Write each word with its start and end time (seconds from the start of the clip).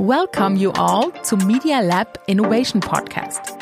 Welcome 0.00 0.54
you 0.54 0.70
all 0.78 1.10
to 1.28 1.36
Media 1.36 1.80
Lab 1.80 2.20
Innovation 2.28 2.78
Podcast. 2.78 3.58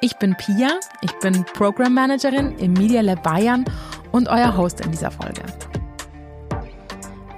Ich 0.00 0.16
bin 0.16 0.34
Pia, 0.36 0.80
ich 1.02 1.16
bin 1.20 1.44
Program 1.54 1.94
Managerin 1.94 2.58
im 2.58 2.72
Media 2.72 3.00
Lab 3.00 3.22
Bayern 3.22 3.64
und 4.10 4.28
euer 4.28 4.56
Host 4.56 4.80
in 4.80 4.90
dieser 4.90 5.12
Folge. 5.12 5.42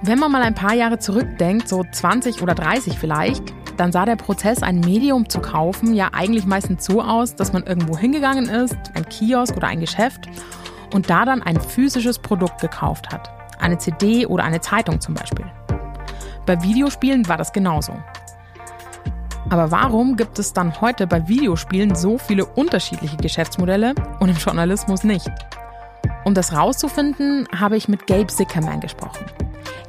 Wenn 0.01 0.17
man 0.17 0.31
mal 0.31 0.41
ein 0.41 0.55
paar 0.55 0.73
Jahre 0.73 0.97
zurückdenkt, 0.97 1.67
so 1.67 1.83
20 1.91 2.41
oder 2.41 2.55
30 2.55 2.97
vielleicht, 2.97 3.43
dann 3.77 3.91
sah 3.91 4.05
der 4.05 4.15
Prozess, 4.15 4.63
ein 4.63 4.79
Medium 4.79 5.29
zu 5.29 5.39
kaufen, 5.39 5.93
ja 5.93 6.09
eigentlich 6.11 6.47
meistens 6.47 6.83
so 6.83 6.99
aus, 6.99 7.35
dass 7.35 7.53
man 7.53 7.67
irgendwo 7.67 7.95
hingegangen 7.95 8.49
ist, 8.49 8.75
ein 8.95 9.07
Kiosk 9.07 9.55
oder 9.55 9.67
ein 9.67 9.81
Geschäft, 9.81 10.27
und 10.95 11.11
da 11.11 11.25
dann 11.25 11.43
ein 11.43 11.61
physisches 11.61 12.17
Produkt 12.17 12.59
gekauft 12.59 13.13
hat. 13.13 13.29
Eine 13.59 13.77
CD 13.77 14.25
oder 14.25 14.43
eine 14.43 14.61
Zeitung 14.61 14.99
zum 14.99 15.13
Beispiel. 15.13 15.45
Bei 16.47 16.59
Videospielen 16.63 17.29
war 17.29 17.37
das 17.37 17.53
genauso. 17.53 17.93
Aber 19.51 19.69
warum 19.69 20.15
gibt 20.15 20.39
es 20.39 20.53
dann 20.53 20.79
heute 20.79 21.07
bei 21.07 21.27
Videospielen 21.27 21.93
so 21.93 22.17
viele 22.17 22.45
unterschiedliche 22.45 23.17
Geschäftsmodelle 23.17 23.93
und 24.21 24.29
im 24.29 24.37
Journalismus 24.37 25.03
nicht? 25.03 25.29
Um 26.23 26.33
das 26.33 26.53
rauszufinden, 26.53 27.49
habe 27.53 27.75
ich 27.75 27.89
mit 27.89 28.07
Gabe 28.07 28.31
Sickerman 28.31 28.79
gesprochen. 28.79 29.25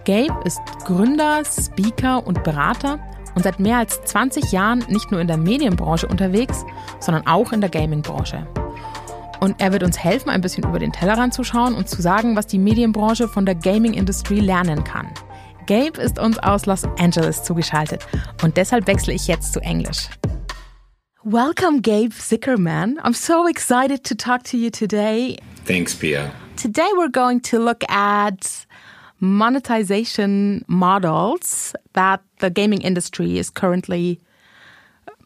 Gabe 0.04 0.40
ist 0.44 0.60
Gründer, 0.84 1.44
Speaker 1.44 2.26
und 2.26 2.42
Berater 2.42 2.98
und 3.36 3.44
seit 3.44 3.60
mehr 3.60 3.78
als 3.78 4.02
20 4.02 4.50
Jahren 4.50 4.84
nicht 4.88 5.12
nur 5.12 5.20
in 5.20 5.28
der 5.28 5.36
Medienbranche 5.36 6.08
unterwegs, 6.08 6.64
sondern 6.98 7.28
auch 7.28 7.52
in 7.52 7.60
der 7.60 7.70
Gamingbranche. 7.70 8.44
Und 9.38 9.60
er 9.60 9.72
wird 9.72 9.84
uns 9.84 9.96
helfen, 9.96 10.30
ein 10.30 10.40
bisschen 10.40 10.64
über 10.64 10.80
den 10.80 10.90
Tellerrand 10.90 11.34
zu 11.34 11.44
schauen 11.44 11.76
und 11.76 11.88
zu 11.88 12.02
sagen, 12.02 12.34
was 12.34 12.48
die 12.48 12.58
Medienbranche 12.58 13.28
von 13.28 13.46
der 13.46 13.54
Gaming-Industrie 13.54 14.40
lernen 14.40 14.82
kann. 14.82 15.06
Gabe 15.72 16.02
ist 16.02 16.18
uns 16.18 16.38
aus 16.38 16.66
Los 16.66 16.84
Angeles 16.98 17.44
zugeschaltet 17.44 18.06
und 18.42 18.58
deshalb 18.58 18.86
wechsle 18.86 19.14
ich 19.14 19.26
jetzt 19.26 19.54
zu 19.54 19.60
Englisch. 19.60 20.06
Welcome, 21.24 21.80
Gabe 21.80 22.10
Zickerman. 22.10 22.98
I'm 23.02 23.14
so 23.14 23.48
excited 23.48 24.05
to 24.05 24.14
talk 24.14 24.44
to 24.50 24.58
you 24.58 24.69
today. 24.69 25.38
Thanks, 25.64 25.94
Pia. 25.94 26.30
Today 26.56 26.91
we're 26.98 27.10
going 27.10 27.41
to 27.44 27.58
look 27.58 27.84
at 27.88 28.66
monetization 29.19 30.62
models 30.69 31.72
that 31.94 32.20
the 32.41 32.50
gaming 32.50 32.82
industry 32.82 33.38
is 33.38 33.48
currently 33.48 34.20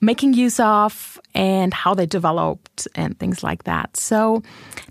making 0.00 0.34
use 0.34 0.60
of 0.60 1.20
and 1.34 1.72
how 1.72 1.94
they 1.94 2.06
developed 2.06 2.88
and 2.94 3.18
things 3.18 3.42
like 3.42 3.64
that. 3.64 3.96
So, 3.96 4.42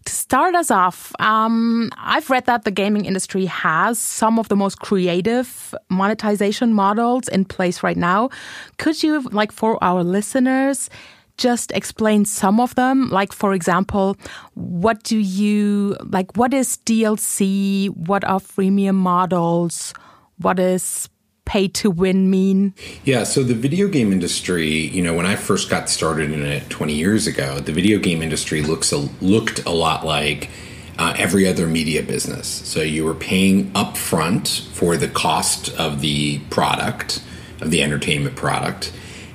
to 0.05 0.13
start 0.13 0.55
us 0.55 0.69
off, 0.69 1.13
um, 1.19 1.91
I've 1.97 2.29
read 2.29 2.45
that 2.45 2.63
the 2.63 2.71
gaming 2.71 3.05
industry 3.05 3.45
has 3.45 3.97
some 3.97 4.37
of 4.39 4.47
the 4.49 4.55
most 4.55 4.79
creative 4.79 5.73
monetization 5.89 6.73
models 6.73 7.27
in 7.27 7.45
place 7.45 7.83
right 7.83 7.97
now. 7.97 8.29
Could 8.77 9.01
you, 9.01 9.21
like, 9.31 9.51
for 9.51 9.83
our 9.83 10.03
listeners, 10.03 10.89
just 11.37 11.71
explain 11.71 12.25
some 12.25 12.59
of 12.59 12.75
them? 12.75 13.09
Like, 13.09 13.33
for 13.33 13.53
example, 13.53 14.15
what 14.53 15.03
do 15.03 15.17
you 15.17 15.97
like? 16.03 16.35
What 16.37 16.53
is 16.53 16.77
DLC? 16.85 17.89
What 17.89 18.23
are 18.23 18.39
freemium 18.39 18.95
models? 18.95 19.93
What 20.37 20.59
is 20.59 21.09
pay 21.45 21.67
to 21.69 21.89
win 21.89 22.29
mean? 22.29 22.73
Yeah, 23.03 23.23
so 23.23 23.43
the 23.43 23.53
video 23.53 23.87
game 23.87 24.11
industry, 24.11 24.67
you 24.67 25.01
know, 25.01 25.13
when 25.13 25.25
I 25.25 25.35
first 25.35 25.69
got 25.69 25.89
started 25.89 26.31
in 26.31 26.43
it 26.43 26.69
20 26.69 26.93
years 26.93 27.27
ago, 27.27 27.59
the 27.59 27.71
video 27.71 27.99
game 27.99 28.21
industry 28.21 28.61
looks 28.61 28.91
a, 28.91 28.97
looked 29.21 29.65
a 29.65 29.71
lot 29.71 30.05
like 30.05 30.49
uh, 30.97 31.13
every 31.17 31.47
other 31.47 31.67
media 31.67 32.01
business. 32.03 32.47
So 32.47 32.81
you 32.81 33.05
were 33.05 33.13
paying 33.13 33.71
upfront 33.71 34.67
for 34.69 34.97
the 34.97 35.07
cost 35.07 35.69
of 35.77 36.01
the 36.01 36.39
product, 36.49 37.23
of 37.61 37.71
the 37.71 37.83
entertainment 37.83 38.35
product. 38.35 38.93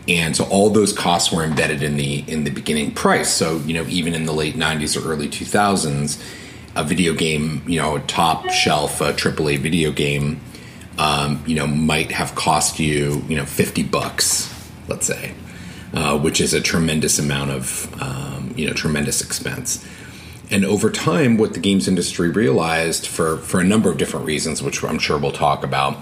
And 0.08 0.36
so 0.36 0.44
all 0.44 0.70
those 0.70 0.92
costs 0.92 1.32
were 1.32 1.44
embedded 1.44 1.82
in 1.82 1.96
the 1.96 2.24
in 2.26 2.44
the 2.44 2.50
beginning 2.50 2.92
price. 2.92 3.30
So, 3.30 3.58
you 3.58 3.74
know, 3.74 3.84
even 3.88 4.14
in 4.14 4.24
the 4.24 4.32
late 4.32 4.54
90s 4.56 5.00
or 5.00 5.08
early 5.08 5.28
2000s, 5.28 6.20
a 6.74 6.84
video 6.84 7.14
game, 7.14 7.62
you 7.66 7.80
know, 7.80 7.98
top 7.98 8.50
shelf 8.50 9.02
uh, 9.02 9.12
AAA 9.12 9.58
video 9.58 9.92
game 9.92 10.40
um, 11.00 11.42
you 11.46 11.54
know, 11.54 11.66
might 11.66 12.12
have 12.12 12.34
cost 12.34 12.78
you, 12.78 13.24
you 13.26 13.34
know, 13.34 13.46
50 13.46 13.84
bucks, 13.84 14.54
let's 14.86 15.06
say, 15.06 15.32
uh, 15.94 16.18
which 16.18 16.42
is 16.42 16.52
a 16.52 16.60
tremendous 16.60 17.18
amount 17.18 17.50
of, 17.50 18.02
um, 18.02 18.52
you 18.54 18.66
know, 18.66 18.74
tremendous 18.74 19.22
expense. 19.22 19.82
And 20.50 20.62
over 20.62 20.90
time, 20.90 21.38
what 21.38 21.54
the 21.54 21.60
games 21.60 21.88
industry 21.88 22.28
realized 22.28 23.06
for, 23.06 23.38
for 23.38 23.60
a 23.60 23.64
number 23.64 23.90
of 23.90 23.96
different 23.96 24.26
reasons, 24.26 24.62
which 24.62 24.84
I'm 24.84 24.98
sure 24.98 25.16
we'll 25.16 25.32
talk 25.32 25.64
about, 25.64 25.96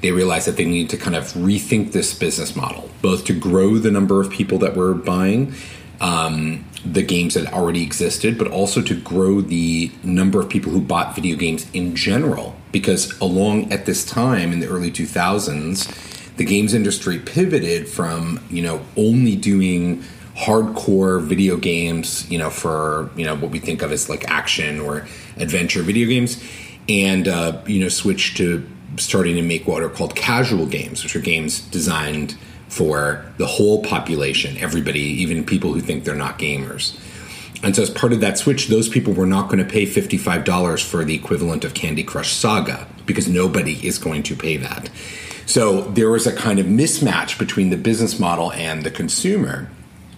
they 0.00 0.12
realized 0.12 0.46
that 0.46 0.56
they 0.56 0.64
needed 0.64 0.90
to 0.90 0.96
kind 0.96 1.16
of 1.16 1.24
rethink 1.32 1.90
this 1.90 2.16
business 2.16 2.54
model, 2.54 2.88
both 3.02 3.24
to 3.24 3.32
grow 3.32 3.78
the 3.78 3.90
number 3.90 4.20
of 4.20 4.30
people 4.30 4.58
that 4.58 4.76
were 4.76 4.94
buying 4.94 5.54
um, 6.00 6.64
the 6.84 7.02
games 7.02 7.34
that 7.34 7.52
already 7.52 7.82
existed, 7.82 8.38
but 8.38 8.46
also 8.46 8.80
to 8.80 8.94
grow 8.94 9.40
the 9.40 9.90
number 10.04 10.40
of 10.40 10.48
people 10.48 10.70
who 10.70 10.80
bought 10.80 11.16
video 11.16 11.36
games 11.36 11.68
in 11.72 11.96
general 11.96 12.54
because 12.76 13.18
along 13.20 13.72
at 13.72 13.86
this 13.86 14.04
time 14.04 14.52
in 14.52 14.60
the 14.60 14.68
early 14.68 14.90
2000s, 14.90 16.36
the 16.36 16.44
games 16.44 16.74
industry 16.74 17.18
pivoted 17.18 17.88
from, 17.88 18.38
you 18.50 18.62
know, 18.62 18.84
only 18.98 19.34
doing 19.34 20.04
hardcore 20.36 21.22
video 21.22 21.56
games, 21.56 22.30
you 22.30 22.36
know, 22.36 22.50
for, 22.50 23.08
you 23.16 23.24
know, 23.24 23.34
what 23.34 23.50
we 23.50 23.58
think 23.58 23.80
of 23.80 23.92
as 23.92 24.10
like 24.10 24.28
action 24.28 24.78
or 24.78 25.06
adventure 25.38 25.82
video 25.82 26.06
games 26.06 26.44
and, 26.86 27.26
uh, 27.28 27.58
you 27.66 27.80
know, 27.80 27.88
switched 27.88 28.36
to 28.36 28.68
starting 28.98 29.36
to 29.36 29.42
make 29.42 29.66
what 29.66 29.82
are 29.82 29.88
called 29.88 30.14
casual 30.14 30.66
games, 30.66 31.02
which 31.02 31.16
are 31.16 31.20
games 31.20 31.60
designed 31.60 32.36
for 32.68 33.24
the 33.38 33.46
whole 33.46 33.82
population, 33.82 34.54
everybody, 34.58 35.00
even 35.00 35.42
people 35.46 35.72
who 35.72 35.80
think 35.80 36.04
they're 36.04 36.14
not 36.14 36.38
gamers. 36.38 36.94
And 37.62 37.74
so, 37.74 37.82
as 37.82 37.90
part 37.90 38.12
of 38.12 38.20
that 38.20 38.38
switch, 38.38 38.68
those 38.68 38.88
people 38.88 39.12
were 39.12 39.26
not 39.26 39.46
going 39.48 39.58
to 39.58 39.64
pay 39.64 39.86
$55 39.86 40.84
for 40.84 41.04
the 41.04 41.14
equivalent 41.14 41.64
of 41.64 41.74
Candy 41.74 42.04
Crush 42.04 42.32
Saga 42.32 42.86
because 43.06 43.28
nobody 43.28 43.86
is 43.86 43.98
going 43.98 44.22
to 44.24 44.36
pay 44.36 44.56
that. 44.58 44.90
So, 45.46 45.82
there 45.82 46.10
was 46.10 46.26
a 46.26 46.34
kind 46.34 46.58
of 46.58 46.66
mismatch 46.66 47.38
between 47.38 47.70
the 47.70 47.76
business 47.76 48.18
model 48.18 48.52
and 48.52 48.82
the 48.82 48.90
consumer. 48.90 49.70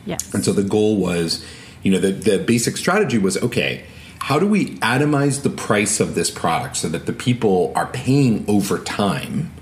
Yes. 0.05 0.33
And 0.35 0.45
so, 0.45 0.53
the 0.53 0.65
goal 0.65 0.97
was, 0.97 1.45
you 1.83 1.93
know, 1.93 1.99
the, 1.99 2.13
the 2.13 2.39
basic 2.39 2.77
strategy 2.77 3.19
was 3.19 3.41
okay, 3.43 3.85
how 4.21 4.39
do 4.39 4.47
we 4.47 4.75
atomize 4.77 5.43
the 5.43 5.51
price 5.51 6.01
of 6.01 6.15
this 6.15 6.31
product 6.31 6.77
so 6.77 6.89
that 6.89 7.07
the 7.07 7.13
people 7.13 7.73
are 7.77 7.87
paying 7.87 8.45
over 8.49 8.79
time, 8.79 9.53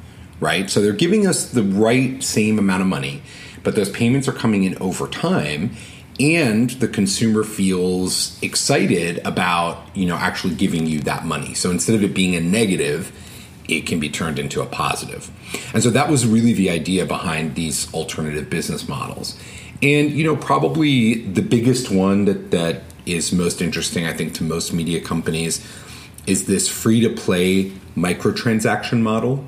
right? 0.41 0.71
So, 0.71 0.81
they're 0.81 0.93
giving 0.93 1.27
us 1.27 1.51
the 1.51 1.63
right 1.63 2.23
same 2.23 2.59
amount 2.59 2.81
of 2.81 2.89
money, 2.89 3.23
but 3.63 3.75
those 3.75 3.91
payments 3.91 4.29
are 4.29 4.33
coming 4.33 4.65
in 4.65 4.79
over 4.79 5.07
time 5.09 5.77
and 6.19 6.71
the 6.71 6.88
consumer 6.88 7.44
feels 7.44 8.38
excited 8.43 9.19
about 9.27 9.84
you 9.94 10.06
know 10.06 10.16
actually 10.16 10.54
giving 10.54 10.87
you 10.87 11.00
that 11.00 11.25
money. 11.25 11.54
So 11.54 11.71
instead 11.71 11.94
of 11.94 12.03
it 12.03 12.15
being 12.15 12.34
a 12.34 12.41
negative 12.41 13.12
it 13.69 13.84
can 13.84 13.99
be 13.99 14.09
turned 14.09 14.38
into 14.38 14.62
a 14.62 14.66
positive. 14.66 15.28
and 15.75 15.82
so 15.82 15.91
that 15.91 16.09
was 16.09 16.25
really 16.25 16.53
the 16.53 16.71
idea 16.71 17.04
behind 17.04 17.56
these 17.56 17.93
alternative 17.93 18.49
business 18.49 18.88
models. 18.88 19.38
And 19.82 20.10
you 20.10 20.25
know 20.25 20.37
probably 20.37 21.22
the 21.22 21.43
biggest 21.43 21.91
one 21.91 22.25
that 22.25 22.50
that 22.50 22.83
is 23.04 23.33
most 23.33 23.62
interesting 23.62 24.04
i 24.04 24.12
think 24.12 24.34
to 24.34 24.43
most 24.43 24.72
media 24.72 25.00
companies 25.00 25.65
is 26.27 26.47
this 26.47 26.69
free 26.69 27.00
to 27.00 27.10
play 27.10 27.71
microtransaction 27.97 29.00
model. 29.00 29.44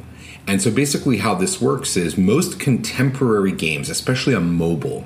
And 0.47 0.63
so 0.63 0.71
basically 0.71 1.19
how 1.19 1.35
this 1.35 1.61
works 1.61 1.97
is 1.97 2.17
most 2.17 2.61
contemporary 2.61 3.53
games 3.53 3.91
especially 3.91 4.35
on 4.35 4.55
mobile 4.55 5.05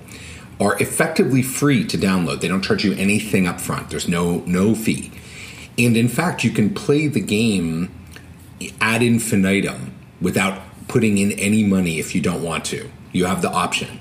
are 0.62 0.80
effectively 0.80 1.42
free 1.42 1.84
to 1.84 1.98
download. 1.98 2.40
They 2.40 2.46
don't 2.46 2.62
charge 2.62 2.84
you 2.84 2.92
anything 2.92 3.48
up 3.48 3.60
front. 3.60 3.90
There's 3.90 4.06
no 4.06 4.44
no 4.46 4.76
fee. 4.76 5.10
And 5.76 5.96
in 5.96 6.06
fact, 6.06 6.44
you 6.44 6.50
can 6.50 6.72
play 6.72 7.08
the 7.08 7.20
game 7.20 7.92
ad 8.80 9.02
infinitum 9.02 9.92
without 10.20 10.62
putting 10.86 11.18
in 11.18 11.32
any 11.32 11.64
money 11.64 11.98
if 11.98 12.14
you 12.14 12.20
don't 12.20 12.44
want 12.44 12.64
to. 12.66 12.88
You 13.10 13.24
have 13.24 13.42
the 13.42 13.50
option. 13.50 13.98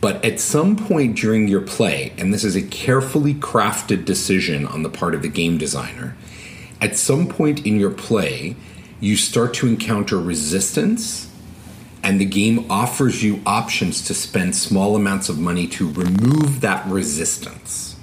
But 0.00 0.24
at 0.24 0.40
some 0.40 0.74
point 0.76 1.16
during 1.16 1.46
your 1.46 1.60
play, 1.60 2.12
and 2.18 2.34
this 2.34 2.42
is 2.42 2.56
a 2.56 2.62
carefully 2.62 3.34
crafted 3.34 4.04
decision 4.04 4.66
on 4.66 4.82
the 4.82 4.90
part 4.90 5.14
of 5.14 5.22
the 5.22 5.28
game 5.28 5.58
designer, 5.58 6.16
at 6.80 6.96
some 6.96 7.28
point 7.28 7.64
in 7.64 7.78
your 7.78 7.90
play, 7.90 8.56
you 9.00 9.16
start 9.16 9.54
to 9.54 9.68
encounter 9.68 10.18
resistance 10.18 11.30
and 12.04 12.20
the 12.20 12.26
game 12.26 12.70
offers 12.70 13.22
you 13.22 13.40
options 13.46 14.02
to 14.02 14.14
spend 14.14 14.54
small 14.54 14.94
amounts 14.94 15.30
of 15.30 15.38
money 15.38 15.66
to 15.66 15.90
remove 15.90 16.60
that 16.60 16.86
resistance. 16.86 17.96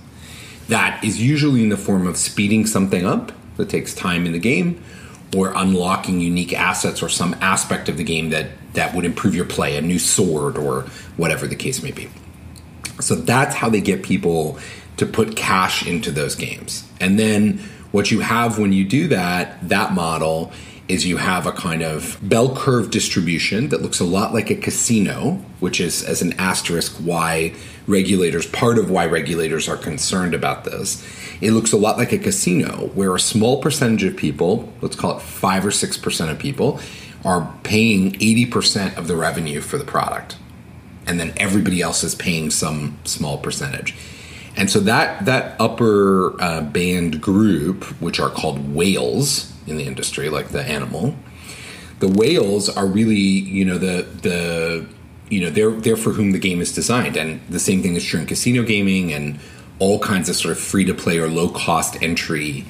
That 0.68 1.04
is 1.04 1.22
usually 1.22 1.62
in 1.62 1.70
the 1.70 1.78
form 1.78 2.08
of 2.08 2.18
speeding 2.18 2.66
something 2.66 3.06
up 3.06 3.32
that 3.58 3.70
takes 3.70 3.94
time 3.94 4.26
in 4.26 4.32
the 4.32 4.40
game 4.40 4.84
or 5.38 5.54
unlocking 5.56 6.20
unique 6.20 6.52
assets 6.52 7.04
or 7.04 7.10
some 7.10 7.36
aspect 7.42 7.90
of 7.90 7.98
the 7.98 8.04
game 8.04 8.32
that 8.32 8.48
that 8.74 8.96
would 8.96 9.06
improve 9.06 9.36
your 9.36 9.46
play, 9.46 9.78
a 9.78 9.82
new 9.82 10.00
sword 10.00 10.58
or 10.58 10.84
whatever 11.18 11.46
the 11.46 11.56
case 11.56 11.84
may 11.84 11.92
be. 11.92 12.10
So 13.00 13.16
that's 13.16 13.54
how 13.54 13.70
they 13.70 13.82
get 13.82 14.02
people 14.02 14.58
to 14.98 15.06
put 15.06 15.36
cash 15.36 15.86
into 15.86 16.10
those 16.10 16.36
games. 16.36 16.90
And 17.00 17.20
then 17.20 17.60
what 17.92 18.10
you 18.10 18.22
have 18.22 18.58
when 18.58 18.74
you 18.74 18.86
do 18.86 19.10
that, 19.10 19.68
that 19.70 19.94
model 19.94 20.52
is 20.92 21.06
you 21.06 21.18
have 21.18 21.48
a 21.48 21.52
kind 21.52 21.82
of 21.82 22.18
bell 22.22 22.56
curve 22.56 22.92
distribution 22.92 23.70
that 23.70 23.82
looks 23.82 24.00
a 24.00 24.04
lot 24.06 24.34
like 24.34 24.50
a 24.50 24.56
casino, 24.56 25.42
which 25.60 25.80
is 25.80 26.04
as 26.04 26.22
an 26.22 26.34
asterisk 26.34 26.94
why 26.98 27.54
regulators, 27.88 28.46
part 28.48 28.78
of 28.78 28.92
why 28.92 29.06
regulators 29.06 29.70
are 29.70 29.78
concerned 29.78 30.34
about 30.34 30.66
this. 30.66 31.04
It 31.40 31.52
looks 31.52 31.72
a 31.72 31.78
lot 31.78 31.98
like 31.98 32.12
a 32.12 32.18
casino 32.18 32.88
where 32.94 33.16
a 33.16 33.20
small 33.20 33.62
percentage 33.62 34.04
of 34.04 34.18
people, 34.18 34.72
let's 34.82 34.96
call 34.96 35.18
it 35.18 35.22
5 35.22 35.66
or 35.66 35.70
6% 35.70 36.30
of 36.30 36.40
people, 36.40 36.80
are 37.24 37.54
paying 37.64 38.12
80% 38.14 38.98
of 38.98 39.08
the 39.08 39.16
revenue 39.16 39.62
for 39.62 39.78
the 39.78 39.86
product. 39.86 40.38
And 41.08 41.20
then 41.20 41.34
everybody 41.38 41.82
else 41.82 42.04
is 42.04 42.16
paying 42.16 42.52
some 42.52 42.98
small 43.06 43.38
percentage. 43.38 43.96
And 44.58 44.70
so 44.70 44.82
that 44.82 45.26
that 45.26 45.60
upper 45.60 46.40
uh, 46.42 46.62
band 46.62 47.22
group, 47.22 47.86
which 48.02 48.20
are 48.20 48.30
called 48.30 48.76
whales 48.76 49.51
in 49.72 49.78
the 49.78 49.86
industry, 49.86 50.30
like 50.30 50.50
the 50.50 50.64
animal, 50.64 51.16
the 52.00 52.08
whales 52.08 52.70
are 52.70 52.86
really 52.86 53.16
you 53.16 53.66
know 53.66 53.80
the 53.80 54.04
the 54.22 54.86
you 55.30 55.42
know 55.42 55.50
they're 55.50 55.72
they're 55.72 55.98
for 55.98 56.12
whom 56.12 56.32
the 56.32 56.40
game 56.40 56.62
is 56.62 56.72
designed, 56.74 57.18
and 57.18 57.42
the 57.50 57.60
same 57.60 57.82
thing 57.82 57.96
is 57.96 58.04
true 58.04 58.20
in 58.20 58.28
casino 58.28 58.62
gaming 58.64 59.12
and 59.12 59.40
all 59.80 59.98
kinds 59.98 60.30
of 60.30 60.36
sort 60.36 60.52
of 60.52 60.60
free 60.60 60.86
to 60.86 60.94
play 60.94 61.18
or 61.18 61.28
low 61.28 61.50
cost 61.50 61.98
entry 62.04 62.64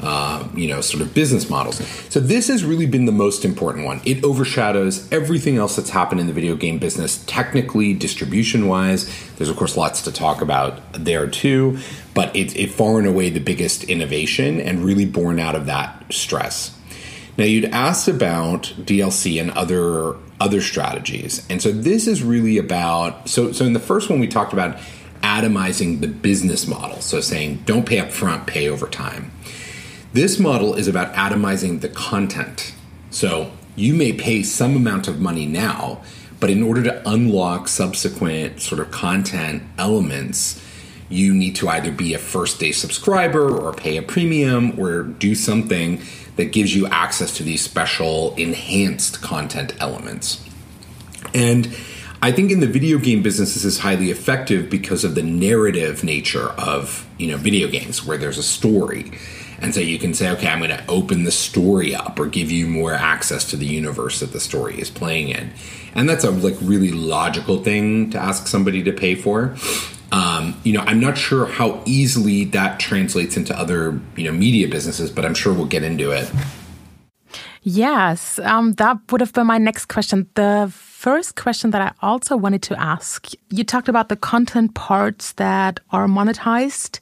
uh, 0.00 0.46
you 0.54 0.68
know, 0.68 0.80
sort 0.80 1.02
of 1.02 1.14
business 1.14 1.48
models. 1.48 1.78
So 2.10 2.20
this 2.20 2.48
has 2.48 2.64
really 2.64 2.86
been 2.86 3.06
the 3.06 3.12
most 3.12 3.44
important 3.44 3.86
one. 3.86 4.00
It 4.04 4.22
overshadows 4.22 5.10
everything 5.10 5.56
else 5.56 5.76
that's 5.76 5.90
happened 5.90 6.20
in 6.20 6.26
the 6.26 6.32
video 6.32 6.54
game 6.54 6.78
business, 6.78 7.24
technically, 7.24 7.94
distribution 7.94 8.68
wise. 8.68 9.10
There's 9.36 9.48
of 9.48 9.56
course 9.56 9.76
lots 9.76 10.02
to 10.02 10.12
talk 10.12 10.42
about 10.42 10.80
there 10.92 11.26
too, 11.26 11.78
but 12.14 12.34
it's 12.36 12.54
it 12.54 12.70
far 12.70 12.98
and 12.98 13.06
away 13.06 13.30
the 13.30 13.40
biggest 13.40 13.84
innovation 13.84 14.60
and 14.60 14.84
really 14.84 15.06
born 15.06 15.40
out 15.40 15.54
of 15.54 15.66
that 15.66 16.04
stress. 16.12 16.76
Now 17.38 17.44
you'd 17.44 17.66
asked 17.66 18.08
about 18.08 18.74
DLC 18.78 19.40
and 19.40 19.50
other 19.52 20.16
other 20.38 20.60
strategies, 20.60 21.46
and 21.48 21.62
so 21.62 21.72
this 21.72 22.06
is 22.06 22.22
really 22.22 22.58
about 22.58 23.28
so 23.28 23.52
so 23.52 23.64
in 23.64 23.72
the 23.72 23.80
first 23.80 24.10
one 24.10 24.20
we 24.20 24.28
talked 24.28 24.52
about 24.52 24.78
atomizing 25.22 26.00
the 26.00 26.08
business 26.08 26.66
model. 26.66 27.00
So 27.00 27.20
saying 27.20 27.62
don't 27.64 27.86
pay 27.86 27.98
up 27.98 28.12
front, 28.12 28.46
pay 28.46 28.68
over 28.68 28.86
time. 28.86 29.32
This 30.16 30.38
model 30.38 30.72
is 30.72 30.88
about 30.88 31.12
atomizing 31.12 31.82
the 31.82 31.90
content. 31.90 32.72
So 33.10 33.52
you 33.74 33.92
may 33.92 34.14
pay 34.14 34.42
some 34.42 34.74
amount 34.74 35.08
of 35.08 35.20
money 35.20 35.44
now, 35.44 36.00
but 36.40 36.48
in 36.48 36.62
order 36.62 36.82
to 36.84 37.06
unlock 37.06 37.68
subsequent 37.68 38.62
sort 38.62 38.80
of 38.80 38.90
content 38.90 39.64
elements, 39.76 40.58
you 41.10 41.34
need 41.34 41.54
to 41.56 41.68
either 41.68 41.92
be 41.92 42.14
a 42.14 42.18
first 42.18 42.58
day 42.58 42.72
subscriber 42.72 43.46
or 43.46 43.74
pay 43.74 43.98
a 43.98 44.02
premium 44.02 44.80
or 44.80 45.02
do 45.02 45.34
something 45.34 46.00
that 46.36 46.46
gives 46.46 46.74
you 46.74 46.86
access 46.86 47.36
to 47.36 47.42
these 47.42 47.60
special 47.60 48.34
enhanced 48.36 49.20
content 49.20 49.74
elements. 49.80 50.42
And 51.34 51.76
I 52.22 52.32
think 52.32 52.50
in 52.50 52.60
the 52.60 52.66
video 52.66 52.96
game 52.96 53.22
business 53.22 53.52
this 53.52 53.66
is 53.66 53.80
highly 53.80 54.10
effective 54.10 54.70
because 54.70 55.04
of 55.04 55.14
the 55.14 55.22
narrative 55.22 56.02
nature 56.02 56.48
of, 56.52 57.06
you 57.18 57.26
know, 57.26 57.36
video 57.36 57.68
games 57.68 58.06
where 58.06 58.16
there's 58.16 58.38
a 58.38 58.42
story. 58.42 59.12
And 59.60 59.74
so 59.74 59.80
you 59.80 59.98
can 59.98 60.14
say, 60.14 60.30
okay, 60.30 60.48
I'm 60.48 60.58
going 60.58 60.70
to 60.70 60.86
open 60.88 61.24
the 61.24 61.30
story 61.30 61.94
up 61.94 62.18
or 62.18 62.26
give 62.26 62.50
you 62.50 62.66
more 62.66 62.92
access 62.92 63.44
to 63.50 63.56
the 63.56 63.66
universe 63.66 64.20
that 64.20 64.32
the 64.32 64.40
story 64.40 64.78
is 64.80 64.90
playing 64.90 65.28
in. 65.28 65.52
And 65.94 66.08
that's 66.08 66.24
a 66.24 66.30
like 66.30 66.56
really 66.60 66.92
logical 66.92 67.62
thing 67.62 68.10
to 68.10 68.18
ask 68.18 68.46
somebody 68.48 68.82
to 68.82 68.92
pay 68.92 69.14
for. 69.14 69.56
Um, 70.12 70.60
you 70.62 70.72
know, 70.72 70.80
I'm 70.80 71.00
not 71.00 71.18
sure 71.18 71.46
how 71.46 71.82
easily 71.84 72.44
that 72.46 72.78
translates 72.78 73.36
into 73.36 73.58
other, 73.58 74.00
you 74.14 74.24
know, 74.24 74.32
media 74.32 74.68
businesses, 74.68 75.10
but 75.10 75.24
I'm 75.24 75.34
sure 75.34 75.52
we'll 75.52 75.66
get 75.66 75.82
into 75.82 76.10
it. 76.12 76.30
Yes, 77.68 78.38
um, 78.44 78.74
that 78.74 78.96
would 79.10 79.20
have 79.20 79.32
been 79.32 79.48
my 79.48 79.58
next 79.58 79.86
question. 79.86 80.28
The 80.34 80.72
first 80.72 81.34
question 81.34 81.72
that 81.72 81.82
I 81.82 81.92
also 82.00 82.36
wanted 82.36 82.62
to 82.62 82.80
ask 82.80 83.26
you 83.50 83.64
talked 83.64 83.88
about 83.88 84.08
the 84.08 84.14
content 84.16 84.74
parts 84.74 85.32
that 85.32 85.80
are 85.90 86.06
monetized. 86.06 87.00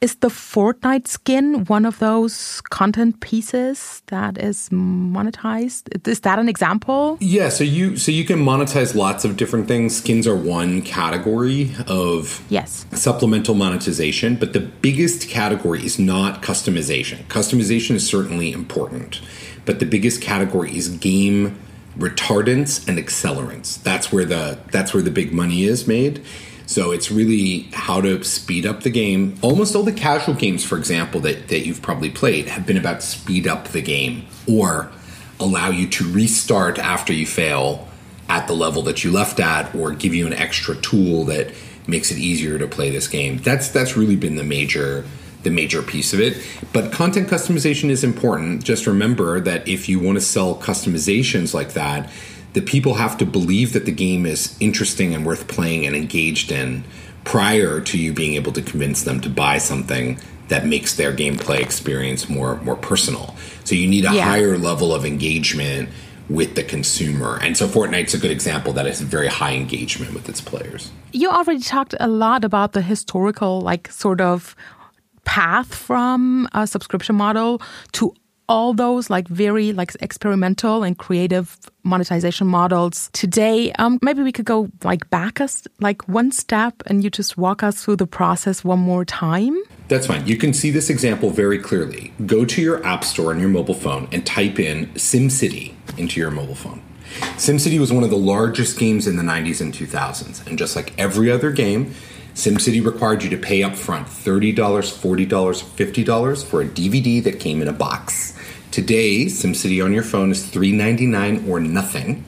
Is 0.00 0.16
the 0.16 0.28
Fortnite 0.28 1.06
skin 1.06 1.64
one 1.66 1.84
of 1.84 1.98
those 1.98 2.60
content 2.70 3.20
pieces 3.20 4.02
that 4.06 4.36
is 4.38 4.68
monetized? 4.70 6.08
Is 6.08 6.20
that 6.20 6.38
an 6.38 6.48
example? 6.48 7.16
Yeah, 7.20 7.48
so 7.48 7.64
you 7.64 7.96
so 7.96 8.10
you 8.10 8.24
can 8.24 8.38
monetize 8.38 8.94
lots 8.94 9.24
of 9.24 9.36
different 9.36 9.68
things. 9.68 9.96
Skins 9.96 10.26
are 10.26 10.36
one 10.36 10.82
category 10.82 11.72
of 11.86 12.42
yes 12.48 12.84
supplemental 12.92 13.54
monetization, 13.54 14.36
but 14.36 14.54
the 14.54 14.60
biggest 14.60 15.28
category 15.28 15.84
is 15.84 15.98
not 15.98 16.42
customization. 16.42 17.24
Customization 17.26 17.94
is 17.94 18.06
certainly 18.06 18.52
important, 18.52 19.20
but 19.70 19.78
the 19.78 19.86
biggest 19.86 20.20
category 20.20 20.76
is 20.76 20.88
game 20.88 21.56
retardants 21.96 22.88
and 22.88 22.98
accelerants. 22.98 23.80
That's 23.80 24.10
where 24.10 24.24
the 24.24 24.58
that's 24.72 24.92
where 24.92 25.00
the 25.00 25.12
big 25.12 25.32
money 25.32 25.62
is 25.62 25.86
made. 25.86 26.24
So 26.66 26.90
it's 26.90 27.08
really 27.08 27.68
how 27.72 28.00
to 28.00 28.24
speed 28.24 28.66
up 28.66 28.82
the 28.82 28.90
game. 28.90 29.38
Almost 29.42 29.76
all 29.76 29.84
the 29.84 29.92
casual 29.92 30.34
games, 30.34 30.64
for 30.64 30.76
example, 30.76 31.20
that, 31.20 31.46
that 31.46 31.60
you've 31.60 31.82
probably 31.82 32.10
played 32.10 32.48
have 32.48 32.66
been 32.66 32.76
about 32.76 33.04
speed 33.04 33.46
up 33.46 33.68
the 33.68 33.80
game 33.80 34.26
or 34.48 34.90
allow 35.38 35.70
you 35.70 35.86
to 35.90 36.12
restart 36.12 36.80
after 36.80 37.12
you 37.12 37.24
fail 37.24 37.86
at 38.28 38.48
the 38.48 38.54
level 38.54 38.82
that 38.82 39.04
you 39.04 39.12
left 39.12 39.38
at 39.38 39.72
or 39.72 39.92
give 39.92 40.12
you 40.12 40.26
an 40.26 40.32
extra 40.32 40.74
tool 40.74 41.26
that 41.26 41.54
makes 41.86 42.10
it 42.10 42.18
easier 42.18 42.58
to 42.58 42.66
play 42.66 42.90
this 42.90 43.06
game. 43.06 43.38
That's 43.38 43.68
that's 43.68 43.96
really 43.96 44.16
been 44.16 44.34
the 44.34 44.42
major 44.42 45.04
the 45.42 45.50
major 45.50 45.82
piece 45.82 46.12
of 46.12 46.20
it. 46.20 46.36
But 46.72 46.92
content 46.92 47.28
customization 47.28 47.90
is 47.90 48.04
important. 48.04 48.64
Just 48.64 48.86
remember 48.86 49.40
that 49.40 49.66
if 49.66 49.88
you 49.88 49.98
want 49.98 50.16
to 50.16 50.20
sell 50.20 50.54
customizations 50.54 51.54
like 51.54 51.72
that, 51.72 52.10
the 52.52 52.60
people 52.60 52.94
have 52.94 53.16
to 53.18 53.26
believe 53.26 53.72
that 53.72 53.84
the 53.84 53.92
game 53.92 54.26
is 54.26 54.56
interesting 54.60 55.14
and 55.14 55.24
worth 55.24 55.48
playing 55.48 55.86
and 55.86 55.94
engaged 55.94 56.50
in 56.50 56.84
prior 57.24 57.80
to 57.80 57.98
you 57.98 58.12
being 58.12 58.34
able 58.34 58.52
to 58.52 58.62
convince 58.62 59.02
them 59.02 59.20
to 59.20 59.28
buy 59.28 59.58
something 59.58 60.18
that 60.48 60.66
makes 60.66 60.96
their 60.96 61.12
gameplay 61.12 61.60
experience 61.60 62.28
more 62.28 62.56
more 62.62 62.76
personal. 62.76 63.36
So 63.64 63.74
you 63.74 63.86
need 63.86 64.04
a 64.04 64.12
yeah. 64.12 64.24
higher 64.24 64.58
level 64.58 64.92
of 64.92 65.04
engagement 65.04 65.88
with 66.28 66.54
the 66.54 66.62
consumer. 66.62 67.38
And 67.42 67.56
so 67.56 67.66
Fortnite's 67.66 68.14
a 68.14 68.18
good 68.18 68.30
example 68.30 68.72
that 68.74 68.86
has 68.86 69.00
very 69.00 69.26
high 69.28 69.54
engagement 69.54 70.14
with 70.14 70.28
its 70.28 70.40
players. 70.40 70.90
You 71.12 71.28
already 71.30 71.60
talked 71.60 71.94
a 71.98 72.06
lot 72.06 72.44
about 72.44 72.72
the 72.72 72.82
historical 72.82 73.60
like 73.60 73.90
sort 73.90 74.20
of 74.20 74.54
path 75.24 75.74
from 75.74 76.48
a 76.52 76.66
subscription 76.66 77.16
model 77.16 77.60
to 77.92 78.14
all 78.50 78.74
those 78.74 79.08
like 79.08 79.28
very 79.28 79.72
like 79.72 79.94
experimental 80.00 80.82
and 80.82 80.98
creative 80.98 81.56
monetization 81.84 82.48
models. 82.48 83.08
Today 83.12 83.70
um, 83.74 84.00
maybe 84.02 84.24
we 84.24 84.32
could 84.32 84.44
go 84.44 84.68
like 84.82 85.08
back 85.08 85.40
us 85.40 85.68
like 85.78 86.08
one 86.08 86.32
step 86.32 86.82
and 86.86 87.04
you 87.04 87.10
just 87.10 87.38
walk 87.38 87.62
us 87.62 87.84
through 87.84 87.96
the 87.96 88.08
process 88.08 88.64
one 88.64 88.80
more 88.80 89.04
time. 89.04 89.56
That's 89.86 90.08
fine. 90.08 90.26
You 90.26 90.36
can 90.36 90.52
see 90.52 90.70
this 90.70 90.90
example 90.90 91.30
very 91.30 91.60
clearly. 91.60 92.12
Go 92.26 92.44
to 92.44 92.60
your 92.60 92.84
app 92.84 93.04
store 93.04 93.30
on 93.32 93.38
your 93.38 93.48
mobile 93.48 93.74
phone 93.74 94.08
and 94.10 94.26
type 94.26 94.58
in 94.58 94.86
simcity 94.94 95.74
into 95.96 96.18
your 96.18 96.32
mobile 96.32 96.56
phone. 96.56 96.82
Simcity 97.36 97.78
was 97.78 97.92
one 97.92 98.02
of 98.02 98.10
the 98.10 98.18
largest 98.18 98.80
games 98.80 99.06
in 99.06 99.14
the 99.14 99.22
90s 99.22 99.60
and 99.60 99.72
2000s 99.72 100.44
and 100.48 100.58
just 100.58 100.74
like 100.74 100.92
every 100.98 101.30
other 101.30 101.52
game 101.52 101.94
SimCity 102.34 102.84
required 102.84 103.22
you 103.22 103.30
to 103.30 103.36
pay 103.36 103.62
up 103.62 103.76
front 103.76 104.06
$30, 104.06 104.54
$40, 104.54 105.26
$50 105.26 106.44
for 106.44 106.62
a 106.62 106.66
DVD 106.66 107.22
that 107.24 107.40
came 107.40 107.60
in 107.60 107.68
a 107.68 107.72
box. 107.72 108.36
Today, 108.70 109.26
SimCity 109.26 109.84
on 109.84 109.92
your 109.92 110.02
phone 110.02 110.30
is 110.30 110.48
$3.99 110.48 111.48
or 111.48 111.60
nothing 111.60 112.24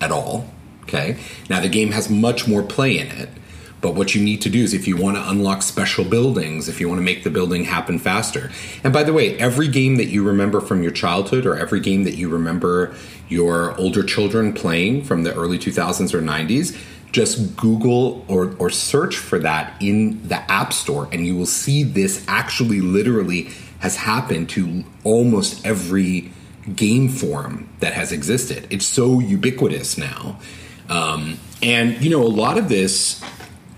at 0.00 0.12
all. 0.12 0.48
Okay. 0.82 1.18
Now 1.48 1.60
the 1.60 1.68
game 1.68 1.90
has 1.92 2.10
much 2.10 2.46
more 2.46 2.62
play 2.62 2.98
in 2.98 3.08
it. 3.08 3.28
But 3.80 3.96
what 3.96 4.14
you 4.14 4.22
need 4.22 4.40
to 4.42 4.48
do 4.48 4.62
is 4.62 4.72
if 4.72 4.86
you 4.86 4.96
want 4.96 5.16
to 5.16 5.28
unlock 5.28 5.60
special 5.62 6.04
buildings, 6.04 6.68
if 6.68 6.80
you 6.80 6.88
want 6.88 7.00
to 7.00 7.04
make 7.04 7.24
the 7.24 7.30
building 7.30 7.64
happen 7.64 7.98
faster. 7.98 8.52
And 8.84 8.92
by 8.92 9.02
the 9.02 9.12
way, 9.12 9.36
every 9.38 9.66
game 9.66 9.96
that 9.96 10.06
you 10.06 10.22
remember 10.22 10.60
from 10.60 10.84
your 10.84 10.92
childhood 10.92 11.44
or 11.44 11.56
every 11.56 11.80
game 11.80 12.04
that 12.04 12.14
you 12.14 12.28
remember 12.28 12.94
your 13.28 13.76
older 13.80 14.04
children 14.04 14.52
playing 14.52 15.02
from 15.02 15.24
the 15.24 15.34
early 15.34 15.58
2000s 15.58 16.14
or 16.14 16.22
90s, 16.22 16.78
just 17.12 17.56
Google 17.56 18.24
or, 18.26 18.56
or 18.58 18.70
search 18.70 19.16
for 19.16 19.38
that 19.38 19.80
in 19.80 20.26
the 20.26 20.50
App 20.50 20.72
Store 20.72 21.08
and 21.12 21.26
you 21.26 21.36
will 21.36 21.46
see 21.46 21.82
this 21.82 22.24
actually 22.26 22.80
literally 22.80 23.50
has 23.80 23.96
happened 23.96 24.48
to 24.50 24.84
almost 25.04 25.64
every 25.66 26.32
game 26.74 27.08
form 27.08 27.68
that 27.80 27.92
has 27.92 28.12
existed. 28.12 28.66
It's 28.70 28.86
so 28.86 29.20
ubiquitous 29.20 29.98
now. 29.98 30.38
Um, 30.88 31.38
and, 31.62 32.02
you 32.02 32.10
know, 32.10 32.22
a 32.22 32.28
lot 32.28 32.58
of 32.58 32.68
this 32.68 33.22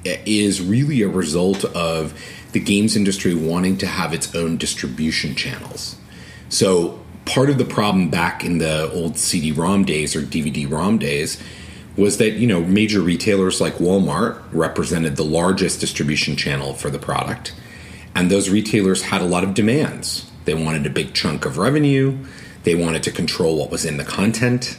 is 0.05 0.61
really 0.61 1.03
a 1.03 1.09
result 1.09 1.65
of 1.65 2.19
the 2.53 2.61
games 2.61 2.97
industry 2.97 3.35
wanting 3.35 3.79
to 3.79 3.87
have 3.87 4.13
its 4.13 4.35
own 4.35 4.57
distribution 4.57 5.35
channels. 5.35 5.97
So, 6.49 7.01
part 7.25 7.49
of 7.49 7.57
the 7.57 7.65
problem 7.65 8.11
back 8.11 8.45
in 8.45 8.59
the 8.59 8.91
old 8.93 9.17
CD 9.17 9.51
ROM 9.51 9.85
days 9.85 10.15
or 10.15 10.21
DVD 10.21 10.71
ROM 10.71 10.99
days 10.99 11.43
was 11.97 12.19
that, 12.19 12.33
you 12.33 12.47
know, 12.47 12.61
major 12.61 13.01
retailers 13.01 13.61
like 13.61 13.75
Walmart 13.75 14.43
represented 14.53 15.17
the 15.17 15.25
largest 15.25 15.81
distribution 15.81 16.37
channel 16.37 16.75
for 16.75 16.91
the 16.91 16.99
product 16.99 17.53
and 18.15 18.31
those 18.31 18.49
retailers 18.49 19.03
had 19.03 19.21
a 19.21 19.27
lot 19.27 19.45
of 19.45 19.55
demands. 19.55 20.31
They 20.45 20.55
wanted 20.55 20.87
a 20.87 20.91
big 20.91 21.15
chunk 21.15 21.45
of 21.45 21.59
revenue. 21.59 22.19
They 22.63 22.75
wanted 22.75 23.03
to 23.05 23.11
control 23.11 23.59
what 23.59 23.71
was 23.71 23.85
in 23.85 23.97
the 23.97 24.05
content. 24.05 24.79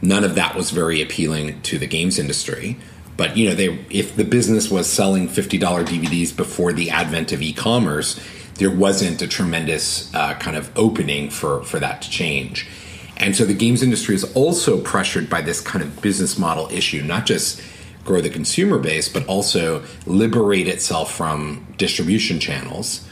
None 0.00 0.24
of 0.24 0.34
that 0.36 0.54
was 0.54 0.70
very 0.70 1.02
appealing 1.02 1.60
to 1.62 1.78
the 1.78 1.86
games 1.86 2.18
industry. 2.18 2.76
But 3.16 3.36
you 3.36 3.48
know, 3.48 3.54
they 3.54 3.84
if 3.90 4.14
the 4.14 4.24
business 4.24 4.70
was 4.70 4.88
selling 4.88 5.26
fifty 5.26 5.58
dollar 5.58 5.82
DVDs 5.82 6.36
before 6.36 6.72
the 6.72 6.90
advent 6.90 7.32
of 7.32 7.42
e-commerce, 7.42 8.20
there 8.54 8.70
wasn't 8.70 9.20
a 9.20 9.26
tremendous 9.26 10.14
uh, 10.14 10.34
kind 10.34 10.56
of 10.56 10.70
opening 10.76 11.28
for 11.30 11.64
for 11.64 11.80
that 11.80 12.00
to 12.02 12.10
change. 12.10 12.68
And 13.18 13.34
so 13.36 13.44
the 13.44 13.54
games 13.54 13.82
industry 13.82 14.14
is 14.14 14.24
also 14.34 14.80
pressured 14.80 15.28
by 15.28 15.42
this 15.42 15.60
kind 15.60 15.84
of 15.84 16.00
business 16.00 16.38
model 16.38 16.68
issue, 16.70 17.02
not 17.02 17.26
just 17.26 17.60
grow 18.04 18.20
the 18.20 18.30
consumer 18.30 18.78
base, 18.78 19.08
but 19.08 19.26
also 19.26 19.84
liberate 20.06 20.68
itself 20.68 21.14
from 21.14 21.66
distribution 21.76 22.40
channels 22.40 23.06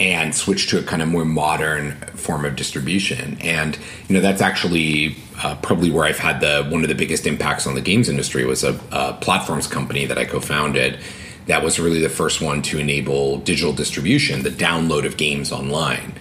and 0.00 0.34
switch 0.34 0.68
to 0.68 0.78
a 0.78 0.82
kind 0.82 1.02
of 1.02 1.08
more 1.08 1.24
modern 1.24 1.92
form 2.14 2.44
of 2.44 2.54
distribution. 2.54 3.36
And 3.40 3.76
you 4.08 4.14
know 4.14 4.20
that's 4.20 4.40
actually 4.40 5.16
uh, 5.42 5.56
probably 5.56 5.90
where 5.90 6.04
I've 6.04 6.18
had 6.18 6.40
the 6.40 6.68
one 6.70 6.82
of 6.82 6.88
the 6.88 6.94
biggest 6.94 7.26
impacts 7.26 7.66
on 7.66 7.74
the 7.74 7.80
games 7.80 8.08
industry 8.08 8.44
was 8.44 8.62
a, 8.62 8.78
a 8.92 9.14
platforms 9.14 9.66
company 9.66 10.06
that 10.06 10.18
I 10.18 10.24
co-founded. 10.24 11.00
That 11.46 11.64
was 11.64 11.80
really 11.80 12.00
the 12.00 12.10
first 12.10 12.40
one 12.40 12.62
to 12.62 12.78
enable 12.78 13.38
digital 13.38 13.72
distribution, 13.72 14.42
the 14.42 14.50
download 14.50 15.06
of 15.06 15.16
games 15.16 15.50
online, 15.50 16.14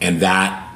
and 0.00 0.20
that 0.20 0.69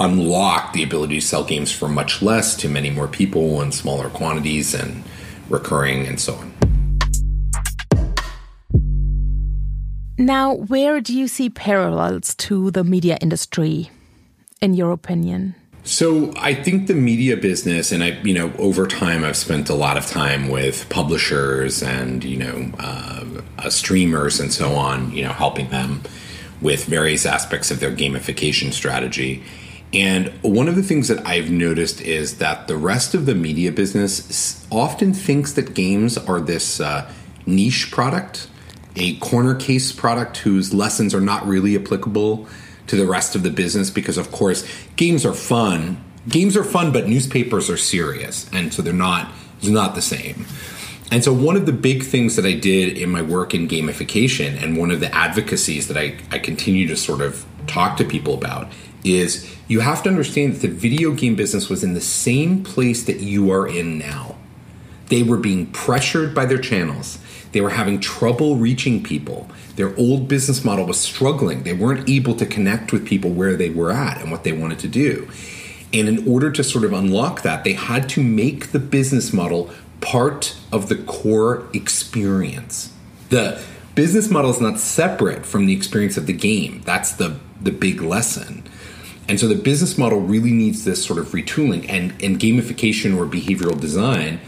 unlocked 0.00 0.74
the 0.74 0.82
ability 0.82 1.20
to 1.20 1.26
sell 1.26 1.44
games 1.44 1.70
for 1.70 1.88
much 1.88 2.22
less 2.22 2.56
to 2.56 2.68
many 2.68 2.90
more 2.90 3.08
people 3.08 3.60
in 3.62 3.72
smaller 3.72 4.08
quantities 4.08 4.74
and 4.74 5.04
recurring 5.48 6.06
and 6.06 6.20
so 6.20 6.34
on. 6.34 6.54
Now, 10.16 10.54
where 10.54 11.00
do 11.00 11.16
you 11.16 11.26
see 11.26 11.50
parallels 11.50 12.34
to 12.36 12.70
the 12.70 12.84
media 12.84 13.18
industry, 13.20 13.90
in 14.60 14.74
your 14.74 14.92
opinion? 14.92 15.56
So 15.82 16.32
I 16.38 16.54
think 16.54 16.86
the 16.86 16.94
media 16.94 17.36
business, 17.36 17.92
and 17.92 18.02
I, 18.02 18.10
you 18.22 18.32
know, 18.32 18.52
over 18.58 18.86
time 18.86 19.22
I've 19.22 19.36
spent 19.36 19.68
a 19.68 19.74
lot 19.74 19.98
of 19.98 20.06
time 20.06 20.48
with 20.48 20.88
publishers 20.88 21.82
and 21.82 22.24
you 22.24 22.38
know 22.38 22.72
uh, 22.78 23.24
uh, 23.58 23.70
streamers 23.70 24.40
and 24.40 24.52
so 24.52 24.74
on, 24.76 25.10
you 25.12 25.24
know, 25.24 25.32
helping 25.32 25.68
them 25.68 26.02
with 26.62 26.86
various 26.86 27.26
aspects 27.26 27.70
of 27.70 27.80
their 27.80 27.90
gamification 27.90 28.72
strategy. 28.72 29.42
And 29.94 30.28
one 30.42 30.66
of 30.66 30.74
the 30.74 30.82
things 30.82 31.08
that 31.08 31.24
I've 31.26 31.50
noticed 31.50 32.00
is 32.00 32.38
that 32.38 32.66
the 32.66 32.76
rest 32.76 33.14
of 33.14 33.26
the 33.26 33.34
media 33.34 33.70
business 33.70 34.66
often 34.70 35.14
thinks 35.14 35.52
that 35.52 35.74
games 35.74 36.18
are 36.18 36.40
this 36.40 36.80
uh, 36.80 37.10
niche 37.46 37.90
product 37.92 38.48
a 38.96 39.16
corner 39.16 39.54
case 39.54 39.92
product 39.92 40.38
whose 40.38 40.72
lessons 40.72 41.14
are 41.14 41.20
not 41.20 41.46
really 41.46 41.76
applicable 41.76 42.46
to 42.86 42.96
the 42.96 43.06
rest 43.06 43.34
of 43.34 43.42
the 43.42 43.50
business 43.50 43.90
because 43.90 44.18
of 44.18 44.30
course 44.30 44.66
games 44.96 45.24
are 45.24 45.32
fun. 45.32 46.02
Games 46.28 46.56
are 46.56 46.64
fun 46.64 46.92
but 46.92 47.08
newspapers 47.08 47.68
are 47.68 47.76
serious 47.76 48.48
and 48.52 48.72
so 48.72 48.82
they're 48.82 48.92
not 48.92 49.30
it's 49.58 49.68
not 49.68 49.94
the 49.94 50.02
same. 50.02 50.46
And 51.10 51.22
so 51.22 51.32
one 51.32 51.56
of 51.56 51.66
the 51.66 51.72
big 51.72 52.02
things 52.02 52.36
that 52.36 52.44
i 52.44 52.52
did 52.52 52.96
in 52.96 53.10
my 53.10 53.22
work 53.22 53.54
in 53.54 53.68
gamification 53.68 54.62
and 54.62 54.76
one 54.76 54.90
of 54.90 55.00
the 55.00 55.14
advocacies 55.14 55.88
that 55.88 55.96
i, 55.96 56.16
I 56.30 56.38
continue 56.38 56.86
to 56.88 56.96
sort 56.96 57.20
of 57.20 57.44
talk 57.66 57.96
to 57.98 58.04
people 58.04 58.34
about 58.34 58.68
is 59.04 59.54
you 59.68 59.80
have 59.80 60.02
to 60.02 60.08
understand 60.08 60.54
that 60.54 60.66
the 60.66 60.68
video 60.68 61.12
game 61.12 61.36
business 61.36 61.68
was 61.68 61.84
in 61.84 61.94
the 61.94 62.00
same 62.00 62.64
place 62.64 63.04
that 63.04 63.20
you 63.20 63.50
are 63.50 63.68
in 63.68 63.98
now 63.98 64.34
they 65.08 65.22
were 65.22 65.36
being 65.36 65.66
pressured 65.66 66.34
by 66.34 66.44
their 66.46 66.58
channels 66.58 67.18
they 67.54 67.60
were 67.60 67.70
having 67.70 68.00
trouble 68.00 68.56
reaching 68.56 69.00
people. 69.00 69.48
Their 69.76 69.96
old 69.96 70.26
business 70.26 70.64
model 70.64 70.86
was 70.86 70.98
struggling. 70.98 71.62
They 71.62 71.72
weren't 71.72 72.08
able 72.08 72.34
to 72.34 72.44
connect 72.44 72.92
with 72.92 73.06
people 73.06 73.30
where 73.30 73.54
they 73.54 73.70
were 73.70 73.92
at 73.92 74.20
and 74.20 74.32
what 74.32 74.42
they 74.42 74.50
wanted 74.50 74.80
to 74.80 74.88
do. 74.88 75.28
And 75.92 76.08
in 76.08 76.26
order 76.26 76.50
to 76.50 76.64
sort 76.64 76.84
of 76.84 76.92
unlock 76.92 77.42
that, 77.42 77.62
they 77.62 77.74
had 77.74 78.08
to 78.08 78.24
make 78.24 78.72
the 78.72 78.80
business 78.80 79.32
model 79.32 79.70
part 80.00 80.56
of 80.72 80.88
the 80.88 80.96
core 80.96 81.68
experience. 81.72 82.92
The 83.28 83.62
business 83.94 84.28
model 84.30 84.50
is 84.50 84.60
not 84.60 84.80
separate 84.80 85.46
from 85.46 85.66
the 85.66 85.74
experience 85.74 86.16
of 86.16 86.26
the 86.26 86.32
game. 86.32 86.82
That's 86.84 87.12
the 87.12 87.38
the 87.60 87.70
big 87.70 88.02
lesson. 88.02 88.64
And 89.28 89.40
so 89.40 89.48
the 89.48 89.54
business 89.54 89.96
model 89.96 90.20
really 90.20 90.52
needs 90.52 90.84
this 90.84 91.04
sort 91.04 91.18
of 91.18 91.28
retooling 91.28 91.86
and, 91.88 92.10
and 92.22 92.38
gamification 92.38 93.16
or 93.16 93.26
behavioral 93.26 93.80
design 93.80 94.40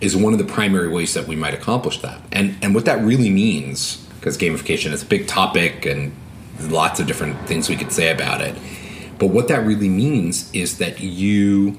is 0.00 0.16
one 0.16 0.32
of 0.32 0.38
the 0.38 0.44
primary 0.44 0.88
ways 0.88 1.14
that 1.14 1.26
we 1.26 1.36
might 1.36 1.54
accomplish 1.54 2.00
that. 2.02 2.20
And 2.32 2.56
and 2.62 2.74
what 2.74 2.84
that 2.84 3.02
really 3.04 3.30
means, 3.30 3.96
because 4.18 4.36
gamification 4.36 4.92
is 4.92 5.02
a 5.02 5.06
big 5.06 5.26
topic 5.26 5.86
and 5.86 6.14
lots 6.60 7.00
of 7.00 7.06
different 7.06 7.38
things 7.46 7.68
we 7.68 7.76
could 7.76 7.92
say 7.92 8.10
about 8.10 8.40
it. 8.40 8.56
But 9.18 9.28
what 9.28 9.48
that 9.48 9.66
really 9.66 9.88
means 9.88 10.52
is 10.52 10.78
that 10.78 11.00
you 11.00 11.76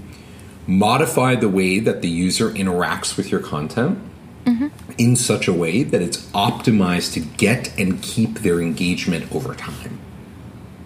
modify 0.67 1.35
the 1.35 1.49
way 1.49 1.79
that 1.79 2.01
the 2.01 2.09
user 2.09 2.51
interacts 2.51 3.17
with 3.17 3.31
your 3.31 3.39
content 3.39 3.97
mm-hmm. 4.45 4.67
in 4.97 5.15
such 5.15 5.47
a 5.47 5.53
way 5.53 5.83
that 5.83 6.01
it's 6.01 6.25
optimized 6.31 7.13
to 7.13 7.21
get 7.21 7.77
and 7.79 8.01
keep 8.01 8.39
their 8.39 8.61
engagement 8.61 9.33
over 9.33 9.55
time. 9.55 9.99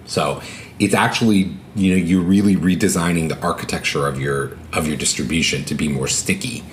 So 0.05 0.41
it's 0.79 0.93
actually 0.93 1.51
you 1.75 1.91
know 1.91 1.97
you're 1.97 2.21
really 2.21 2.55
redesigning 2.55 3.29
the 3.29 3.39
architecture 3.41 4.07
of 4.07 4.19
your 4.19 4.57
of 4.73 4.87
your 4.87 4.97
distribution 4.97 5.63
to 5.65 5.75
be 5.75 5.87
more 5.87 6.07
sticky 6.07 6.63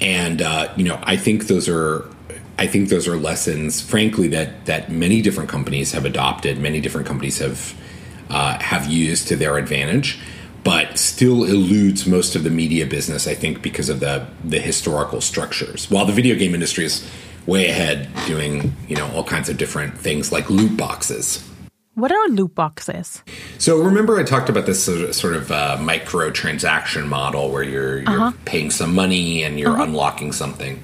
and 0.00 0.42
uh, 0.42 0.72
you 0.76 0.84
know 0.84 1.00
I 1.04 1.16
think 1.16 1.46
those 1.46 1.68
are 1.68 2.08
I 2.56 2.68
think 2.68 2.88
those 2.88 3.08
are 3.08 3.16
lessons, 3.16 3.80
frankly, 3.80 4.28
that 4.28 4.66
that 4.66 4.90
many 4.90 5.22
different 5.22 5.48
companies 5.48 5.92
have 5.92 6.04
adopted, 6.04 6.58
many 6.58 6.80
different 6.80 7.06
companies 7.06 7.38
have 7.38 7.74
uh, 8.30 8.58
have 8.60 8.86
used 8.86 9.28
to 9.28 9.36
their 9.36 9.56
advantage, 9.56 10.20
but 10.62 10.98
still 10.98 11.44
eludes 11.44 12.06
most 12.06 12.36
of 12.36 12.44
the 12.44 12.50
media 12.50 12.86
business. 12.86 13.26
I 13.26 13.34
think 13.34 13.62
because 13.62 13.88
of 13.88 14.00
the 14.00 14.26
the 14.44 14.60
historical 14.60 15.20
structures. 15.20 15.90
While 15.90 16.04
the 16.04 16.12
video 16.12 16.36
game 16.36 16.54
industry 16.54 16.84
is 16.84 17.08
way 17.46 17.68
ahead, 17.68 18.08
doing 18.26 18.74
you 18.88 18.96
know 18.96 19.10
all 19.12 19.24
kinds 19.24 19.48
of 19.48 19.56
different 19.56 19.98
things 19.98 20.30
like 20.30 20.50
loot 20.50 20.76
boxes. 20.76 21.48
What 21.94 22.10
are 22.10 22.28
loot 22.28 22.54
boxes? 22.56 23.22
So 23.58 23.80
remember, 23.80 24.18
I 24.18 24.24
talked 24.24 24.48
about 24.48 24.66
this 24.66 24.84
sort 24.84 25.34
of 25.34 25.52
uh, 25.52 25.78
micro 25.80 26.30
transaction 26.30 27.08
model 27.08 27.50
where 27.50 27.62
you're, 27.62 27.98
you're 28.00 28.08
uh-huh. 28.08 28.32
paying 28.44 28.70
some 28.70 28.94
money 28.94 29.44
and 29.44 29.60
you're 29.60 29.74
uh-huh. 29.74 29.84
unlocking 29.84 30.32
something. 30.32 30.82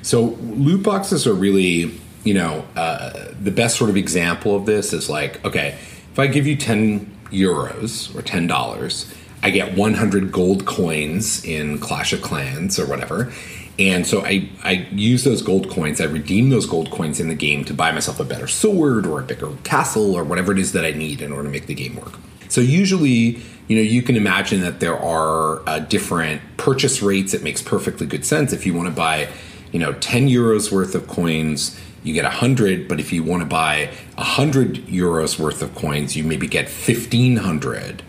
So 0.00 0.22
loot 0.40 0.82
boxes 0.82 1.26
are 1.26 1.34
really, 1.34 2.00
you 2.24 2.32
know, 2.32 2.64
uh, 2.74 3.32
the 3.38 3.50
best 3.50 3.76
sort 3.76 3.90
of 3.90 3.96
example 3.96 4.56
of 4.56 4.64
this 4.64 4.94
is 4.94 5.10
like, 5.10 5.44
okay, 5.44 5.78
if 6.12 6.18
I 6.18 6.26
give 6.26 6.46
you 6.46 6.56
ten 6.56 7.14
euros 7.26 8.16
or 8.16 8.22
ten 8.22 8.46
dollars, 8.46 9.12
I 9.42 9.50
get 9.50 9.76
100 9.76 10.32
gold 10.32 10.64
coins 10.64 11.44
in 11.44 11.78
Clash 11.78 12.12
of 12.12 12.22
Clans 12.22 12.78
or 12.78 12.86
whatever, 12.86 13.32
and 13.78 14.06
so 14.06 14.24
I, 14.24 14.48
I 14.64 14.86
use 14.92 15.24
those 15.24 15.42
gold 15.42 15.70
coins, 15.70 16.00
I 16.00 16.04
redeem 16.04 16.48
those 16.48 16.66
gold 16.66 16.90
coins 16.90 17.20
in 17.20 17.28
the 17.28 17.34
game 17.34 17.64
to 17.66 17.74
buy 17.74 17.92
myself 17.92 18.18
a 18.20 18.24
better 18.24 18.46
sword 18.46 19.06
or 19.06 19.20
a 19.20 19.22
bigger 19.22 19.50
castle 19.64 20.14
or 20.14 20.24
whatever 20.24 20.52
it 20.52 20.58
is 20.58 20.72
that 20.72 20.84
I 20.84 20.92
need 20.92 21.20
in 21.20 21.30
order 21.30 21.44
to 21.44 21.50
make 21.50 21.66
the 21.66 21.74
game 21.74 21.96
work. 21.96 22.14
So 22.48 22.60
usually, 22.60 23.40
you 23.68 23.76
know, 23.76 23.82
you 23.82 24.02
can 24.02 24.16
imagine 24.16 24.60
that 24.60 24.80
there 24.80 24.98
are 24.98 25.68
uh, 25.68 25.80
different 25.80 26.40
purchase 26.56 27.02
rates. 27.02 27.34
It 27.34 27.42
makes 27.42 27.60
perfectly 27.60 28.06
good 28.06 28.24
sense. 28.24 28.52
If 28.52 28.64
you 28.64 28.72
want 28.72 28.88
to 28.88 28.94
buy, 28.94 29.28
you 29.72 29.78
know, 29.78 29.92
10 29.94 30.28
euros 30.28 30.72
worth 30.72 30.94
of 30.94 31.06
coins, 31.06 31.78
you 32.02 32.14
get 32.14 32.24
100. 32.24 32.88
But 32.88 33.00
if 33.00 33.12
you 33.12 33.24
want 33.24 33.42
to 33.42 33.46
buy 33.46 33.90
100 34.14 34.86
euros 34.86 35.38
worth 35.38 35.60
of 35.60 35.74
coins, 35.74 36.16
you 36.16 36.24
maybe 36.24 36.46
get 36.46 36.66
1500 36.66 38.02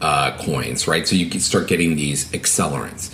uh, 0.00 0.36
coins, 0.38 0.86
right? 0.86 1.08
So 1.08 1.16
you 1.16 1.28
can 1.28 1.40
start 1.40 1.66
getting 1.66 1.96
these 1.96 2.30
accelerants. 2.32 3.12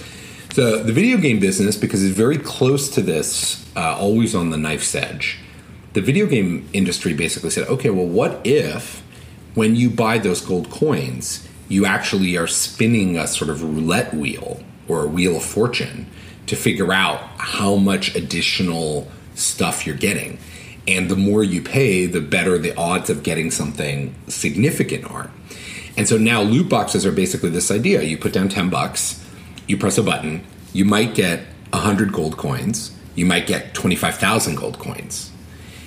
The, 0.54 0.84
the 0.84 0.92
video 0.92 1.16
game 1.16 1.40
business, 1.40 1.76
because 1.76 2.04
it's 2.04 2.16
very 2.16 2.38
close 2.38 2.88
to 2.90 3.02
this, 3.02 3.68
uh, 3.74 3.96
always 3.98 4.36
on 4.36 4.50
the 4.50 4.56
knife's 4.56 4.94
edge, 4.94 5.40
the 5.94 6.00
video 6.00 6.26
game 6.26 6.68
industry 6.72 7.12
basically 7.12 7.50
said, 7.50 7.66
okay, 7.66 7.90
well, 7.90 8.06
what 8.06 8.40
if 8.44 9.02
when 9.54 9.74
you 9.74 9.90
buy 9.90 10.18
those 10.18 10.40
gold 10.40 10.70
coins, 10.70 11.48
you 11.68 11.86
actually 11.86 12.36
are 12.36 12.46
spinning 12.46 13.16
a 13.16 13.26
sort 13.26 13.50
of 13.50 13.64
roulette 13.64 14.14
wheel 14.14 14.62
or 14.86 15.02
a 15.02 15.08
wheel 15.08 15.36
of 15.36 15.44
fortune 15.44 16.06
to 16.46 16.54
figure 16.54 16.92
out 16.92 17.20
how 17.38 17.74
much 17.74 18.14
additional 18.14 19.08
stuff 19.34 19.84
you're 19.84 19.96
getting. 19.96 20.38
And 20.86 21.10
the 21.10 21.16
more 21.16 21.42
you 21.42 21.62
pay, 21.62 22.06
the 22.06 22.20
better 22.20 22.58
the 22.58 22.76
odds 22.76 23.10
of 23.10 23.24
getting 23.24 23.50
something 23.50 24.14
significant 24.28 25.10
are. 25.10 25.32
And 25.96 26.06
so 26.06 26.16
now 26.16 26.42
loot 26.42 26.68
boxes 26.68 27.04
are 27.04 27.12
basically 27.12 27.50
this 27.50 27.72
idea. 27.72 28.02
You 28.02 28.18
put 28.18 28.32
down 28.32 28.48
10 28.48 28.70
bucks, 28.70 29.23
you 29.66 29.76
press 29.76 29.98
a 29.98 30.02
button, 30.02 30.44
you 30.72 30.84
might 30.84 31.14
get 31.14 31.40
100 31.70 32.12
gold 32.12 32.36
coins, 32.36 32.96
you 33.14 33.26
might 33.26 33.46
get 33.46 33.74
25,000 33.74 34.56
gold 34.56 34.78
coins. 34.78 35.30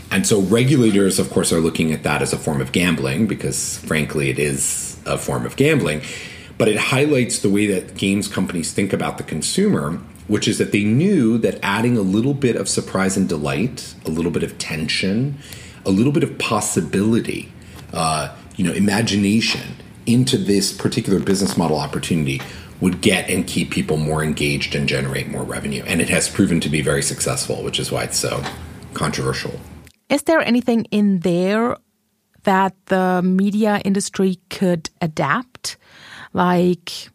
And 0.09 0.25
so 0.25 0.41
regulators, 0.41 1.19
of 1.19 1.29
course, 1.29 1.51
are 1.51 1.59
looking 1.59 1.91
at 1.91 2.03
that 2.03 2.21
as 2.21 2.31
a 2.31 2.37
form 2.37 2.61
of 2.61 2.71
gambling 2.71 3.27
because, 3.27 3.77
frankly, 3.79 4.29
it 4.29 4.39
is 4.39 4.99
a 5.05 5.17
form 5.17 5.45
of 5.45 5.55
gambling. 5.57 6.01
But 6.57 6.69
it 6.69 6.77
highlights 6.77 7.39
the 7.39 7.49
way 7.49 7.67
that 7.67 7.95
games 7.97 8.27
companies 8.27 8.71
think 8.71 8.93
about 8.93 9.17
the 9.17 9.23
consumer, 9.23 9.99
which 10.27 10.47
is 10.47 10.57
that 10.57 10.71
they 10.71 10.83
knew 10.83 11.37
that 11.39 11.59
adding 11.61 11.97
a 11.97 12.01
little 12.01 12.33
bit 12.33 12.55
of 12.55 12.69
surprise 12.69 13.17
and 13.17 13.27
delight, 13.27 13.93
a 14.05 14.09
little 14.09 14.31
bit 14.31 14.43
of 14.43 14.57
tension, 14.57 15.37
a 15.85 15.91
little 15.91 16.13
bit 16.13 16.23
of 16.23 16.37
possibility, 16.37 17.51
uh, 17.93 18.33
you 18.55 18.63
know, 18.63 18.73
imagination 18.73 19.75
into 20.05 20.37
this 20.37 20.71
particular 20.71 21.19
business 21.19 21.57
model 21.57 21.77
opportunity 21.77 22.41
would 22.81 23.01
get 23.01 23.29
and 23.29 23.47
keep 23.47 23.71
people 23.71 23.97
more 23.97 24.23
engaged 24.23 24.75
and 24.75 24.87
generate 24.87 25.27
more 25.29 25.43
revenue. 25.43 25.83
And 25.87 26.01
it 26.01 26.09
has 26.09 26.29
proven 26.29 26.59
to 26.61 26.69
be 26.69 26.81
very 26.81 27.01
successful, 27.01 27.63
which 27.63 27.79
is 27.79 27.91
why 27.91 28.03
it's 28.03 28.17
so 28.17 28.43
controversial. 28.93 29.59
Is 30.09 30.23
there 30.23 30.41
anything 30.41 30.85
in 30.85 31.19
there 31.19 31.77
that 32.43 32.75
the 32.85 33.21
media 33.21 33.81
industry 33.83 34.39
could 34.49 34.89
adapt? 35.01 35.77
Like, 36.33 37.09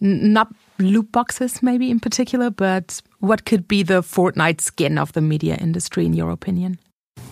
not 0.00 0.54
loot 0.78 1.12
boxes, 1.12 1.62
maybe 1.62 1.90
in 1.90 2.00
particular, 2.00 2.50
but 2.50 3.02
what 3.18 3.44
could 3.44 3.68
be 3.68 3.82
the 3.82 4.02
Fortnite 4.02 4.60
skin 4.60 4.98
of 4.98 5.12
the 5.12 5.20
media 5.20 5.56
industry, 5.56 6.06
in 6.06 6.14
your 6.14 6.30
opinion? 6.30 6.78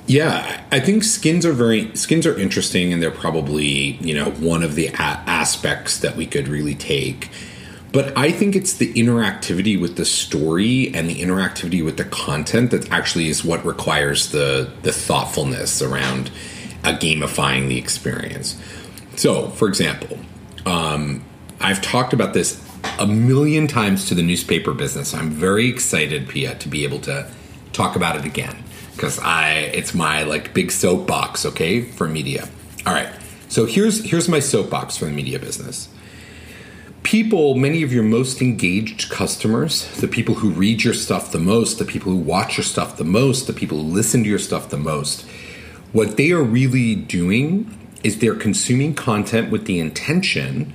Yeah, 0.08 0.64
I 0.72 0.80
think 0.80 1.04
skins 1.04 1.44
are 1.44 1.52
very 1.52 1.94
skins 1.94 2.26
are 2.26 2.36
interesting, 2.36 2.94
and 2.94 3.02
they're 3.02 3.10
probably 3.10 3.98
you 4.00 4.14
know 4.14 4.30
one 4.30 4.62
of 4.62 4.74
the 4.74 4.86
a- 4.86 5.22
aspects 5.28 5.98
that 5.98 6.16
we 6.16 6.24
could 6.24 6.48
really 6.48 6.74
take. 6.74 7.28
But 7.92 8.16
I 8.16 8.32
think 8.32 8.56
it's 8.56 8.72
the 8.72 8.90
interactivity 8.94 9.78
with 9.78 9.96
the 9.96 10.06
story 10.06 10.94
and 10.94 11.10
the 11.10 11.20
interactivity 11.20 11.84
with 11.84 11.98
the 11.98 12.06
content 12.06 12.70
that 12.70 12.90
actually 12.90 13.28
is 13.28 13.44
what 13.44 13.62
requires 13.66 14.30
the 14.32 14.72
the 14.80 14.92
thoughtfulness 14.92 15.82
around 15.82 16.30
a 16.84 16.94
gamifying 16.94 17.68
the 17.68 17.76
experience. 17.76 18.58
So, 19.16 19.48
for 19.50 19.68
example, 19.68 20.18
um, 20.64 21.22
I've 21.60 21.82
talked 21.82 22.14
about 22.14 22.32
this 22.32 22.64
a 22.98 23.06
million 23.06 23.66
times 23.66 24.08
to 24.08 24.14
the 24.14 24.22
newspaper 24.22 24.72
business. 24.72 25.12
I'm 25.12 25.28
very 25.28 25.68
excited, 25.68 26.30
Pia, 26.30 26.54
to 26.54 26.68
be 26.68 26.84
able 26.84 27.00
to 27.00 27.30
talk 27.74 27.94
about 27.94 28.16
it 28.16 28.24
again 28.24 28.64
because 28.98 29.20
I 29.20 29.50
it's 29.50 29.94
my 29.94 30.24
like 30.24 30.52
big 30.52 30.72
soapbox, 30.72 31.46
okay, 31.46 31.82
for 31.82 32.08
media. 32.08 32.48
All 32.84 32.92
right. 32.92 33.08
So 33.48 33.64
here's 33.64 34.04
here's 34.04 34.28
my 34.28 34.40
soapbox 34.40 34.96
for 34.96 35.04
the 35.04 35.12
media 35.12 35.38
business. 35.38 35.88
People, 37.04 37.54
many 37.54 37.82
of 37.82 37.92
your 37.92 38.02
most 38.02 38.42
engaged 38.42 39.08
customers, 39.08 39.88
the 40.00 40.08
people 40.08 40.34
who 40.34 40.50
read 40.50 40.82
your 40.82 40.92
stuff 40.92 41.30
the 41.30 41.38
most, 41.38 41.78
the 41.78 41.84
people 41.84 42.12
who 42.12 42.18
watch 42.18 42.58
your 42.58 42.64
stuff 42.64 42.96
the 42.96 43.04
most, 43.04 43.46
the 43.46 43.52
people 43.52 43.78
who 43.78 43.84
listen 43.84 44.24
to 44.24 44.28
your 44.28 44.38
stuff 44.38 44.68
the 44.68 44.76
most, 44.76 45.24
what 45.92 46.16
they 46.16 46.32
are 46.32 46.42
really 46.42 46.96
doing 46.96 47.72
is 48.02 48.18
they're 48.18 48.34
consuming 48.34 48.94
content 48.94 49.50
with 49.50 49.64
the 49.64 49.78
intention 49.78 50.74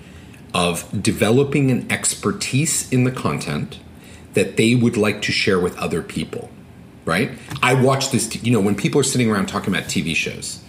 of 0.54 1.04
developing 1.04 1.70
an 1.70 1.92
expertise 1.92 2.92
in 2.92 3.04
the 3.04 3.12
content 3.12 3.80
that 4.34 4.56
they 4.58 4.74
would 4.74 4.98
like 4.98 5.22
to 5.22 5.32
share 5.32 5.60
with 5.60 5.78
other 5.78 6.02
people 6.02 6.50
right? 7.06 7.32
I 7.62 7.74
watch 7.74 8.12
this, 8.12 8.28
t- 8.28 8.40
you 8.40 8.52
know, 8.52 8.62
when 8.62 8.76
people 8.76 9.00
are 9.02 9.04
sitting 9.04 9.30
around 9.30 9.48
talking 9.48 9.74
about 9.74 9.90
TV 9.90 10.16
shows 10.16 10.64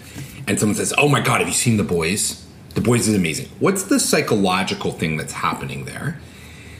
and 0.46 0.58
someone 0.58 0.76
says, 0.76 0.92
Oh 0.98 1.08
my 1.08 1.20
God, 1.20 1.40
have 1.40 1.48
you 1.48 1.54
seen 1.54 1.76
The 1.76 1.84
Boys? 1.84 2.44
The 2.74 2.80
Boys 2.80 3.08
is 3.08 3.14
amazing. 3.14 3.48
What's 3.60 3.84
the 3.84 4.00
psychological 4.00 4.92
thing 4.92 5.16
that's 5.16 5.32
happening 5.32 5.84
there? 5.84 6.18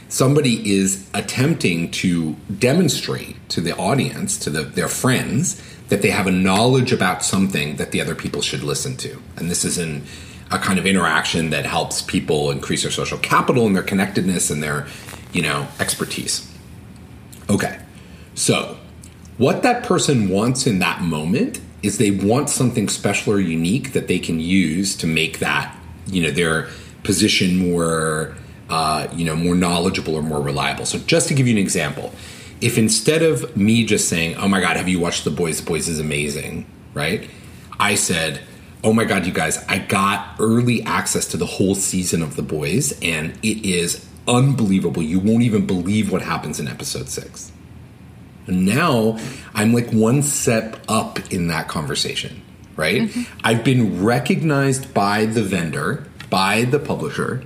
Somebody 0.09 0.73
is 0.73 1.09
attempting 1.15 1.91
to 1.93 2.35
demonstrate 2.59 3.49
to 3.51 3.61
the 3.61 3.77
audience, 3.77 4.39
to 4.39 4.51
the, 4.51 4.63
their 4.63 4.89
friends, 4.89 5.61
that 5.89 6.03
they 6.03 6.11
have 6.11 6.27
a 6.27 6.31
knowledge 6.31 6.93
about 6.93 7.25
something 7.25 7.77
that 7.77 7.91
the 7.91 8.01
other 8.01 8.15
people 8.15 8.43
should 8.43 8.63
listen 8.63 8.97
to. 8.99 9.21
And 9.37 9.51
this 9.51 9.65
is 9.65 9.79
in 9.79 10.05
a 10.51 10.59
kind 10.59 10.79
of 10.79 10.87
interaction 10.87 11.51
that 11.51 11.67
helps 11.67 12.03
people 12.03 12.51
increase 12.51 12.83
their 12.83 12.93
social 12.93 13.19
capital 13.19 13.67
and 13.67 13.75
their 13.75 13.83
connectedness 13.83 14.51
and 14.51 14.63
their, 14.63 14.87
you 15.33 15.43
know, 15.43 15.67
expertise. 15.81 16.51
Okay. 17.51 17.81
So 18.35 18.79
what 19.39 19.63
that 19.63 19.85
person 19.85 20.29
wants 20.29 20.67
in 20.67 20.79
that 20.79 21.03
moment 21.03 21.61
is 21.83 21.99
they 21.99 22.11
want 22.11 22.49
something 22.49 22.89
special 22.89 23.35
or 23.35 23.41
unique 23.41 23.93
that 23.93 24.09
they 24.09 24.19
can 24.19 24.41
use 24.41 24.97
to 24.97 25.07
make 25.07 25.39
that 25.41 25.77
you 26.07 26.23
know 26.23 26.31
their 26.31 26.69
position 27.03 27.57
more 27.59 28.35
uh, 28.71 29.07
you 29.13 29.25
know 29.25 29.37
more 29.37 29.55
knowledgeable 29.55 30.15
or 30.15 30.23
more 30.23 30.41
reliable. 30.41 30.87
So 30.87 30.99
just 30.99 31.29
to 31.29 31.35
give 31.35 31.47
you 31.47 31.55
an 31.55 31.59
example 31.59 32.13
if 32.61 32.79
instead 32.79 33.23
of 33.23 33.57
me 33.57 33.85
just 33.85 34.09
saying 34.09 34.37
oh 34.37 34.49
my 34.49 34.61
god 34.61 34.77
have 34.77 34.89
you 34.89 35.01
watched 35.01 35.25
the 35.25 35.31
boys? 35.31 35.61
The 35.61 35.67
boys 35.67 35.89
is 35.89 35.99
amazing 35.99 36.67
right? 36.95 37.29
I 37.79 37.97
said 37.97 38.41
oh 38.83 38.93
my 38.93 39.05
god 39.05 39.25
you 39.27 39.33
guys 39.33 39.65
i 39.67 39.79
got 39.79 40.37
early 40.39 40.83
access 40.83 41.27
to 41.27 41.39
the 41.39 41.47
whole 41.47 41.75
season 41.75 42.21
of 42.21 42.37
the 42.37 42.43
boys 42.43 42.93
and 43.01 43.33
it 43.43 43.65
is 43.65 44.07
unbelievable. 44.27 45.03
You 45.03 45.21
won't 45.21 45.43
even 45.43 45.67
believe 45.67 46.11
what 46.11 46.23
happens 46.23 46.61
in 46.61 46.69
episode 46.69 47.09
six. 47.09 47.51
and 47.51 47.54
now 48.47 49.19
I'm 49.55 49.73
like 49.73 49.91
one 49.91 50.23
step 50.23 50.83
up 50.89 51.33
in 51.33 51.49
that 51.49 51.69
conversation, 51.69 52.43
right? 52.77 53.03
Mm-hmm. 53.03 53.39
I've 53.45 53.65
been 53.65 54.05
recognized 54.05 54.93
by 54.93 55.27
the 55.27 55.43
vendor, 55.43 56.07
by 56.31 56.65
the 56.65 56.79
publisher 56.79 57.43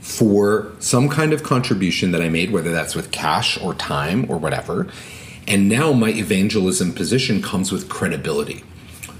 for 0.00 0.72
some 0.78 1.08
kind 1.08 1.32
of 1.32 1.42
contribution 1.42 2.12
that 2.12 2.22
I 2.22 2.28
made, 2.28 2.52
whether 2.52 2.70
that's 2.70 2.94
with 2.94 3.10
cash 3.10 3.60
or 3.60 3.74
time 3.74 4.30
or 4.30 4.38
whatever. 4.38 4.86
And 5.48 5.68
now 5.68 5.92
my 5.92 6.10
evangelism 6.10 6.92
position 6.92 7.42
comes 7.42 7.72
with 7.72 7.88
credibility. 7.88 8.62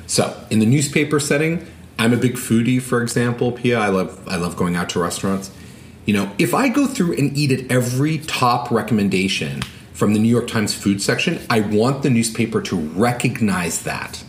So 0.07 0.41
in 0.51 0.61
the 0.61 0.67
newspaper 0.67 1.19
setting, 1.19 1.67
I'm 1.99 2.13
a 2.13 2.17
big 2.17 2.35
foodie, 2.35 2.81
for 2.81 3.03
example, 3.03 3.53
Pia. 3.53 3.79
I 3.79 3.89
love 3.89 4.27
I 4.29 4.37
love 4.37 4.57
going 4.57 4.77
out 4.77 4.91
to 4.91 5.01
restaurants. 5.01 5.51
You 6.05 6.15
know, 6.15 6.31
if 6.39 6.55
I 6.55 6.69
go 6.69 6.87
through 6.87 7.17
and 7.17 7.37
eat 7.37 7.51
at 7.51 7.71
every 7.71 8.19
top 8.19 8.71
recommendation 8.71 9.63
from 9.97 10.13
the 10.13 10.19
New 10.19 10.29
York 10.29 10.47
Times 10.47 10.75
food 10.75 11.01
section, 11.01 11.41
I 11.49 11.61
want 11.61 12.03
the 12.03 12.11
newspaper 12.11 12.61
to 12.61 12.77
recognize 12.77 13.83
that. 13.85 14.23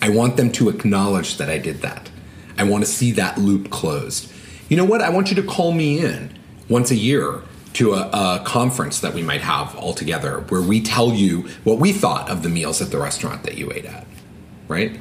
I 0.00 0.10
want 0.10 0.36
them 0.36 0.52
to 0.52 0.68
acknowledge 0.68 1.36
that 1.38 1.50
I 1.50 1.58
did 1.58 1.82
that. 1.82 2.10
I 2.56 2.62
want 2.62 2.84
to 2.84 2.90
see 2.90 3.10
that 3.12 3.36
loop 3.36 3.70
closed. 3.70 4.32
You 4.68 4.76
know 4.76 4.84
what? 4.84 5.00
I 5.00 5.10
want 5.10 5.30
you 5.30 5.36
to 5.36 5.42
call 5.42 5.72
me 5.72 5.98
in 5.98 6.38
once 6.68 6.92
a 6.92 6.94
year 6.94 7.42
to 7.72 7.94
a, 7.94 8.08
a, 8.08 8.42
conference 8.44 9.00
that 9.00 9.14
we 9.14 9.22
might 9.22 9.40
have 9.40 9.74
all 9.74 9.94
together 9.94 10.44
where 10.48 10.62
we 10.62 10.80
tell 10.80 11.12
you 11.12 11.48
what 11.64 11.80
we 11.80 11.92
thought 11.92 12.30
of 12.30 12.44
the 12.44 12.48
meals 12.48 12.80
at 12.80 12.92
the 12.92 12.98
restaurant 12.98 13.42
that 13.42 13.58
you 13.58 13.72
ate 13.72 13.84
at, 13.86 14.06
right? 14.68 14.96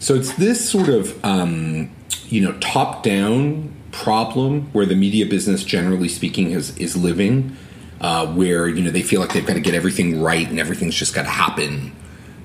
So 0.00 0.14
it's 0.16 0.34
this 0.34 0.68
sort 0.68 0.90
of, 0.90 1.24
um, 1.24 1.90
you 2.26 2.42
know, 2.42 2.52
top 2.60 3.02
down 3.02 3.74
problem 3.90 4.70
where 4.72 4.84
the 4.84 4.94
media 4.94 5.24
business, 5.24 5.64
generally 5.64 6.08
speaking, 6.08 6.50
is, 6.50 6.76
is 6.76 6.94
living 6.94 7.56
uh, 8.00 8.26
where 8.26 8.68
you 8.68 8.82
know 8.82 8.90
they 8.90 9.02
feel 9.02 9.20
like 9.20 9.32
they've 9.32 9.46
got 9.46 9.54
to 9.54 9.60
get 9.60 9.74
everything 9.74 10.20
right 10.20 10.48
and 10.48 10.58
everything's 10.58 10.94
just 10.94 11.14
got 11.14 11.22
to 11.22 11.30
happen, 11.30 11.94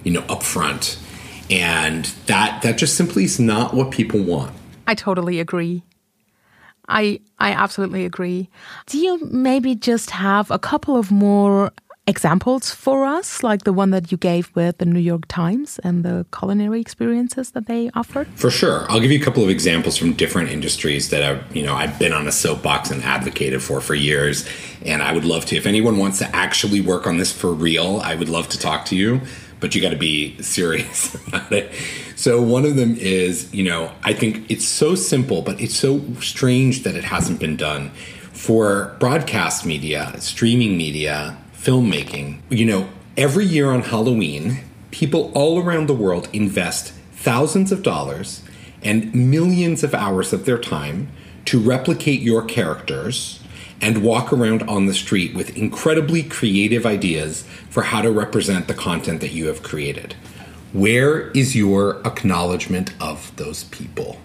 you 0.03 0.11
know, 0.11 0.23
up 0.29 0.43
front, 0.43 0.99
and 1.49 2.05
that 2.27 2.61
that 2.61 2.77
just 2.77 2.95
simply 2.95 3.23
is 3.23 3.39
not 3.39 3.73
what 3.73 3.91
people 3.91 4.21
want. 4.21 4.53
I 4.87 4.95
totally 4.95 5.39
agree. 5.39 5.83
I 6.87 7.19
I 7.39 7.51
absolutely 7.51 8.05
agree. 8.05 8.49
Do 8.85 8.99
you 8.99 9.25
maybe 9.25 9.75
just 9.75 10.11
have 10.11 10.51
a 10.51 10.59
couple 10.59 10.97
of 10.97 11.11
more 11.11 11.71
examples 12.07 12.71
for 12.71 13.05
us, 13.05 13.41
like 13.41 13.63
the 13.63 13.73
one 13.73 13.89
that 13.89 14.11
you 14.11 14.17
gave 14.17 14.55
with 14.55 14.77
the 14.77 14.85
New 14.85 14.99
York 14.99 15.23
Times 15.27 15.79
and 15.83 16.03
the 16.03 16.25
culinary 16.37 16.79
experiences 16.79 17.51
that 17.51 17.65
they 17.65 17.89
offered? 17.95 18.27
For 18.35 18.51
sure. 18.51 18.85
I'll 18.89 18.99
give 18.99 19.11
you 19.11 19.19
a 19.19 19.23
couple 19.23 19.43
of 19.43 19.49
examples 19.49 19.97
from 19.97 20.13
different 20.13 20.49
industries 20.49 21.09
that 21.09 21.23
I've, 21.23 21.55
you 21.55 21.63
know, 21.63 21.73
I've 21.73 21.97
been 21.97 22.13
on 22.13 22.27
a 22.27 22.31
soapbox 22.31 22.91
and 22.91 23.03
advocated 23.03 23.61
for 23.63 23.81
for 23.81 23.95
years. 23.95 24.47
And 24.85 25.01
I 25.01 25.13
would 25.13 25.25
love 25.25 25.45
to, 25.47 25.55
if 25.55 25.65
anyone 25.65 25.97
wants 25.97 26.19
to 26.19 26.35
actually 26.35 26.81
work 26.81 27.07
on 27.07 27.17
this 27.17 27.31
for 27.31 27.51
real, 27.53 27.99
I 28.03 28.15
would 28.15 28.29
love 28.29 28.49
to 28.49 28.59
talk 28.59 28.85
to 28.85 28.95
you, 28.95 29.21
but 29.59 29.73
you 29.73 29.81
got 29.81 29.89
to 29.89 29.97
be 29.97 30.37
serious 30.41 31.15
about 31.27 31.51
it. 31.51 31.71
So 32.15 32.41
one 32.41 32.65
of 32.65 32.75
them 32.75 32.95
is, 32.97 33.53
you 33.53 33.63
know, 33.63 33.91
I 34.03 34.13
think 34.13 34.49
it's 34.49 34.65
so 34.65 34.95
simple, 34.95 35.41
but 35.41 35.59
it's 35.59 35.75
so 35.75 36.01
strange 36.19 36.83
that 36.83 36.95
it 36.95 37.03
hasn't 37.03 37.39
been 37.39 37.57
done 37.57 37.89
for 38.31 38.95
broadcast 38.99 39.65
media, 39.65 40.13
streaming 40.19 40.77
media, 40.77 41.37
filmmaking. 41.65 42.39
You 42.49 42.65
know, 42.65 42.89
every 43.17 43.43
year 43.43 43.71
on 43.71 43.81
Halloween, 43.81 44.59
people 44.91 45.31
all 45.33 45.59
around 45.59 45.87
the 45.87 45.95
world 45.95 46.29
invest 46.31 46.93
thousands 47.13 47.71
of 47.71 47.81
dollars 47.81 48.43
and 48.83 49.13
millions 49.15 49.83
of 49.83 49.95
hours 49.95 50.31
of 50.31 50.45
their 50.45 50.59
time 50.59 51.09
to 51.45 51.59
replicate 51.59 52.21
your 52.21 52.43
characters 52.43 53.39
and 53.81 54.03
walk 54.03 54.31
around 54.31 54.61
on 54.63 54.85
the 54.85 54.93
street 54.93 55.33
with 55.33 55.57
incredibly 55.57 56.21
creative 56.21 56.85
ideas 56.85 57.43
for 57.71 57.81
how 57.83 58.01
to 58.01 58.11
represent 58.11 58.67
the 58.67 58.73
content 58.75 59.19
that 59.21 59.31
you 59.31 59.47
have 59.47 59.63
created. 59.63 60.13
Where 60.71 61.31
is 61.31 61.55
your 61.55 61.99
acknowledgement 62.05 62.93
of 63.01 63.35
those 63.37 63.63
people? 63.65 64.21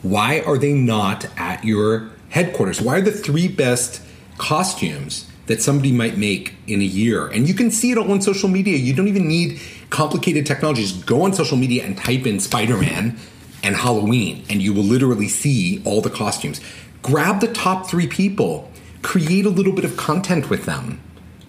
Why 0.00 0.40
are 0.40 0.56
they 0.56 0.72
not 0.72 1.26
at 1.36 1.64
your 1.64 2.10
headquarters? 2.30 2.80
Why 2.80 2.96
are 2.96 3.02
the 3.02 3.12
three 3.12 3.46
best 3.46 4.00
costumes 4.38 5.30
that 5.46 5.62
somebody 5.62 5.92
might 5.92 6.16
make 6.16 6.54
in 6.66 6.80
a 6.80 6.84
year. 6.84 7.26
And 7.28 7.48
you 7.48 7.54
can 7.54 7.70
see 7.70 7.92
it 7.92 7.98
on 7.98 8.20
social 8.20 8.48
media. 8.48 8.76
You 8.76 8.94
don't 8.94 9.08
even 9.08 9.28
need 9.28 9.60
complicated 9.90 10.46
technologies. 10.46 10.92
Go 10.92 11.22
on 11.22 11.32
social 11.32 11.56
media 11.56 11.84
and 11.84 11.96
type 11.96 12.26
in 12.26 12.40
Spider 12.40 12.76
Man 12.76 13.16
and 13.62 13.74
Halloween, 13.76 14.44
and 14.48 14.62
you 14.62 14.72
will 14.72 14.84
literally 14.84 15.28
see 15.28 15.82
all 15.84 16.00
the 16.00 16.10
costumes. 16.10 16.60
Grab 17.02 17.40
the 17.40 17.52
top 17.52 17.88
three 17.88 18.06
people, 18.06 18.70
create 19.02 19.46
a 19.46 19.50
little 19.50 19.72
bit 19.72 19.84
of 19.84 19.96
content 19.96 20.50
with 20.50 20.66
them, 20.66 21.00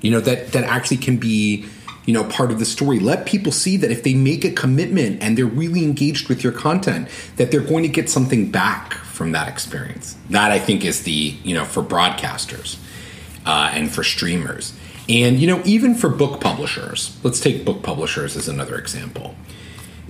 you 0.02 0.12
know, 0.12 0.20
that, 0.22 0.52
that 0.52 0.64
actually 0.64 0.98
can 0.98 1.18
be 1.18 1.66
you 2.06 2.14
know 2.14 2.24
part 2.24 2.52
of 2.52 2.58
the 2.58 2.66
story 2.66 3.00
let 3.00 3.26
people 3.26 3.52
see 3.52 3.76
that 3.76 3.92
if 3.92 4.02
they 4.02 4.14
make 4.14 4.46
a 4.46 4.52
commitment 4.52 5.22
and 5.22 5.38
they're 5.38 5.46
really 5.46 5.84
engaged 5.84 6.30
with 6.30 6.42
your 6.42 6.54
content 6.54 7.10
that 7.36 7.52
they're 7.52 7.60
going 7.60 7.84
to 7.84 7.90
get 7.90 8.10
something 8.10 8.50
back 8.50 8.94
from 8.94 9.34
that 9.34 9.50
experience 9.50 10.16
that 10.30 10.50
i 10.50 10.58
think 10.58 10.86
is 10.86 11.04
the 11.04 11.36
you 11.44 11.54
know 11.54 11.66
for 11.66 11.84
broadcasters 11.84 12.78
uh, 13.48 13.72
and 13.74 13.90
for 13.90 14.04
streamers. 14.04 14.74
And 15.10 15.40
you 15.40 15.48
know 15.48 15.62
even 15.66 15.96
for 15.96 16.10
book 16.10 16.42
publishers 16.42 17.18
let's 17.24 17.40
take 17.40 17.66
book 17.66 17.82
publishers 17.82 18.36
as 18.36 18.48
another 18.48 18.78
example. 18.78 19.36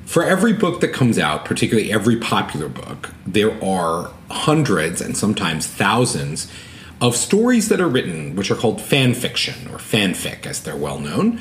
For 0.06 0.24
every 0.24 0.54
book 0.54 0.82
that 0.82 0.92
comes 0.92 1.20
out 1.20 1.46
particularly 1.46 1.92
every 1.94 2.18
popular 2.18 2.68
book 2.68 3.14
there 3.26 3.64
are 3.64 4.12
hundreds 4.30 5.00
and 5.00 5.16
sometimes 5.16 5.68
thousands 5.68 6.52
of 7.00 7.16
stories 7.16 7.70
that 7.70 7.80
are 7.80 7.88
written 7.88 8.36
which 8.36 8.50
are 8.50 8.56
called 8.56 8.82
fan 8.82 9.14
fiction 9.14 9.68
or 9.68 9.78
fanfic 9.78 10.46
as 10.48 10.62
they're 10.64 10.76
well 10.76 11.00
known. 11.00 11.40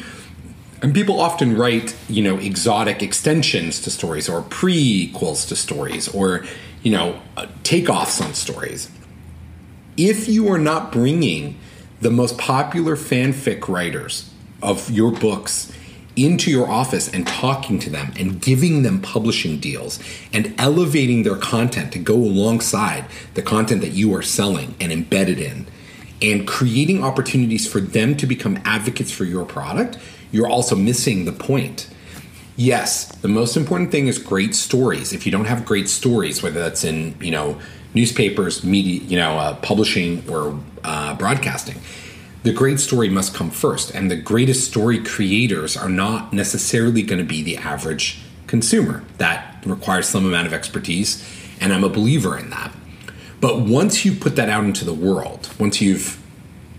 And 0.82 0.94
people 0.94 1.18
often 1.18 1.56
write, 1.56 1.96
you 2.06 2.22
know, 2.22 2.36
exotic 2.36 3.02
extensions 3.02 3.80
to 3.80 3.90
stories 3.90 4.28
or 4.28 4.42
prequels 4.42 5.48
to 5.48 5.56
stories 5.56 6.06
or, 6.08 6.44
you 6.82 6.92
know, 6.92 7.22
uh, 7.38 7.46
takeoffs 7.62 8.22
on 8.22 8.34
stories. 8.34 8.90
If 9.96 10.28
you 10.28 10.52
are 10.52 10.58
not 10.58 10.92
bringing 10.92 11.58
the 12.00 12.10
most 12.10 12.38
popular 12.38 12.96
fanfic 12.96 13.68
writers 13.68 14.30
of 14.62 14.90
your 14.90 15.12
books 15.12 15.72
into 16.16 16.50
your 16.50 16.68
office 16.68 17.12
and 17.12 17.26
talking 17.26 17.78
to 17.78 17.90
them 17.90 18.12
and 18.18 18.40
giving 18.40 18.82
them 18.82 19.00
publishing 19.00 19.58
deals 19.58 19.98
and 20.32 20.54
elevating 20.58 21.22
their 21.22 21.36
content 21.36 21.92
to 21.92 21.98
go 21.98 22.14
alongside 22.14 23.04
the 23.34 23.42
content 23.42 23.82
that 23.82 23.90
you 23.90 24.14
are 24.14 24.22
selling 24.22 24.74
and 24.80 24.90
embedded 24.90 25.38
in 25.38 25.66
and 26.22 26.48
creating 26.48 27.04
opportunities 27.04 27.70
for 27.70 27.80
them 27.80 28.16
to 28.16 28.26
become 28.26 28.58
advocates 28.64 29.12
for 29.12 29.24
your 29.24 29.44
product, 29.44 29.98
you're 30.32 30.48
also 30.48 30.74
missing 30.74 31.26
the 31.26 31.32
point. 31.32 31.88
Yes, 32.56 33.08
the 33.16 33.28
most 33.28 33.56
important 33.56 33.90
thing 33.90 34.06
is 34.06 34.18
great 34.18 34.54
stories. 34.54 35.12
If 35.12 35.26
you 35.26 35.32
don't 35.32 35.44
have 35.44 35.66
great 35.66 35.88
stories, 35.90 36.42
whether 36.42 36.58
that's 36.60 36.84
in 36.84 37.14
you 37.20 37.30
know 37.30 37.60
newspapers, 37.94 38.64
media, 38.64 39.00
you 39.02 39.16
know, 39.16 39.38
uh, 39.38 39.54
publishing 39.56 40.28
or 40.28 40.58
uh, 40.84 41.14
broadcasting, 41.14 41.80
the 42.42 42.52
great 42.52 42.78
story 42.78 43.08
must 43.08 43.34
come 43.34 43.50
first. 43.50 43.94
And 43.94 44.10
the 44.10 44.16
greatest 44.16 44.68
story 44.68 45.02
creators 45.02 45.76
are 45.76 45.88
not 45.88 46.32
necessarily 46.32 47.02
going 47.02 47.18
to 47.18 47.24
be 47.24 47.42
the 47.42 47.56
average 47.56 48.20
consumer. 48.46 49.02
That 49.18 49.62
requires 49.66 50.08
some 50.08 50.24
amount 50.24 50.46
of 50.46 50.52
expertise, 50.52 51.26
and 51.60 51.72
I'm 51.72 51.84
a 51.84 51.88
believer 51.88 52.38
in 52.38 52.50
that. 52.50 52.72
But 53.40 53.60
once 53.60 54.04
you 54.04 54.14
put 54.14 54.36
that 54.36 54.48
out 54.48 54.64
into 54.64 54.84
the 54.84 54.94
world, 54.94 55.50
once 55.58 55.80
you've 55.80 56.22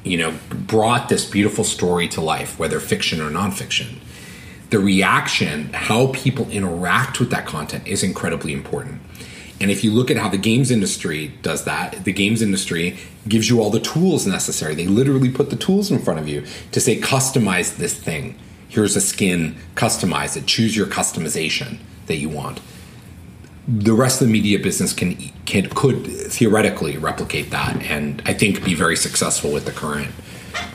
you 0.04 0.18
know 0.18 0.34
brought 0.50 1.10
this 1.10 1.30
beautiful 1.30 1.64
story 1.64 2.08
to 2.10 2.22
life, 2.22 2.58
whether 2.58 2.80
fiction 2.80 3.22
or 3.22 3.30
nonfiction, 3.30 3.98
the 4.70 4.80
reaction, 4.80 5.72
how 5.74 6.08
people 6.14 6.50
interact 6.50 7.20
with 7.20 7.30
that 7.32 7.46
content 7.46 7.88
is 7.88 8.04
incredibly 8.04 8.54
important. 8.54 9.02
And 9.60 9.72
if 9.72 9.84
you 9.84 9.92
look 9.92 10.12
at 10.12 10.18
how 10.18 10.30
the 10.30 10.38
games 10.38 10.70
industry 10.72 11.34
does 11.42 11.64
that, 11.66 12.04
the 12.04 12.14
games 12.14 12.42
industry 12.42 12.98
gives 13.28 13.50
you 13.50 13.62
all 13.62 13.70
the 13.70 13.80
tools 13.80 14.28
necessary. 14.28 14.76
They 14.76 14.88
literally 14.88 15.32
put 15.32 15.50
the 15.50 15.56
tools 15.56 15.92
in 15.92 16.00
front 16.00 16.20
of 16.20 16.28
you 16.28 16.46
to 16.72 16.80
say, 16.80 17.00
customize 17.00 17.78
this 17.78 17.94
thing. 17.94 18.38
Here's 18.70 18.96
a 18.96 19.02
skin, 19.02 19.56
customize 19.76 20.38
it, 20.38 20.46
choose 20.46 20.76
your 20.76 20.88
customization 20.88 21.80
that 22.06 22.18
you 22.18 22.30
want 22.30 22.60
the 23.68 23.94
rest 23.94 24.22
of 24.22 24.28
the 24.28 24.32
media 24.32 24.58
business 24.58 24.94
can 24.94 25.16
can 25.46 25.68
could 25.70 26.08
theoretically 26.08 26.98
replicate 26.98 27.52
that, 27.52 27.76
and 27.84 28.22
I 28.26 28.34
think 28.34 28.64
be 28.64 28.74
very 28.74 28.96
successful 28.96 29.52
with 29.52 29.66
the 29.66 29.74
current 29.74 30.12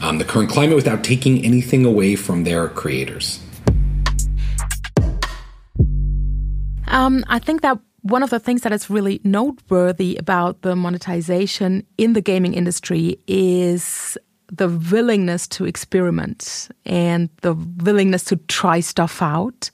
um, 0.03 0.19
the 0.19 0.25
current 0.25 0.51
climate 0.51 0.77
without 0.77 1.03
taking 1.03 1.43
anything 1.45 1.87
away 1.87 2.17
from 2.17 2.45
their 2.45 2.69
creators. 2.69 3.41
Um, 6.87 7.25
I 7.29 7.39
think 7.39 7.63
that 7.63 7.79
one 8.03 8.23
of 8.23 8.31
the 8.31 8.41
things 8.41 8.63
that 8.63 8.73
is 8.73 8.91
really 8.91 9.21
noteworthy 9.25 10.17
about 10.17 10.63
the 10.63 10.77
monetization 10.77 11.87
in 11.99 12.13
the 12.13 12.21
gaming 12.21 12.55
industry 12.55 13.19
is 13.27 14.19
the 14.49 14.69
willingness 14.69 15.49
to 15.49 15.65
experiment 15.65 16.69
and 16.85 17.31
the 17.41 17.55
willingness 17.55 18.25
to 18.25 18.37
try 18.49 18.81
stuff 18.81 19.23
out 19.23 19.71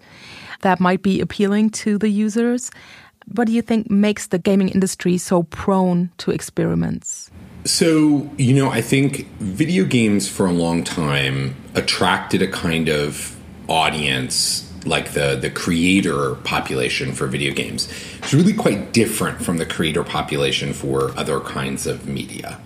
that 0.61 0.79
might 0.79 1.03
be 1.03 1.21
appealing 1.21 1.71
to 1.71 1.99
the 1.99 2.09
users. 2.09 2.71
What 3.35 3.47
do 3.47 3.53
you 3.53 3.63
think 3.63 3.91
makes 3.91 4.29
the 4.29 4.39
gaming 4.39 4.69
industry 4.69 5.19
so 5.19 5.43
prone 5.45 6.11
to 6.19 6.31
experiments? 6.31 7.31
So, 7.65 8.31
you 8.37 8.55
know, 8.55 8.71
I 8.71 8.81
think 8.81 9.27
video 9.39 9.85
games 9.85 10.29
for 10.29 10.47
a 10.47 10.53
long 10.53 10.85
time 10.85 11.57
attracted 11.75 12.41
a 12.41 12.49
kind 12.49 12.89
of 12.89 13.37
audience 13.69 14.68
like 14.85 15.13
the 15.13 15.37
the 15.37 15.51
creator 15.51 16.35
population 16.37 17.13
for 17.13 17.27
video 17.27 17.53
games. 17.53 17.89
It's 18.19 18.35
really 18.35 18.55
quite 18.55 18.93
different 18.93 19.43
from 19.43 19.59
the 19.59 19.67
creator 19.67 20.05
population 20.05 20.73
for 20.73 21.17
other 21.19 21.41
kinds 21.41 21.87
of 21.87 22.07
media. 22.07 22.61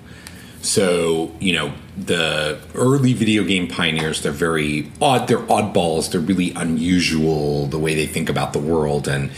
So, 0.60 1.32
you 1.40 1.54
know, 1.54 1.72
the 1.96 2.60
early 2.76 3.14
video 3.14 3.42
game 3.42 3.66
pioneers, 3.66 4.22
they're 4.22 4.30
very 4.30 4.92
odd, 5.00 5.26
they're 5.26 5.38
oddballs, 5.38 6.12
they're 6.12 6.20
really 6.20 6.52
unusual 6.52 7.66
the 7.66 7.80
way 7.80 7.96
they 7.96 8.06
think 8.06 8.28
about 8.28 8.52
the 8.52 8.60
world 8.60 9.08
and 9.08 9.32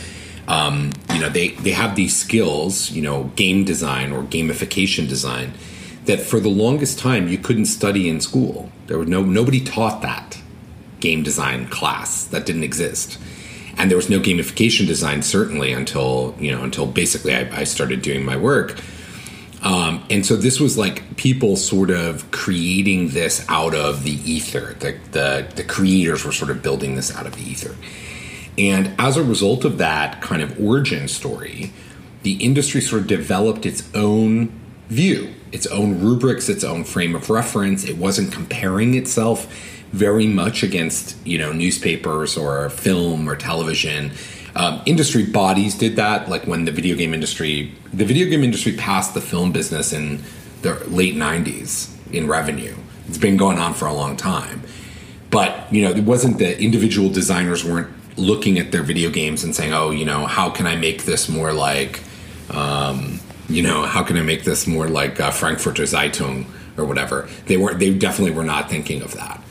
um, 0.47 0.91
you 1.11 1.19
know 1.19 1.29
they 1.29 1.49
they 1.49 1.71
have 1.71 1.95
these 1.95 2.15
skills 2.15 2.91
you 2.91 3.01
know 3.01 3.25
game 3.35 3.63
design 3.63 4.11
or 4.11 4.23
gamification 4.23 5.07
design 5.07 5.53
that 6.05 6.19
for 6.19 6.39
the 6.39 6.49
longest 6.49 6.99
time 6.99 7.27
you 7.27 7.37
couldn't 7.37 7.65
study 7.65 8.07
in 8.07 8.21
school 8.21 8.69
there 8.87 8.97
was 8.97 9.07
no 9.07 9.23
nobody 9.23 9.59
taught 9.59 10.01
that 10.01 10.39
game 11.05 11.21
design 11.21 11.67
class 11.67 12.25
that 12.25 12.47
didn't 12.47 12.63
exist. 12.63 13.19
And 13.77 13.91
there 13.91 13.97
was 13.97 14.09
no 14.09 14.19
gamification 14.19 14.87
design 14.87 15.21
certainly 15.21 15.71
until 15.71 16.35
you 16.39 16.51
know 16.51 16.63
until 16.63 16.87
basically 16.87 17.35
I, 17.35 17.61
I 17.61 17.63
started 17.65 18.01
doing 18.01 18.25
my 18.25 18.37
work. 18.37 18.79
Um, 19.61 20.03
and 20.09 20.25
so 20.25 20.35
this 20.35 20.59
was 20.59 20.77
like 20.77 21.17
people 21.17 21.55
sort 21.57 21.89
of 21.89 22.29
creating 22.31 23.09
this 23.09 23.45
out 23.49 23.75
of 23.75 24.03
the 24.03 24.17
ether. 24.31 24.75
The, 24.79 24.97
the 25.11 25.47
the 25.55 25.63
creators 25.63 26.25
were 26.25 26.31
sort 26.31 26.49
of 26.49 26.63
building 26.63 26.95
this 26.95 27.15
out 27.15 27.27
of 27.27 27.35
the 27.35 27.43
ether. 27.43 27.75
And 28.57 28.93
as 28.97 29.17
a 29.17 29.23
result 29.23 29.65
of 29.65 29.77
that 29.77 30.21
kind 30.21 30.41
of 30.41 30.59
origin 30.59 31.07
story, 31.07 31.71
the 32.23 32.35
industry 32.43 32.81
sort 32.81 33.01
of 33.01 33.07
developed 33.07 33.65
its 33.65 33.83
own 33.93 34.49
view, 34.87 35.33
its 35.51 35.67
own 35.67 35.99
rubrics, 35.99 36.47
its 36.47 36.63
own 36.63 36.83
frame 36.83 37.15
of 37.15 37.29
reference. 37.29 37.83
It 37.83 37.97
wasn't 37.97 38.31
comparing 38.31 38.95
itself 38.95 39.47
very 39.95 40.27
much 40.27 40.61
against, 40.61 41.15
you 41.25 41.37
know, 41.37 41.53
newspapers 41.53 42.35
or 42.35 42.69
film 42.69 43.29
or 43.29 43.35
television. 43.35 44.11
Um, 44.55 44.81
industry 44.85 45.25
bodies 45.25 45.75
did 45.75 45.95
that, 45.95 46.29
like 46.29 46.45
when 46.45 46.65
the 46.65 46.71
video 46.71 46.95
game 46.97 47.13
industry, 47.13 47.73
the 47.93 48.05
video 48.05 48.29
game 48.29 48.43
industry 48.43 48.73
passed 48.73 49.13
the 49.13 49.21
film 49.21 49.51
business 49.51 49.93
in 49.93 50.21
the 50.61 50.75
late 50.87 51.15
'90s 51.15 51.91
in 52.11 52.27
revenue. 52.27 52.75
It's 53.07 53.17
been 53.17 53.37
going 53.37 53.57
on 53.57 53.73
for 53.73 53.87
a 53.87 53.93
long 53.93 54.17
time, 54.17 54.63
but 55.29 55.71
you 55.73 55.81
know, 55.81 55.91
it 55.91 56.03
wasn't 56.03 56.39
that 56.39 56.61
individual 56.61 57.09
designers 57.09 57.63
weren't 57.63 57.89
looking 58.17 58.57
at 58.57 58.71
their 58.71 58.83
video 58.83 59.09
games 59.09 59.43
and 59.43 59.55
saying, 59.55 59.73
"Oh, 59.73 59.91
you 59.91 60.05
know, 60.05 60.25
how 60.25 60.49
can 60.49 60.67
I 60.67 60.75
make 60.75 61.03
this 61.03 61.29
more 61.29 61.53
like, 61.53 62.01
um, 62.49 63.19
you 63.47 63.61
know, 63.61 63.85
how 63.85 64.03
can 64.03 64.17
I 64.17 64.23
make 64.23 64.43
this 64.43 64.67
more 64.67 64.87
like 64.87 65.19
uh, 65.19 65.31
Frankfurter 65.31 65.83
Zeitung 65.83 66.45
or 66.77 66.85
whatever?" 66.85 67.27
They 67.47 67.57
weren't. 67.57 67.79
They 67.79 67.93
definitely 67.93 68.35
were 68.35 68.45
not 68.45 68.69
thinking 68.69 69.01
of 69.01 69.13
that. 69.15 69.41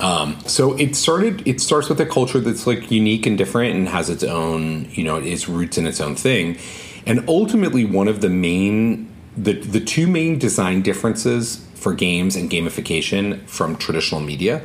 Um, 0.00 0.38
so 0.46 0.76
it 0.76 0.96
started. 0.96 1.46
It 1.46 1.60
starts 1.60 1.88
with 1.88 2.00
a 2.00 2.06
culture 2.06 2.40
that's 2.40 2.66
like 2.66 2.90
unique 2.90 3.26
and 3.26 3.38
different 3.38 3.74
and 3.74 3.88
has 3.88 4.10
its 4.10 4.24
own, 4.24 4.88
you 4.90 5.04
know, 5.04 5.16
its 5.16 5.48
roots 5.48 5.78
in 5.78 5.86
its 5.86 6.00
own 6.00 6.16
thing. 6.16 6.58
And 7.06 7.24
ultimately, 7.28 7.84
one 7.84 8.08
of 8.08 8.20
the 8.20 8.28
main, 8.28 9.08
the 9.36 9.52
the 9.52 9.80
two 9.80 10.06
main 10.06 10.38
design 10.38 10.82
differences 10.82 11.64
for 11.74 11.94
games 11.94 12.34
and 12.34 12.50
gamification 12.50 13.46
from 13.48 13.76
traditional 13.76 14.20
media 14.20 14.62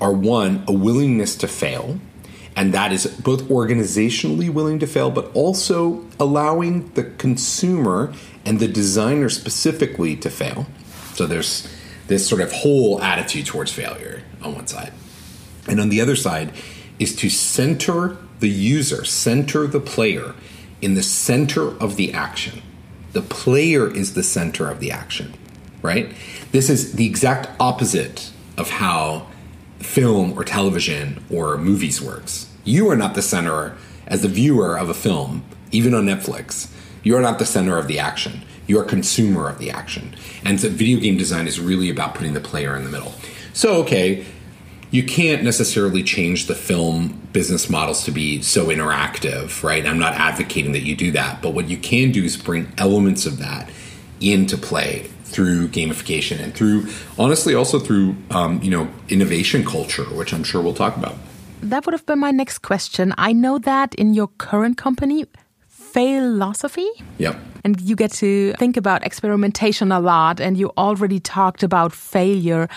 are 0.00 0.12
one 0.12 0.64
a 0.68 0.72
willingness 0.72 1.36
to 1.36 1.48
fail 1.48 1.98
and 2.56 2.72
that 2.72 2.90
is 2.90 3.06
both 3.06 3.42
organizationally 3.44 4.48
willing 4.48 4.78
to 4.78 4.86
fail, 4.86 5.10
but 5.10 5.30
also 5.34 6.02
allowing 6.18 6.88
the 6.94 7.04
consumer 7.04 8.14
and 8.46 8.58
the 8.58 8.66
designer 8.66 9.28
specifically 9.28 10.16
to 10.16 10.30
fail. 10.30 10.66
So 11.12 11.26
there's 11.26 11.68
this 12.06 12.26
sort 12.26 12.40
of 12.40 12.50
whole 12.50 13.02
attitude 13.02 13.44
towards 13.44 13.70
failure 13.70 14.22
on 14.42 14.54
one 14.54 14.66
side. 14.66 14.92
And 15.68 15.80
on 15.80 15.88
the 15.88 16.00
other 16.00 16.16
side 16.16 16.52
is 16.98 17.14
to 17.16 17.28
center 17.28 18.16
the 18.40 18.48
user, 18.48 19.04
center 19.04 19.66
the 19.66 19.80
player 19.80 20.34
in 20.80 20.94
the 20.94 21.02
center 21.02 21.76
of 21.80 21.96
the 21.96 22.12
action. 22.12 22.62
The 23.12 23.22
player 23.22 23.90
is 23.90 24.14
the 24.14 24.22
center 24.22 24.70
of 24.70 24.80
the 24.80 24.90
action, 24.90 25.34
right? 25.82 26.12
This 26.52 26.68
is 26.68 26.92
the 26.92 27.06
exact 27.06 27.48
opposite 27.58 28.30
of 28.56 28.70
how 28.70 29.26
film 29.78 30.38
or 30.38 30.44
television 30.44 31.24
or 31.30 31.56
movies 31.56 32.00
works. 32.00 32.50
You 32.64 32.90
are 32.90 32.96
not 32.96 33.14
the 33.14 33.22
center 33.22 33.76
as 34.06 34.22
the 34.22 34.28
viewer 34.28 34.76
of 34.76 34.88
a 34.88 34.94
film, 34.94 35.44
even 35.70 35.94
on 35.94 36.04
Netflix. 36.04 36.70
You 37.02 37.16
are 37.16 37.22
not 37.22 37.38
the 37.38 37.46
center 37.46 37.78
of 37.78 37.88
the 37.88 37.98
action. 37.98 38.42
You 38.66 38.78
are 38.80 38.84
a 38.84 38.88
consumer 38.88 39.48
of 39.48 39.58
the 39.58 39.70
action. 39.70 40.14
And 40.44 40.60
so 40.60 40.68
video 40.68 40.98
game 40.98 41.16
design 41.16 41.46
is 41.46 41.60
really 41.60 41.88
about 41.88 42.14
putting 42.14 42.34
the 42.34 42.40
player 42.40 42.76
in 42.76 42.84
the 42.84 42.90
middle. 42.90 43.14
So, 43.56 43.76
okay, 43.76 44.22
you 44.90 45.02
can't 45.02 45.42
necessarily 45.42 46.02
change 46.02 46.44
the 46.44 46.54
film 46.54 47.18
business 47.32 47.70
models 47.70 48.04
to 48.04 48.10
be 48.10 48.42
so 48.42 48.66
interactive, 48.66 49.62
right? 49.62 49.86
I'm 49.86 49.98
not 49.98 50.12
advocating 50.12 50.72
that 50.72 50.82
you 50.82 50.94
do 50.94 51.10
that, 51.12 51.40
but 51.40 51.54
what 51.54 51.66
you 51.66 51.78
can 51.78 52.12
do 52.12 52.22
is 52.22 52.36
bring 52.36 52.70
elements 52.76 53.24
of 53.24 53.38
that 53.38 53.70
into 54.20 54.58
play 54.58 55.08
through 55.24 55.68
gamification 55.68 56.38
and 56.38 56.54
through, 56.54 56.86
honestly, 57.18 57.54
also 57.54 57.78
through, 57.78 58.14
um, 58.30 58.60
you 58.62 58.70
know, 58.70 58.90
innovation 59.08 59.64
culture, 59.64 60.04
which 60.04 60.34
I'm 60.34 60.44
sure 60.44 60.60
we'll 60.60 60.74
talk 60.74 60.94
about. 60.94 61.14
That 61.62 61.86
would 61.86 61.94
have 61.94 62.04
been 62.04 62.18
my 62.18 62.32
next 62.32 62.58
question. 62.58 63.14
I 63.16 63.32
know 63.32 63.58
that 63.60 63.94
in 63.94 64.12
your 64.12 64.28
current 64.36 64.76
company, 64.76 65.24
philosophy. 65.66 66.90
Yep. 67.16 67.38
And 67.64 67.80
you 67.80 67.96
get 67.96 68.12
to 68.12 68.52
think 68.58 68.76
about 68.76 69.02
experimentation 69.02 69.92
a 69.92 69.98
lot, 69.98 70.42
and 70.42 70.58
you 70.58 70.72
already 70.76 71.20
talked 71.20 71.62
about 71.62 71.94
failure. 71.94 72.68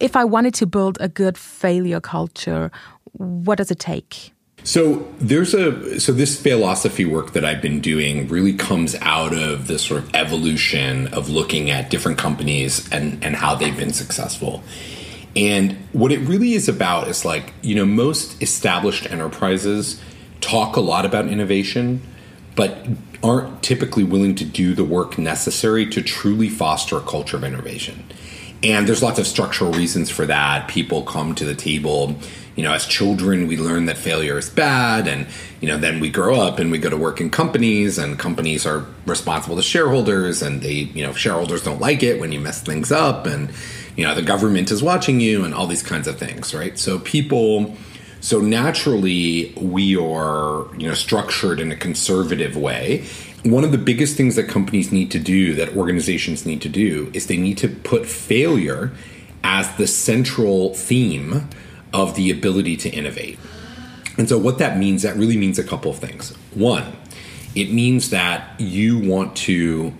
If 0.00 0.16
I 0.16 0.24
wanted 0.24 0.54
to 0.54 0.66
build 0.66 0.98
a 1.00 1.08
good 1.08 1.36
failure 1.36 2.00
culture, 2.00 2.70
what 3.12 3.58
does 3.58 3.70
it 3.70 3.78
take? 3.78 4.32
So 4.64 5.06
there's 5.18 5.54
a 5.54 5.98
so 6.00 6.12
this 6.12 6.40
philosophy 6.40 7.04
work 7.04 7.32
that 7.32 7.44
I've 7.44 7.62
been 7.62 7.80
doing 7.80 8.28
really 8.28 8.52
comes 8.52 8.96
out 9.00 9.32
of 9.32 9.66
this 9.66 9.82
sort 9.82 10.02
of 10.02 10.14
evolution 10.14 11.06
of 11.14 11.28
looking 11.30 11.70
at 11.70 11.90
different 11.90 12.18
companies 12.18 12.90
and 12.92 13.24
and 13.24 13.36
how 13.36 13.54
they've 13.54 13.76
been 13.76 13.92
successful. 13.92 14.62
And 15.36 15.72
what 15.92 16.10
it 16.10 16.18
really 16.20 16.54
is 16.54 16.68
about 16.68 17.08
is 17.08 17.24
like, 17.24 17.54
you 17.62 17.74
know, 17.74 17.86
most 17.86 18.42
established 18.42 19.10
enterprises 19.10 20.00
talk 20.40 20.76
a 20.76 20.80
lot 20.80 21.06
about 21.06 21.28
innovation, 21.28 22.02
but 22.56 22.86
aren't 23.22 23.62
typically 23.62 24.04
willing 24.04 24.34
to 24.34 24.44
do 24.44 24.74
the 24.74 24.84
work 24.84 25.18
necessary 25.18 25.86
to 25.86 26.02
truly 26.02 26.48
foster 26.48 26.96
a 26.96 27.00
culture 27.00 27.36
of 27.36 27.44
innovation. 27.44 28.04
And 28.62 28.88
there's 28.88 29.02
lots 29.02 29.18
of 29.18 29.26
structural 29.26 29.72
reasons 29.72 30.10
for 30.10 30.26
that. 30.26 30.68
People 30.68 31.02
come 31.02 31.34
to 31.36 31.44
the 31.44 31.54
table, 31.54 32.16
you 32.56 32.64
know, 32.64 32.72
as 32.72 32.86
children, 32.86 33.46
we 33.46 33.56
learn 33.56 33.86
that 33.86 33.96
failure 33.96 34.36
is 34.36 34.50
bad. 34.50 35.06
And, 35.06 35.28
you 35.60 35.68
know, 35.68 35.78
then 35.78 36.00
we 36.00 36.10
grow 36.10 36.40
up 36.40 36.58
and 36.58 36.70
we 36.70 36.78
go 36.78 36.90
to 36.90 36.96
work 36.96 37.20
in 37.20 37.30
companies, 37.30 37.98
and 37.98 38.18
companies 38.18 38.66
are 38.66 38.84
responsible 39.06 39.56
to 39.56 39.62
shareholders. 39.62 40.42
And 40.42 40.60
they, 40.60 40.72
you 40.72 41.06
know, 41.06 41.12
shareholders 41.12 41.62
don't 41.62 41.80
like 41.80 42.02
it 42.02 42.20
when 42.20 42.32
you 42.32 42.40
mess 42.40 42.60
things 42.60 42.90
up. 42.90 43.26
And, 43.26 43.52
you 43.96 44.04
know, 44.04 44.14
the 44.14 44.22
government 44.22 44.72
is 44.72 44.82
watching 44.82 45.20
you 45.20 45.44
and 45.44 45.54
all 45.54 45.68
these 45.68 45.82
kinds 45.82 46.08
of 46.08 46.18
things, 46.18 46.52
right? 46.52 46.76
So 46.76 46.98
people 46.98 47.76
so 48.20 48.40
naturally, 48.40 49.52
we 49.56 49.96
are 49.96 50.66
you 50.76 50.88
know 50.88 50.94
structured 50.94 51.60
in 51.60 51.70
a 51.70 51.76
conservative 51.76 52.56
way. 52.56 53.06
One 53.50 53.64
of 53.64 53.72
the 53.72 53.78
biggest 53.78 54.16
things 54.16 54.36
that 54.36 54.46
companies 54.46 54.92
need 54.92 55.10
to 55.12 55.18
do, 55.18 55.54
that 55.54 55.74
organizations 55.74 56.44
need 56.44 56.60
to 56.62 56.68
do, 56.68 57.10
is 57.14 57.26
they 57.28 57.38
need 57.38 57.56
to 57.58 57.68
put 57.68 58.04
failure 58.04 58.92
as 59.42 59.74
the 59.76 59.86
central 59.86 60.74
theme 60.74 61.48
of 61.94 62.14
the 62.14 62.30
ability 62.30 62.76
to 62.76 62.90
innovate. 62.90 63.38
And 64.18 64.28
so, 64.28 64.36
what 64.36 64.58
that 64.58 64.76
means, 64.76 65.02
that 65.02 65.16
really 65.16 65.38
means 65.38 65.58
a 65.58 65.64
couple 65.64 65.90
of 65.90 65.98
things. 65.98 66.36
One, 66.52 66.92
it 67.54 67.72
means 67.72 68.10
that 68.10 68.60
you 68.60 68.98
want 68.98 69.34
to 69.36 69.94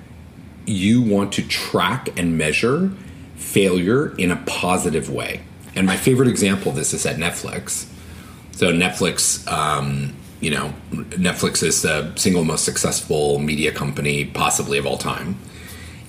you 0.66 1.00
want 1.00 1.32
to 1.32 1.48
track 1.48 2.18
and 2.18 2.36
measure 2.36 2.92
failure 3.36 4.14
in 4.16 4.30
a 4.30 4.36
positive 4.44 5.08
way. 5.08 5.40
And 5.74 5.86
my 5.86 5.96
favorite 5.96 6.28
example 6.28 6.70
of 6.70 6.76
this 6.76 6.92
is 6.92 7.06
at 7.06 7.16
Netflix. 7.16 7.88
So 8.52 8.72
Netflix, 8.72 9.50
um, 9.50 10.14
you 10.40 10.50
know, 10.50 10.72
Netflix 10.90 11.62
is 11.62 11.82
the 11.82 12.14
single 12.16 12.44
most 12.44 12.64
successful 12.64 13.38
media 13.38 13.72
company 13.72 14.24
possibly 14.24 14.78
of 14.78 14.86
all 14.86 14.98
time, 14.98 15.36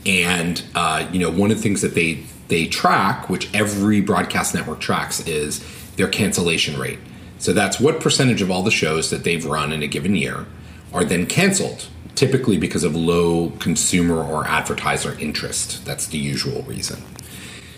and 0.05 0.63
uh, 0.75 1.07
you 1.11 1.19
know, 1.19 1.31
one 1.31 1.51
of 1.51 1.57
the 1.57 1.63
things 1.63 1.81
that 1.81 1.95
they 1.95 2.23
they 2.47 2.65
track, 2.65 3.29
which 3.29 3.53
every 3.53 4.01
broadcast 4.01 4.53
network 4.53 4.79
tracks, 4.79 5.25
is 5.27 5.63
their 5.95 6.07
cancellation 6.07 6.79
rate. 6.79 6.99
So 7.37 7.53
that's 7.53 7.79
what 7.79 8.01
percentage 8.01 8.41
of 8.41 8.51
all 8.51 8.63
the 8.63 8.71
shows 8.71 9.09
that 9.11 9.23
they've 9.23 9.45
run 9.45 9.71
in 9.71 9.81
a 9.81 9.87
given 9.87 10.15
year 10.15 10.45
are 10.93 11.03
then 11.03 11.25
canceled, 11.25 11.87
typically 12.15 12.57
because 12.57 12.83
of 12.83 12.95
low 12.95 13.51
consumer 13.59 14.21
or 14.21 14.45
advertiser 14.47 15.17
interest. 15.19 15.85
That's 15.85 16.07
the 16.07 16.17
usual 16.17 16.63
reason. 16.63 17.01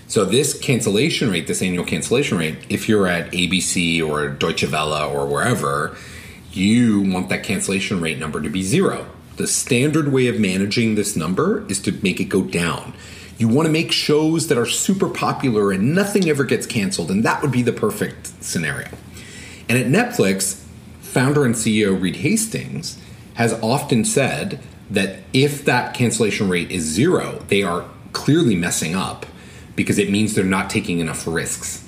So 0.08 0.26
this 0.26 0.60
cancellation 0.60 1.30
rate, 1.30 1.48
this 1.48 1.62
annual 1.62 1.86
cancellation 1.86 2.38
rate, 2.38 2.58
if 2.70 2.90
you're 2.90 3.08
at 3.08 3.32
ABC 3.32 4.06
or 4.06 4.28
Deutsche 4.30 4.70
Welle 4.70 5.10
or 5.10 5.26
wherever, 5.26 5.96
you 6.52 7.02
want 7.02 7.30
that 7.30 7.44
cancellation 7.44 8.02
rate 8.02 8.18
number 8.18 8.42
to 8.42 8.50
be 8.50 8.62
zero. 8.62 9.08
The 9.38 9.48
standard 9.48 10.12
way 10.12 10.28
of 10.28 10.40
managing 10.40 10.96
this 10.96 11.16
number 11.16 11.66
is 11.68 11.80
to 11.82 11.92
make 12.04 12.20
it 12.20 12.26
go 12.26 12.42
down. 12.42 12.94
You 13.38 13.48
want 13.48 13.66
to 13.66 13.72
make 13.72 13.92
shows 13.92 14.48
that 14.48 14.58
are 14.58 14.66
super 14.66 15.10
popular 15.10 15.72
and 15.72 15.96
nothing 15.96 16.30
ever 16.30 16.44
gets 16.44 16.68
canceled, 16.68 17.10
and 17.10 17.24
that 17.24 17.42
would 17.42 17.52
be 17.52 17.64
the 17.64 17.74
perfect 17.74 18.44
scenario. 18.44 18.90
And 19.68 19.78
at 19.78 19.88
Netflix, 19.88 20.64
founder 21.00 21.46
and 21.46 21.56
CEO 21.56 22.00
Reed 22.00 22.18
Hastings 22.18 23.00
has 23.36 23.54
often 23.62 24.06
said 24.06 24.60
that 24.90 25.20
if 25.34 25.66
that 25.66 25.94
cancellation 25.94 26.50
rate 26.50 26.70
is 26.70 26.84
zero, 26.84 27.44
they 27.48 27.64
are 27.64 27.86
clearly 28.12 28.56
messing 28.56 28.94
up 28.94 29.26
because 29.76 29.98
it 29.98 30.10
means 30.10 30.36
they're 30.36 30.44
not 30.44 30.70
taking 30.70 31.00
enough 31.00 31.26
risks. 31.26 31.88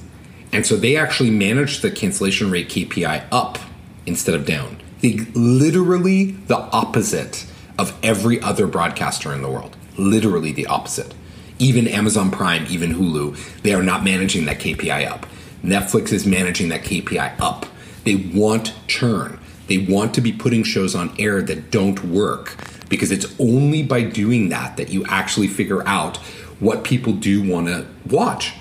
And 0.54 0.66
so 0.66 0.78
they 0.78 0.96
actually 0.96 1.32
manage 1.32 1.82
the 1.82 1.92
cancellation 1.92 2.50
rate 2.50 2.70
KPI 2.70 3.26
up 3.32 3.60
instead 4.06 4.36
of 4.36 4.46
down. 4.46 4.82
The, 5.02 5.20
literally 5.34 6.32
the 6.32 6.58
opposite 6.58 7.46
of 7.78 7.98
every 8.04 8.40
other 8.42 8.68
broadcaster 8.68 9.34
in 9.34 9.42
the 9.42 9.50
world. 9.50 9.76
Literally 9.98 10.52
the 10.52 10.68
opposite. 10.68 11.14
Even 11.60 11.88
Amazon 11.88 12.32
Prime, 12.32 12.66
even 12.70 12.94
Hulu, 12.94 13.62
they 13.62 13.74
are 13.74 13.84
not 13.84 14.04
managing 14.04 14.46
that 14.46 14.60
KPI 14.60 15.08
up. 15.08 15.26
Netflix 15.64 16.12
is 16.12 16.26
managing 16.26 16.70
that 16.70 16.84
KPI 16.84 17.40
up. 17.40 17.66
They 18.04 18.16
want 18.16 18.74
churn. 18.88 19.40
They 19.68 19.78
want 19.78 20.14
to 20.16 20.22
be 20.22 20.34
putting 20.34 20.64
shows 20.64 20.94
on 20.94 21.16
air 21.18 21.42
that 21.42 21.72
don't 21.72 22.04
work 22.04 22.58
because 22.90 23.12
it's 23.12 23.34
only 23.40 23.82
by 23.82 24.04
doing 24.04 24.50
that 24.50 24.78
that 24.78 24.90
you 24.90 25.06
actually 25.06 25.48
figure 25.48 25.88
out 25.88 26.18
what 26.60 26.84
people 26.84 27.14
do 27.14 27.50
want 27.50 27.68
to 27.68 27.88
watch. 28.10 28.54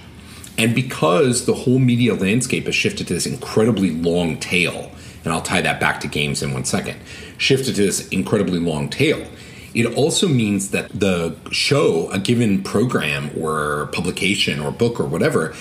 And 0.57 0.74
because 0.74 1.46
the 1.46 1.55
whole 1.55 1.78
media 1.78 2.14
landscape 2.14 2.66
has 2.66 2.74
shifted 2.74 3.09
to 3.09 3.14
this 3.14 3.26
incredibly 3.26 3.90
long 3.90 4.38
tail, 4.38 4.92
and 5.24 5.32
I'll 5.32 5.42
tie 5.42 5.61
that 5.61 5.80
back 5.80 6.00
to 6.00 6.08
games 6.08 6.42
in 6.42 6.52
one 6.52 6.64
second, 6.64 6.98
shifted 7.38 7.76
to 7.76 7.82
this 7.82 8.08
incredibly 8.08 8.58
long 8.58 8.88
tail, 8.88 9.26
it 9.74 9.94
also 9.96 10.28
means 10.28 10.70
that 10.70 10.88
the 10.92 11.37
show, 11.50 12.11
a 12.11 12.18
given 12.18 12.62
program 12.62 13.30
or 13.38 13.87
publication 13.92 14.61
or 14.61 14.70
book 14.70 15.00
or 15.00 15.06
whatever, 15.06 15.54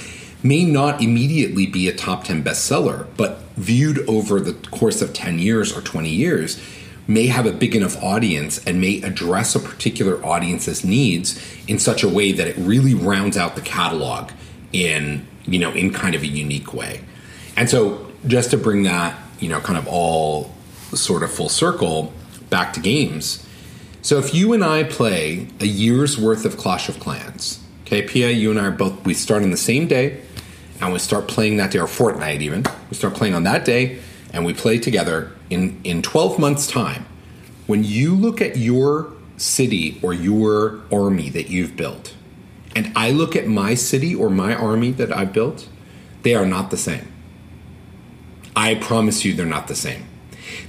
may 0.43 0.65
not 0.65 1.01
immediately 1.01 1.65
be 1.65 1.87
a 1.87 1.95
top 1.95 2.23
10 2.23 2.43
bestseller, 2.43 3.07
but 3.15 3.39
viewed 3.55 3.99
over 4.09 4.39
the 4.39 4.53
course 4.69 5.01
of 5.01 5.13
10 5.13 5.39
years 5.39 5.75
or 5.75 5.81
20 5.81 6.09
years, 6.09 6.59
may 7.07 7.27
have 7.27 7.45
a 7.45 7.51
big 7.51 7.75
enough 7.75 8.01
audience 8.03 8.63
and 8.65 8.81
may 8.81 9.01
address 9.01 9.55
a 9.55 9.59
particular 9.59 10.23
audience's 10.25 10.83
needs 10.83 11.39
in 11.67 11.79
such 11.79 12.03
a 12.03 12.09
way 12.09 12.31
that 12.31 12.47
it 12.47 12.55
really 12.57 12.93
rounds 12.93 13.37
out 13.37 13.55
the 13.55 13.61
catalog 13.61 14.31
in 14.71 15.25
you 15.45 15.59
know 15.59 15.71
in 15.71 15.91
kind 15.91 16.15
of 16.15 16.21
a 16.21 16.27
unique 16.27 16.73
way. 16.73 17.01
And 17.57 17.69
so 17.69 18.11
just 18.27 18.51
to 18.51 18.57
bring 18.57 18.83
that 18.83 19.17
you 19.41 19.49
know 19.49 19.59
kind 19.59 19.77
of 19.77 19.87
all 19.87 20.51
sort 20.93 21.23
of 21.23 21.31
full 21.31 21.49
circle 21.49 22.13
back 22.49 22.73
to 22.73 22.79
games 22.79 23.45
so 24.01 24.17
if 24.17 24.33
you 24.33 24.53
and 24.53 24.63
i 24.63 24.83
play 24.83 25.47
a 25.59 25.65
year's 25.65 26.17
worth 26.17 26.45
of 26.45 26.57
clash 26.57 26.87
of 26.87 26.99
clans 26.99 27.61
okay 27.85 28.01
pia 28.01 28.29
you 28.29 28.49
and 28.51 28.59
i 28.59 28.65
are 28.65 28.71
both 28.71 29.03
we 29.05 29.13
start 29.13 29.43
on 29.43 29.51
the 29.51 29.57
same 29.57 29.87
day 29.87 30.21
and 30.79 30.93
we 30.93 30.99
start 30.99 31.27
playing 31.27 31.57
that 31.57 31.71
day 31.71 31.79
or 31.79 31.85
Fortnite 31.85 32.41
even 32.41 32.63
we 32.89 32.95
start 32.95 33.13
playing 33.13 33.33
on 33.33 33.43
that 33.43 33.65
day 33.65 33.99
and 34.33 34.45
we 34.45 34.53
play 34.53 34.79
together 34.79 35.31
in, 35.49 35.79
in 35.83 36.01
12 36.01 36.39
months' 36.39 36.67
time, 36.67 37.05
when 37.67 37.83
you 37.83 38.15
look 38.15 38.41
at 38.41 38.57
your 38.57 39.11
city 39.37 39.99
or 40.01 40.13
your 40.13 40.81
army 40.91 41.29
that 41.29 41.49
you've 41.49 41.75
built, 41.75 42.15
and 42.75 42.91
I 42.95 43.11
look 43.11 43.35
at 43.35 43.47
my 43.47 43.75
city 43.75 44.15
or 44.15 44.29
my 44.29 44.55
army 44.55 44.91
that 44.91 45.15
I've 45.15 45.33
built, 45.33 45.67
they 46.23 46.33
are 46.33 46.45
not 46.45 46.71
the 46.71 46.77
same. 46.77 47.10
I 48.55 48.75
promise 48.75 49.23
you, 49.23 49.33
they're 49.33 49.45
not 49.45 49.67
the 49.67 49.75
same. 49.75 50.05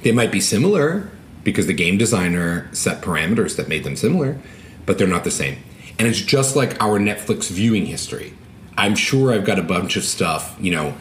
They 0.03 0.13
might 0.13 0.33
be 0.33 0.41
similar 0.41 1.11
because 1.45 1.67
the 1.67 1.73
game 1.73 1.99
designer 1.99 2.69
set 2.73 3.03
parameters 3.03 3.57
that 3.57 3.69
made 3.69 3.85
them 3.85 3.97
similar, 3.97 4.39
but 4.87 4.99
they're 4.99 5.07
not 5.07 5.25
the 5.25 5.31
same. 5.31 5.59
And 5.99 6.09
it's 6.09 6.21
just 6.21 6.57
like 6.57 6.81
our 6.81 6.99
Netflix 6.99 7.51
viewing 7.51 7.87
history. 7.87 8.35
I'm 8.77 8.95
sure 8.95 9.33
I've 9.33 9.45
got 9.45 9.59
a 9.59 9.63
bunch 9.63 9.97
of 9.97 10.05
stuff, 10.05 10.57
you 10.61 10.73
know, 10.73 10.95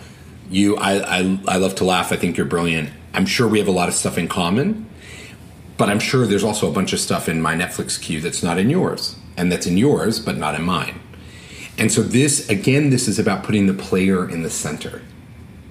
you 0.50 0.76
I, 0.76 1.20
I 1.20 1.39
I 1.48 1.58
love 1.58 1.76
to 1.76 1.86
laugh. 1.86 2.12
I 2.12 2.17
think 2.17 2.36
you're 2.36 2.46
brilliant. 2.46 2.89
I'm 3.13 3.26
sure 3.26 3.48
we 3.48 3.60
have 3.60 3.67
a 3.67 3.72
lot 3.72 3.88
of 3.88 3.96
stuff 3.96 4.17
in 4.17 4.28
common, 4.28 4.89
but 5.78 5.89
I'm 5.89 6.00
sure 6.00 6.28
there's 6.28 6.44
also 6.44 6.70
a 6.70 6.74
bunch 6.74 6.94
of 6.94 7.00
stuff 7.00 7.30
in 7.30 7.41
my 7.41 7.56
Netflix 7.56 8.00
queue 8.00 8.20
that's 8.20 8.44
not 8.44 8.58
in 8.58 8.70
yours, 8.70 9.15
and 9.38 9.52
that's 9.52 9.65
in 9.65 9.78
yours 9.78 10.20
but 10.20 10.38
not 10.38 10.56
in 10.56 10.63
mine. 10.63 11.00
And 11.78 11.91
so 11.91 12.04
this 12.04 12.50
again, 12.50 12.89
this 12.89 13.08
is 13.08 13.17
about 13.17 13.44
putting 13.44 13.67
the 13.67 13.74
player 13.74 14.30
in 14.30 14.44
the 14.44 14.50
center. 14.50 15.02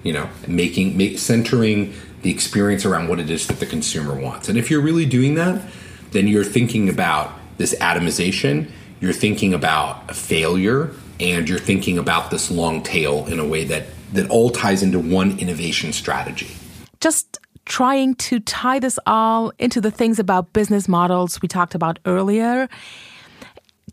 You 0.03 0.13
know, 0.13 0.29
making 0.47 0.97
make, 0.97 1.19
centering 1.19 1.93
the 2.21 2.31
experience 2.31 2.85
around 2.85 3.07
what 3.07 3.19
it 3.19 3.29
is 3.29 3.47
that 3.47 3.59
the 3.59 3.65
consumer 3.65 4.15
wants. 4.15 4.49
And 4.49 4.57
if 4.57 4.69
you're 4.69 4.81
really 4.81 5.05
doing 5.05 5.35
that, 5.35 5.61
then 6.11 6.27
you're 6.27 6.43
thinking 6.43 6.89
about 6.89 7.31
this 7.57 7.75
atomization. 7.75 8.69
You're 8.99 9.13
thinking 9.13 9.53
about 9.53 10.09
a 10.09 10.13
failure 10.13 10.91
and 11.19 11.47
you're 11.47 11.59
thinking 11.59 11.97
about 11.97 12.31
this 12.31 12.51
long 12.51 12.83
tail 12.83 13.25
in 13.27 13.39
a 13.39 13.45
way 13.45 13.63
that 13.65 13.85
that 14.13 14.29
all 14.29 14.49
ties 14.49 14.83
into 14.83 14.99
one 14.99 15.39
innovation 15.39 15.93
strategy. 15.93 16.49
Just 16.99 17.39
trying 17.65 18.15
to 18.15 18.39
tie 18.41 18.79
this 18.79 18.99
all 19.07 19.53
into 19.57 19.79
the 19.79 19.91
things 19.91 20.19
about 20.19 20.51
business 20.51 20.87
models 20.87 21.41
we 21.41 21.47
talked 21.47 21.75
about 21.75 21.99
earlier. 22.05 22.67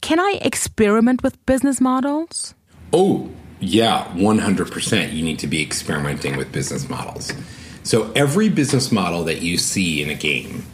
Can 0.01 0.19
I 0.19 0.39
experiment 0.43 1.23
with 1.23 1.45
business 1.47 1.81
models? 1.81 2.55
Oh, 2.93 3.31
yeah, 3.61 4.05
100%. 4.15 5.13
You 5.13 5.23
need 5.23 5.39
to 5.41 5.47
be 5.47 5.63
experimenting 5.63 6.37
with 6.37 6.53
business 6.53 6.89
models. 6.89 7.33
So 7.83 8.13
every 8.13 8.49
business 8.49 8.93
model 8.93 9.25
that 9.25 9.41
you 9.41 9.59
see 9.59 10.03
in 10.03 10.11
a 10.11 10.15
game 10.15 10.65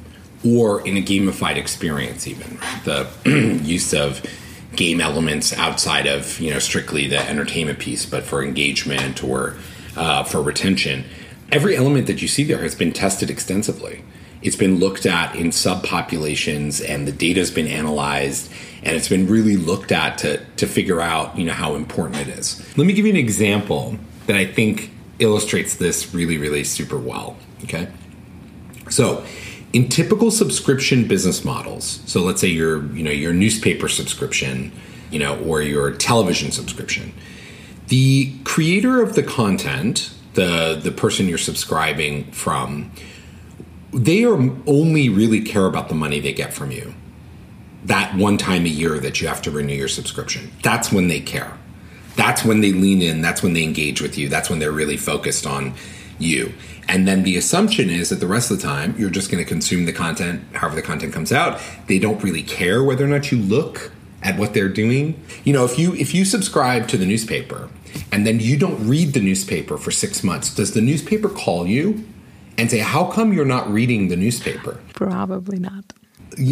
or 0.44 0.86
in 0.86 0.96
a 0.96 1.00
gamified 1.00 1.56
experience 1.56 2.26
even, 2.26 2.58
the 2.84 3.08
use 3.64 3.94
of 3.94 4.24
game 4.76 5.00
elements 5.00 5.52
outside 5.52 6.06
of, 6.06 6.38
you 6.40 6.50
know, 6.50 6.58
strictly 6.58 7.06
the 7.06 7.18
entertainment 7.18 7.78
piece, 7.78 8.04
but 8.04 8.24
for 8.24 8.42
engagement 8.42 9.22
or 9.22 9.56
uh, 9.96 10.24
for 10.24 10.42
retention, 10.42 11.04
every 11.52 11.76
element 11.76 12.06
that 12.08 12.20
you 12.20 12.28
see 12.28 12.44
there 12.44 12.62
has 12.62 12.74
been 12.74 12.92
tested 12.92 13.30
extensively. 13.30 14.02
It's 14.44 14.56
been 14.56 14.78
looked 14.78 15.06
at 15.06 15.34
in 15.34 15.48
subpopulations 15.48 16.86
and 16.86 17.08
the 17.08 17.12
data 17.12 17.40
has 17.40 17.50
been 17.50 17.66
analyzed 17.66 18.52
and 18.82 18.94
it's 18.94 19.08
been 19.08 19.26
really 19.26 19.56
looked 19.56 19.90
at 19.90 20.18
to, 20.18 20.44
to 20.56 20.66
figure 20.66 21.00
out, 21.00 21.36
you 21.36 21.44
know, 21.44 21.54
how 21.54 21.74
important 21.74 22.18
it 22.18 22.28
is. 22.28 22.60
Let 22.76 22.86
me 22.86 22.92
give 22.92 23.06
you 23.06 23.12
an 23.12 23.18
example 23.18 23.96
that 24.26 24.36
I 24.36 24.44
think 24.44 24.92
illustrates 25.18 25.76
this 25.76 26.14
really, 26.14 26.38
really 26.38 26.62
super 26.62 26.98
well. 26.98 27.36
Okay. 27.64 27.88
So 28.90 29.24
in 29.72 29.88
typical 29.88 30.30
subscription 30.30 31.08
business 31.08 31.44
models, 31.44 32.00
so 32.06 32.20
let's 32.22 32.40
say 32.40 32.48
your, 32.48 32.84
you 32.92 33.02
know, 33.02 33.10
your 33.10 33.32
newspaper 33.32 33.88
subscription, 33.88 34.70
you 35.10 35.18
know, 35.18 35.38
or 35.40 35.62
your 35.62 35.90
television 35.92 36.52
subscription, 36.52 37.12
the 37.88 38.34
creator 38.44 39.02
of 39.02 39.14
the 39.14 39.22
content, 39.22 40.12
the 40.34 40.78
the 40.82 40.90
person 40.90 41.28
you're 41.28 41.38
subscribing 41.38 42.24
from, 42.32 42.90
they 43.94 44.24
are 44.24 44.36
only 44.66 45.08
really 45.08 45.40
care 45.40 45.66
about 45.66 45.88
the 45.88 45.94
money 45.94 46.20
they 46.20 46.32
get 46.32 46.52
from 46.52 46.70
you. 46.70 46.94
That 47.84 48.16
one 48.16 48.38
time 48.38 48.64
a 48.64 48.68
year 48.68 48.98
that 48.98 49.20
you 49.20 49.28
have 49.28 49.42
to 49.42 49.50
renew 49.50 49.74
your 49.74 49.88
subscription. 49.88 50.50
That's 50.62 50.90
when 50.90 51.08
they 51.08 51.20
care. 51.20 51.56
That's 52.16 52.44
when 52.44 52.60
they 52.60 52.72
lean 52.72 53.02
in. 53.02 53.22
That's 53.22 53.42
when 53.42 53.52
they 53.52 53.62
engage 53.62 54.00
with 54.00 54.16
you. 54.16 54.28
That's 54.28 54.50
when 54.50 54.58
they're 54.58 54.72
really 54.72 54.96
focused 54.96 55.46
on 55.46 55.74
you. 56.18 56.52
And 56.88 57.08
then 57.08 57.22
the 57.22 57.36
assumption 57.36 57.90
is 57.90 58.10
that 58.10 58.16
the 58.16 58.26
rest 58.26 58.50
of 58.50 58.60
the 58.60 58.66
time 58.66 58.94
you're 58.98 59.10
just 59.10 59.30
going 59.30 59.42
to 59.42 59.48
consume 59.48 59.86
the 59.86 59.92
content 59.92 60.42
however 60.54 60.76
the 60.76 60.82
content 60.82 61.12
comes 61.12 61.32
out. 61.32 61.60
They 61.86 61.98
don't 61.98 62.22
really 62.22 62.42
care 62.42 62.82
whether 62.82 63.04
or 63.04 63.08
not 63.08 63.30
you 63.32 63.38
look 63.38 63.92
at 64.22 64.38
what 64.38 64.54
they're 64.54 64.68
doing. 64.68 65.20
You 65.44 65.52
know 65.52 65.64
if 65.64 65.78
you 65.78 65.94
if 65.94 66.14
you 66.14 66.24
subscribe 66.24 66.88
to 66.88 66.96
the 66.96 67.06
newspaper 67.06 67.70
and 68.12 68.26
then 68.26 68.40
you 68.40 68.56
don't 68.56 68.86
read 68.86 69.12
the 69.14 69.20
newspaper 69.20 69.76
for 69.78 69.90
six 69.90 70.22
months 70.22 70.54
does 70.54 70.74
the 70.74 70.80
newspaper 70.80 71.28
call 71.28 71.66
you 71.66 72.04
and 72.58 72.70
say 72.70 72.78
how 72.78 73.04
come 73.04 73.32
you're 73.32 73.44
not 73.44 73.70
reading 73.70 74.08
the 74.08 74.16
newspaper 74.16 74.80
probably 74.94 75.58
not 75.58 75.92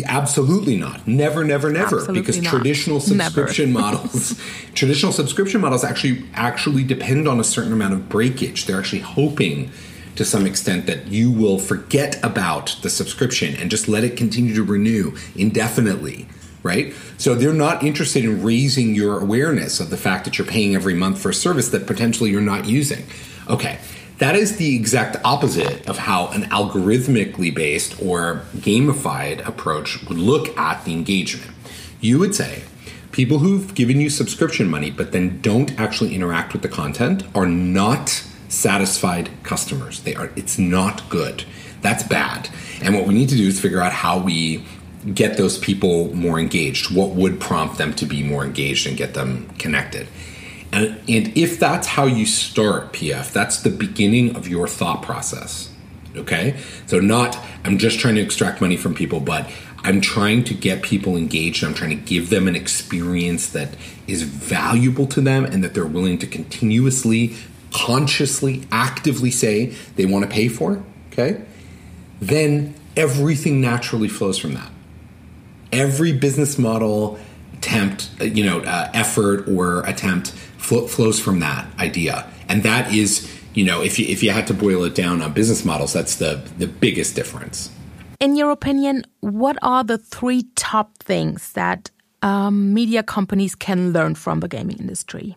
Absolutely 0.07 0.77
not. 0.77 1.07
Never, 1.09 1.45
never, 1.45 1.71
never. 1.71 1.97
Absolutely 1.97 2.21
because 2.21 2.41
not. 2.41 2.51
traditional 2.51 3.01
subscription 3.01 3.73
models, 3.81 4.41
traditional 4.75 5.13
subscription 5.13 5.61
models 5.61 5.83
actually 5.83 6.25
actually 6.35 6.85
depend 6.85 7.27
on 7.27 7.41
a 7.41 7.45
certain 7.45 7.73
amount 7.73 7.95
of 7.95 8.09
breakage. 8.09 8.67
They're 8.67 8.79
actually 8.79 9.01
hoping 9.01 9.71
to 10.17 10.25
some 10.25 10.47
extent 10.47 10.87
that 10.87 11.09
you 11.09 11.31
will 11.31 11.59
forget 11.59 12.23
about 12.23 12.77
the 12.83 12.91
subscription 12.91 13.57
and 13.57 13.71
just 13.71 13.89
let 13.89 14.05
it 14.05 14.17
continue 14.17 14.55
to 14.55 14.63
renew 14.63 15.17
indefinitely 15.35 16.29
right? 16.65 16.95
So 17.19 17.35
they're 17.35 17.53
not 17.53 17.83
interested 17.83 18.25
in 18.25 18.41
raising 18.41 18.95
your 18.95 19.21
awareness 19.21 19.81
of 19.81 19.91
the 19.91 19.97
fact 19.97 20.25
that 20.25 20.39
you're 20.39 20.47
paying 20.47 20.77
every 20.77 20.95
month 20.95 21.21
for 21.21 21.31
a 21.31 21.35
service 21.35 21.71
that 21.71 21.89
potentially 21.89 22.31
you're 22.31 22.41
not 22.41 22.67
using. 22.67 23.05
Okay, 23.49 23.81
that 24.19 24.37
is 24.37 24.57
the 24.57 24.75
exact 24.77 25.17
opposite 25.25 25.89
of 25.89 25.99
how 25.99 26.29
an 26.29 26.43
algorithmically 26.45 27.55
based 27.55 28.01
or 28.01 28.43
gamified 28.57 29.47
approach 29.47 30.03
would 30.09 30.19
look 30.19 30.57
at 30.57 30.85
the 30.85 30.93
engagement. 30.93 31.51
You 32.01 32.19
would 32.19 32.35
say, 32.35 32.63
people 33.13 33.39
who've 33.39 33.75
given 33.75 34.01
you 34.01 34.11
subscription 34.11 34.69
money 34.69 34.91
but 34.91 35.13
then 35.13 35.41
don't 35.41 35.79
actually 35.79 36.15
interact 36.15 36.53
with 36.53 36.63
the 36.63 36.69
content 36.69 37.25
are 37.35 37.47
not 37.47 38.25
satisfied 38.49 39.31
customers. 39.43 40.03
They 40.03 40.15
are 40.15 40.31
it's 40.37 40.59
not 40.59 41.09
good. 41.09 41.45
That's 41.81 42.03
bad. 42.03 42.49
And 42.83 42.95
what 42.95 43.07
we 43.07 43.15
need 43.15 43.29
to 43.31 43.37
do 43.37 43.47
is 43.49 43.61
figure 43.61 43.81
out 43.81 43.93
how 43.93 44.19
we 44.19 44.65
get 45.15 45.37
those 45.37 45.59
people 45.59 46.15
more 46.15 46.39
engaged. 46.39 46.95
What 46.95 47.11
would 47.11 47.41
prompt 47.41 47.79
them 47.79 47.93
to 47.95 48.07
be 48.07 48.23
more 48.23 48.45
engaged 48.45 48.87
and 48.87 48.97
get 48.97 49.15
them 49.15 49.49
connected? 49.59 50.07
And, 50.73 50.99
and 51.09 51.37
if 51.37 51.61
that's 51.61 51.87
how 51.87 52.07
you 52.07 52.25
start 52.25 52.93
PF, 52.93 53.33
that's 53.33 53.61
the 53.63 53.71
beginning 53.71 54.35
of 54.35 54.49
your 54.49 54.67
thought 54.67 55.03
process. 55.03 55.71
Okay? 56.17 56.57
So, 56.87 56.99
not, 56.99 57.39
I'm 57.65 57.79
just 57.79 57.99
trying 57.99 58.15
to 58.17 58.23
extract 58.23 58.61
money 58.61 58.77
from 58.77 58.95
people, 58.95 59.21
but 59.21 59.51
I'm 59.85 60.01
trying 60.01 60.45
to 60.45 60.55
get 60.55 60.83
people 60.83 61.17
engaged. 61.17 61.65
I'm 61.65 61.75
trying 61.75 61.91
to 61.91 62.05
give 62.05 62.31
them 62.31 62.49
an 62.49 62.57
experience 62.57 63.49
that 63.51 63.75
is 64.07 64.23
valuable 64.23 65.07
to 65.09 65.21
them 65.21 65.45
and 65.45 65.63
that 65.63 65.75
they're 65.75 65.85
willing 65.85 66.19
to 66.19 66.27
continuously, 66.27 67.37
consciously, 67.73 68.63
actively 68.71 69.31
say 69.31 69.75
they 69.97 70.07
want 70.07 70.25
to 70.25 70.31
pay 70.31 70.49
for. 70.49 70.83
Okay? 71.13 71.43
Then 72.21 72.75
everything 72.97 73.61
naturally 73.61 74.09
flows 74.09 74.39
from 74.39 74.55
that. 74.55 74.71
Every 75.73 76.13
business 76.13 76.59
model, 76.59 77.19
attempt, 77.55 78.11
you 78.21 78.45
know, 78.45 78.61
uh, 78.61 78.91
effort 78.93 79.49
or 79.49 79.83
attempt 79.87 80.35
flows 80.63 81.21
from 81.21 81.41
that 81.41 81.67
idea, 81.79 82.27
and 82.49 82.63
that 82.63 82.93
is, 82.93 83.31
you 83.55 83.65
know, 83.65 83.83
if 83.83 83.99
you 83.99 84.07
if 84.07 84.23
you 84.23 84.31
had 84.31 84.47
to 84.47 84.55
boil 84.55 84.85
it 84.85 84.95
down 84.95 85.21
on 85.23 85.33
business 85.33 85.65
models, 85.65 85.93
that's 85.93 86.17
the 86.17 86.43
the 86.59 86.67
biggest 86.67 87.15
difference. 87.17 87.71
In 88.21 88.37
your 88.37 88.51
opinion, 88.53 89.05
what 89.21 89.59
are 89.63 89.83
the 89.83 89.99
three 89.99 90.45
top 90.55 90.97
things 90.99 91.53
that 91.53 91.91
um, 92.23 92.73
media 92.73 93.03
companies 93.03 93.57
can 93.57 93.93
learn 93.93 94.15
from 94.15 94.41
the 94.41 94.49
gaming 94.49 94.79
industry? 94.79 95.37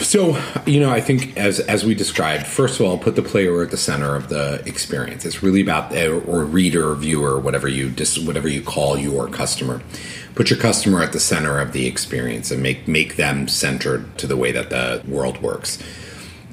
So, 0.00 0.40
you 0.66 0.78
know, 0.80 0.90
I 0.90 1.00
think 1.00 1.36
as 1.36 1.60
as 1.60 1.84
we 1.84 1.94
described, 1.94 2.46
first 2.46 2.80
of 2.80 2.86
all, 2.86 2.98
put 2.98 3.16
the 3.16 3.22
player 3.22 3.62
at 3.62 3.70
the 3.70 3.76
center 3.76 4.14
of 4.14 4.28
the 4.28 4.62
experience. 4.66 5.24
It's 5.24 5.42
really 5.42 5.62
about 5.62 5.96
or 5.96 6.44
reader, 6.44 6.94
viewer, 6.94 7.40
whatever 7.40 7.66
you 7.66 7.90
just 7.90 8.24
whatever 8.26 8.48
you 8.48 8.62
call 8.62 8.98
your 8.98 9.28
customer. 9.28 9.80
Put 10.34 10.50
your 10.50 10.58
customer 10.58 11.02
at 11.02 11.12
the 11.12 11.20
center 11.20 11.60
of 11.60 11.72
the 11.72 11.86
experience 11.86 12.50
and 12.50 12.62
make 12.62 12.86
make 12.86 13.16
them 13.16 13.48
centered 13.48 14.18
to 14.18 14.26
the 14.26 14.36
way 14.36 14.52
that 14.52 14.70
the 14.70 15.02
world 15.08 15.40
works. 15.40 15.82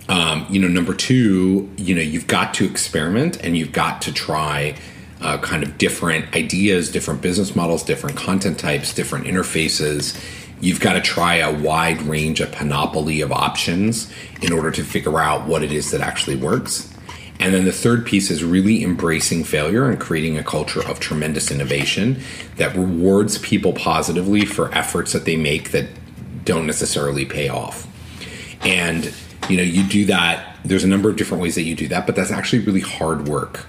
Um, 0.07 0.45
you 0.49 0.59
know, 0.59 0.67
number 0.67 0.93
two, 0.93 1.69
you 1.77 1.95
know, 1.95 2.01
you've 2.01 2.27
got 2.27 2.53
to 2.55 2.65
experiment 2.65 3.43
and 3.43 3.57
you've 3.57 3.71
got 3.71 4.01
to 4.03 4.13
try 4.13 4.75
uh, 5.21 5.37
kind 5.37 5.63
of 5.63 5.77
different 5.77 6.33
ideas, 6.35 6.91
different 6.91 7.21
business 7.21 7.55
models, 7.55 7.83
different 7.83 8.17
content 8.17 8.59
types, 8.59 8.93
different 8.93 9.25
interfaces 9.25 10.17
you've 10.63 10.79
got 10.79 10.93
to 10.93 11.01
try 11.01 11.35
a 11.35 11.53
wide 11.53 12.01
range, 12.03 12.39
a 12.39 12.47
panoply 12.47 13.19
of 13.19 13.33
options 13.33 14.09
in 14.41 14.53
order 14.53 14.71
to 14.71 14.81
figure 14.81 15.19
out 15.19 15.45
what 15.45 15.61
it 15.61 15.73
is 15.73 15.91
that 15.91 15.99
actually 15.99 16.37
works. 16.37 16.89
And 17.37 17.53
then 17.53 17.65
the 17.65 17.73
third 17.73 18.05
piece 18.05 18.31
is 18.31 18.45
really 18.45 18.81
embracing 18.81 19.43
failure 19.43 19.89
and 19.89 19.99
creating 19.99 20.37
a 20.37 20.43
culture 20.43 20.81
of 20.87 21.01
tremendous 21.01 21.51
innovation 21.51 22.21
that 22.55 22.73
rewards 22.77 23.37
people 23.39 23.73
positively 23.73 24.45
for 24.45 24.73
efforts 24.73 25.11
that 25.11 25.25
they 25.25 25.35
make 25.35 25.71
that 25.71 25.89
don't 26.45 26.65
necessarily 26.65 27.25
pay 27.25 27.49
off. 27.49 27.85
And 28.65 29.13
you 29.49 29.57
know, 29.57 29.63
you 29.63 29.83
do 29.83 30.05
that. 30.05 30.55
There's 30.63 30.85
a 30.85 30.87
number 30.87 31.09
of 31.09 31.17
different 31.17 31.43
ways 31.43 31.55
that 31.55 31.63
you 31.63 31.75
do 31.75 31.89
that, 31.89 32.05
but 32.05 32.15
that's 32.15 32.31
actually 32.31 32.59
really 32.59 32.79
hard 32.79 33.27
work. 33.27 33.65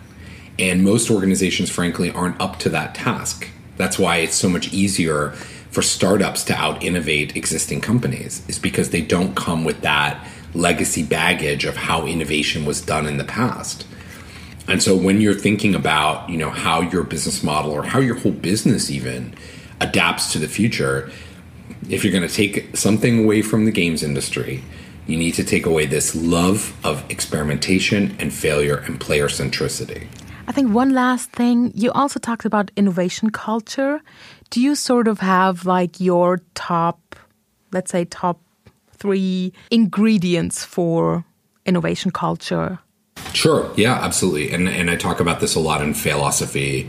And 0.60 0.84
most 0.84 1.10
organizations, 1.10 1.70
frankly, 1.70 2.12
aren't 2.12 2.40
up 2.40 2.60
to 2.60 2.68
that 2.68 2.94
task. 2.94 3.48
That's 3.76 3.98
why 3.98 4.18
it's 4.18 4.36
so 4.36 4.48
much 4.48 4.72
easier 4.72 5.34
for 5.74 5.82
startups 5.82 6.44
to 6.44 6.54
out 6.54 6.84
innovate 6.84 7.36
existing 7.36 7.80
companies 7.80 8.42
is 8.48 8.60
because 8.60 8.90
they 8.90 9.02
don't 9.02 9.34
come 9.34 9.64
with 9.64 9.80
that 9.80 10.24
legacy 10.54 11.02
baggage 11.02 11.64
of 11.64 11.76
how 11.76 12.06
innovation 12.06 12.64
was 12.64 12.80
done 12.80 13.06
in 13.06 13.18
the 13.18 13.24
past. 13.24 13.84
And 14.68 14.80
so 14.80 14.96
when 14.96 15.20
you're 15.20 15.34
thinking 15.34 15.74
about, 15.74 16.30
you 16.30 16.38
know, 16.38 16.50
how 16.50 16.80
your 16.80 17.02
business 17.02 17.42
model 17.42 17.72
or 17.72 17.82
how 17.82 17.98
your 17.98 18.14
whole 18.14 18.32
business 18.32 18.88
even 18.88 19.34
adapts 19.80 20.32
to 20.32 20.38
the 20.38 20.46
future, 20.46 21.10
if 21.90 22.04
you're 22.04 22.12
going 22.12 22.26
to 22.26 22.34
take 22.34 22.76
something 22.76 23.24
away 23.24 23.42
from 23.42 23.64
the 23.64 23.72
games 23.72 24.04
industry, 24.04 24.62
you 25.08 25.16
need 25.18 25.32
to 25.32 25.44
take 25.44 25.66
away 25.66 25.86
this 25.86 26.14
love 26.14 26.72
of 26.84 27.04
experimentation 27.10 28.16
and 28.20 28.32
failure 28.32 28.76
and 28.76 29.00
player 29.00 29.26
centricity. 29.26 30.06
I 30.46 30.52
think 30.52 30.72
one 30.72 30.92
last 30.92 31.30
thing, 31.32 31.72
you 31.74 31.90
also 31.92 32.20
talked 32.20 32.44
about 32.44 32.70
innovation 32.76 33.30
culture 33.30 34.00
do 34.54 34.60
you 34.60 34.76
sort 34.76 35.08
of 35.08 35.18
have 35.18 35.66
like 35.66 35.98
your 35.98 36.40
top, 36.54 37.16
let's 37.72 37.90
say, 37.90 38.04
top 38.04 38.40
three 38.92 39.52
ingredients 39.68 40.64
for 40.64 41.24
innovation 41.66 42.12
culture? 42.12 42.78
Sure. 43.32 43.68
Yeah, 43.76 43.94
absolutely. 43.94 44.52
And 44.52 44.68
and 44.68 44.92
I 44.92 44.96
talk 44.96 45.18
about 45.18 45.40
this 45.40 45.56
a 45.56 45.60
lot 45.60 45.82
in 45.82 45.92
philosophy 45.92 46.88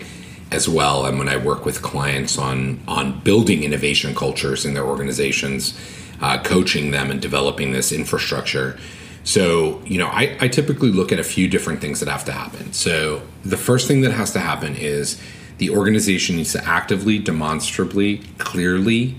as 0.51 0.69
well. 0.69 1.07
And 1.07 1.17
when 1.17 1.27
I 1.27 1.37
work 1.37 1.65
with 1.65 1.81
clients 1.81 2.37
on 2.37 2.79
on 2.87 3.19
building 3.21 3.63
innovation 3.63 4.13
cultures 4.13 4.63
in 4.63 4.75
their 4.75 4.85
organizations, 4.85 5.73
uh, 6.21 6.37
coaching 6.43 6.91
them 6.91 7.09
and 7.09 7.19
developing 7.19 7.71
this 7.71 7.91
infrastructure. 7.91 8.77
So, 9.25 9.81
you 9.85 9.97
know, 9.97 10.07
I, 10.07 10.37
I 10.39 10.47
typically 10.47 10.91
look 10.91 11.11
at 11.11 11.19
a 11.19 11.23
few 11.23 11.47
different 11.47 11.81
things 11.81 11.99
that 11.99 12.07
have 12.07 12.23
to 12.25 12.31
happen. 12.31 12.71
So, 12.73 13.23
the 13.43 13.57
first 13.57 13.87
thing 13.87 14.01
that 14.01 14.11
has 14.11 14.31
to 14.33 14.39
happen 14.39 14.75
is 14.75 15.19
the 15.57 15.71
organization 15.71 16.35
needs 16.35 16.53
to 16.53 16.63
actively, 16.63 17.17
demonstrably, 17.17 18.21
clearly 18.37 19.17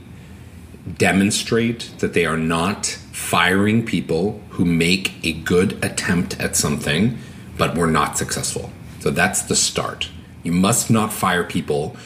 demonstrate 0.97 1.91
that 1.99 2.15
they 2.15 2.25
are 2.25 2.37
not 2.37 2.87
firing 2.87 3.85
people 3.85 4.41
who 4.51 4.65
make 4.65 5.13
a 5.25 5.33
good 5.33 5.85
attempt 5.85 6.39
at 6.41 6.55
something 6.55 7.19
but 7.59 7.77
were 7.77 7.89
not 7.89 8.17
successful. 8.17 8.71
So 9.01 9.11
that's 9.11 9.43
the 9.43 9.57
start. 9.57 10.11
You 10.45 10.53
must 10.53 10.91
not 10.91 11.13
fire 11.13 11.43
people, 11.43 11.97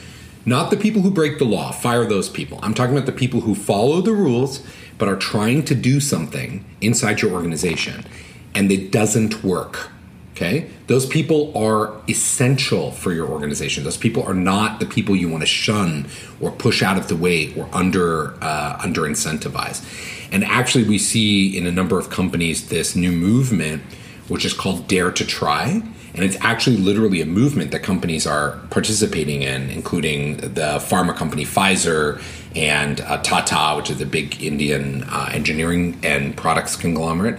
not 0.46 0.70
the 0.70 0.76
people 0.76 1.02
who 1.02 1.10
break 1.10 1.38
the 1.38 1.44
law, 1.44 1.72
fire 1.72 2.06
those 2.06 2.30
people. 2.30 2.58
I'm 2.62 2.72
talking 2.72 2.96
about 2.96 3.06
the 3.06 3.12
people 3.12 3.42
who 3.42 3.54
follow 3.54 4.00
the 4.00 4.12
rules 4.12 4.66
but 5.00 5.08
are 5.08 5.16
trying 5.16 5.64
to 5.64 5.74
do 5.74 5.98
something 5.98 6.64
inside 6.80 7.22
your 7.22 7.32
organization 7.32 8.04
and 8.54 8.70
it 8.70 8.92
doesn't 8.92 9.42
work. 9.42 9.90
Okay? 10.32 10.70
Those 10.86 11.06
people 11.06 11.56
are 11.56 11.94
essential 12.08 12.92
for 12.92 13.12
your 13.12 13.26
organization. 13.28 13.82
Those 13.82 13.96
people 13.96 14.22
are 14.22 14.34
not 14.34 14.78
the 14.78 14.86
people 14.86 15.16
you 15.16 15.28
want 15.28 15.42
to 15.42 15.46
shun 15.46 16.06
or 16.40 16.50
push 16.50 16.82
out 16.82 16.98
of 16.98 17.08
the 17.08 17.16
way 17.16 17.52
or 17.56 17.68
under 17.72 18.34
uh, 18.42 18.78
under 18.82 19.02
incentivize. 19.02 19.82
And 20.32 20.44
actually, 20.44 20.84
we 20.84 20.98
see 20.98 21.56
in 21.56 21.66
a 21.66 21.72
number 21.72 21.98
of 21.98 22.10
companies 22.10 22.68
this 22.68 22.94
new 22.94 23.10
movement, 23.10 23.82
which 24.28 24.44
is 24.44 24.52
called 24.52 24.86
Dare 24.86 25.10
to 25.10 25.26
Try. 25.26 25.82
And 26.14 26.24
it's 26.24 26.36
actually 26.40 26.76
literally 26.76 27.20
a 27.20 27.26
movement 27.26 27.70
that 27.70 27.82
companies 27.82 28.26
are 28.26 28.58
participating 28.70 29.42
in, 29.42 29.70
including 29.70 30.38
the 30.38 30.78
pharma 30.80 31.14
company 31.14 31.44
Pfizer 31.44 32.20
and 32.56 33.00
uh, 33.02 33.22
Tata, 33.22 33.76
which 33.76 33.90
is 33.90 34.00
a 34.00 34.06
big 34.06 34.42
Indian 34.42 35.04
uh, 35.04 35.30
engineering 35.32 35.98
and 36.02 36.36
products 36.36 36.74
conglomerate 36.74 37.38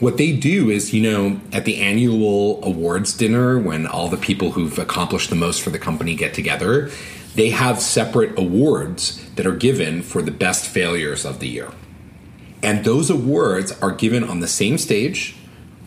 what 0.00 0.16
they 0.16 0.34
do 0.34 0.70
is, 0.70 0.94
you 0.94 1.02
know, 1.02 1.40
at 1.52 1.66
the 1.66 1.76
annual 1.76 2.64
awards 2.64 3.12
dinner, 3.12 3.58
when 3.58 3.86
all 3.86 4.08
the 4.08 4.16
people 4.16 4.52
who've 4.52 4.78
accomplished 4.78 5.28
the 5.28 5.36
most 5.36 5.60
for 5.60 5.68
the 5.68 5.78
company 5.78 6.16
get 6.16 6.32
together, 6.32 6.90
they 7.34 7.50
have 7.50 7.80
separate 7.80 8.36
awards 8.38 9.24
that 9.34 9.46
are 9.46 9.54
given 9.54 10.02
for 10.02 10.22
the 10.22 10.30
best 10.30 10.66
failures 10.66 11.24
of 11.24 11.38
the 11.38 11.48
year. 11.48 11.70
And 12.62 12.84
those 12.84 13.10
awards 13.10 13.72
are 13.80 13.92
given 13.92 14.24
on 14.24 14.40
the 14.40 14.48
same 14.48 14.78
stage 14.78 15.36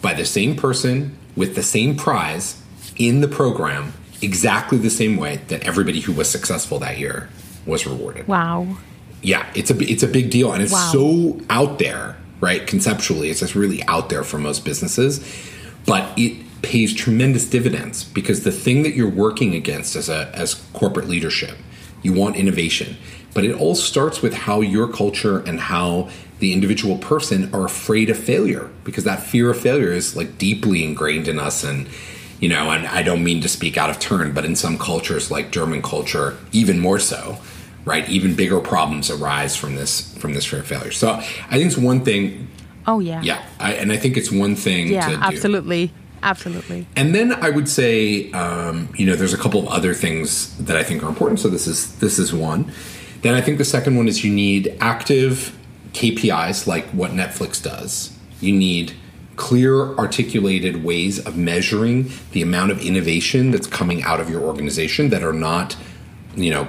by 0.01 0.13
the 0.13 0.25
same 0.25 0.55
person 0.55 1.17
with 1.35 1.55
the 1.55 1.63
same 1.63 1.95
prize 1.95 2.61
in 2.95 3.21
the 3.21 3.27
program, 3.27 3.93
exactly 4.21 4.77
the 4.77 4.89
same 4.89 5.17
way 5.17 5.37
that 5.47 5.63
everybody 5.63 5.99
who 5.99 6.13
was 6.13 6.29
successful 6.29 6.79
that 6.79 6.97
year 6.97 7.29
was 7.65 7.85
rewarded. 7.85 8.27
Wow. 8.27 8.77
Yeah, 9.21 9.49
it's 9.55 9.71
a 9.71 9.91
it's 9.91 10.03
a 10.03 10.07
big 10.07 10.29
deal 10.29 10.51
and 10.51 10.61
it's 10.61 10.73
wow. 10.73 10.89
so 10.91 11.39
out 11.49 11.79
there 11.79 12.17
right? 12.43 12.67
Conceptually, 12.67 13.29
it's 13.29 13.39
just 13.39 13.55
really 13.55 13.81
out 13.83 14.09
there 14.09 14.21
for 14.21 14.37
most 14.37 14.65
businesses, 14.65 15.25
but 15.85 16.11
it 16.19 16.43
pays 16.61 16.93
tremendous 16.93 17.49
dividends 17.49 18.03
because 18.03 18.43
the 18.43 18.51
thing 18.51 18.83
that 18.83 18.95
you're 18.95 19.09
working 19.09 19.55
against 19.55 19.95
as 19.95 20.09
a 20.09 20.29
as 20.35 20.55
corporate 20.73 21.07
leadership, 21.07 21.57
you 22.01 22.11
want 22.11 22.35
innovation, 22.35 22.97
but 23.33 23.45
it 23.45 23.55
all 23.55 23.75
starts 23.75 24.21
with 24.21 24.33
how 24.33 24.59
your 24.59 24.89
culture 24.89 25.39
and 25.39 25.57
how 25.57 26.09
the 26.43 26.53
individual 26.53 26.97
person 26.97 27.53
are 27.53 27.65
afraid 27.65 28.09
of 28.09 28.17
failure 28.17 28.69
because 28.83 29.03
that 29.03 29.23
fear 29.23 29.49
of 29.49 29.59
failure 29.59 29.91
is 29.91 30.15
like 30.15 30.37
deeply 30.37 30.83
ingrained 30.83 31.27
in 31.27 31.39
us 31.39 31.63
and 31.63 31.87
you 32.39 32.49
know 32.49 32.69
and 32.69 32.85
i 32.87 33.01
don't 33.01 33.23
mean 33.23 33.41
to 33.41 33.47
speak 33.47 33.77
out 33.77 33.89
of 33.89 33.97
turn 33.99 34.33
but 34.33 34.45
in 34.45 34.55
some 34.55 34.77
cultures 34.77 35.31
like 35.31 35.51
german 35.51 35.81
culture 35.81 36.37
even 36.51 36.79
more 36.79 36.99
so 36.99 37.39
right? 37.85 38.07
Even 38.09 38.35
bigger 38.35 38.59
problems 38.59 39.09
arise 39.09 39.55
from 39.55 39.75
this 39.75 40.15
from 40.17 40.33
this 40.33 40.45
fear 40.45 40.59
of 40.59 40.67
failure. 40.67 40.91
So 40.91 41.11
I 41.11 41.23
think 41.57 41.65
it's 41.65 41.77
one 41.77 42.03
thing. 42.03 42.47
Oh 42.87 42.99
yeah. 42.99 43.21
Yeah, 43.21 43.43
I, 43.59 43.73
and 43.73 43.91
I 43.91 43.97
think 43.97 44.17
it's 44.17 44.31
one 44.31 44.55
thing. 44.55 44.87
Yeah, 44.87 45.19
absolutely. 45.21 45.91
Absolutely. 46.21 46.87
And 46.95 47.13
then 47.13 47.33
I 47.33 47.49
would 47.49 47.67
say, 47.67 48.31
um, 48.31 48.87
you 48.95 49.05
know, 49.05 49.15
there's 49.17 49.33
a 49.33 49.37
couple 49.37 49.59
of 49.59 49.67
other 49.67 49.93
things 49.93 50.57
that 50.57 50.77
I 50.77 50.83
think 50.83 51.03
are 51.03 51.09
important. 51.09 51.41
So 51.41 51.49
this 51.49 51.67
is 51.67 51.95
this 51.99 52.17
is 52.17 52.33
one. 52.33 52.71
Then 53.21 53.35
I 53.35 53.41
think 53.41 53.57
the 53.57 53.65
second 53.65 53.97
one 53.97 54.07
is 54.07 54.23
you 54.23 54.33
need 54.33 54.75
active 54.79 55.57
KPIs 55.93 56.67
like 56.67 56.85
what 56.87 57.11
Netflix 57.11 57.61
does. 57.61 58.17
You 58.41 58.53
need 58.53 58.93
clear, 59.35 59.95
articulated 59.95 60.83
ways 60.83 61.19
of 61.25 61.37
measuring 61.37 62.11
the 62.31 62.41
amount 62.41 62.71
of 62.71 62.79
innovation 62.81 63.51
that's 63.51 63.67
coming 63.67 64.03
out 64.03 64.19
of 64.19 64.29
your 64.29 64.41
organization 64.41 65.09
that 65.09 65.23
are 65.23 65.33
not, 65.33 65.75
you 66.35 66.51
know, 66.51 66.67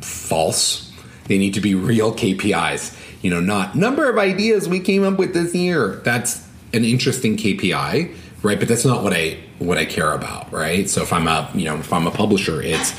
false. 0.00 0.92
They 1.26 1.38
need 1.38 1.54
to 1.54 1.60
be 1.60 1.74
real 1.74 2.12
KPIs. 2.12 2.98
You 3.22 3.30
know, 3.30 3.40
not 3.40 3.76
number 3.76 4.10
of 4.10 4.18
ideas 4.18 4.68
we 4.68 4.80
came 4.80 5.04
up 5.04 5.18
with 5.18 5.32
this 5.32 5.54
year. 5.54 6.00
That's 6.04 6.46
an 6.72 6.84
interesting 6.84 7.36
KPI, 7.36 8.14
right? 8.42 8.58
But 8.58 8.66
that's 8.66 8.84
not 8.84 9.04
what 9.04 9.12
I 9.12 9.38
what 9.58 9.78
I 9.78 9.84
care 9.84 10.12
about, 10.12 10.52
right? 10.52 10.90
So 10.90 11.02
if 11.02 11.12
I'm 11.12 11.28
a 11.28 11.48
you 11.54 11.64
know 11.64 11.76
if 11.76 11.92
I'm 11.92 12.08
a 12.08 12.10
publisher, 12.10 12.60
it's 12.60 12.92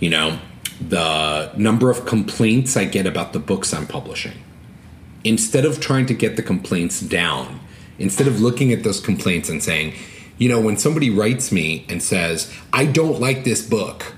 you 0.00 0.10
know 0.10 0.38
the 0.80 1.52
number 1.56 1.90
of 1.90 2.06
complaints 2.06 2.76
I 2.76 2.86
get 2.86 3.06
about 3.06 3.32
the 3.32 3.38
books 3.38 3.72
I'm 3.72 3.86
publishing. 3.86 4.32
Instead 5.28 5.66
of 5.66 5.78
trying 5.78 6.06
to 6.06 6.14
get 6.14 6.36
the 6.36 6.42
complaints 6.42 7.02
down, 7.02 7.60
instead 7.98 8.26
of 8.26 8.40
looking 8.40 8.72
at 8.72 8.82
those 8.82 8.98
complaints 8.98 9.50
and 9.50 9.62
saying, 9.62 9.92
you 10.38 10.48
know, 10.48 10.58
when 10.58 10.78
somebody 10.78 11.10
writes 11.10 11.52
me 11.52 11.84
and 11.86 12.02
says, 12.02 12.50
I 12.72 12.86
don't 12.86 13.20
like 13.20 13.44
this 13.44 13.60
book, 13.60 14.14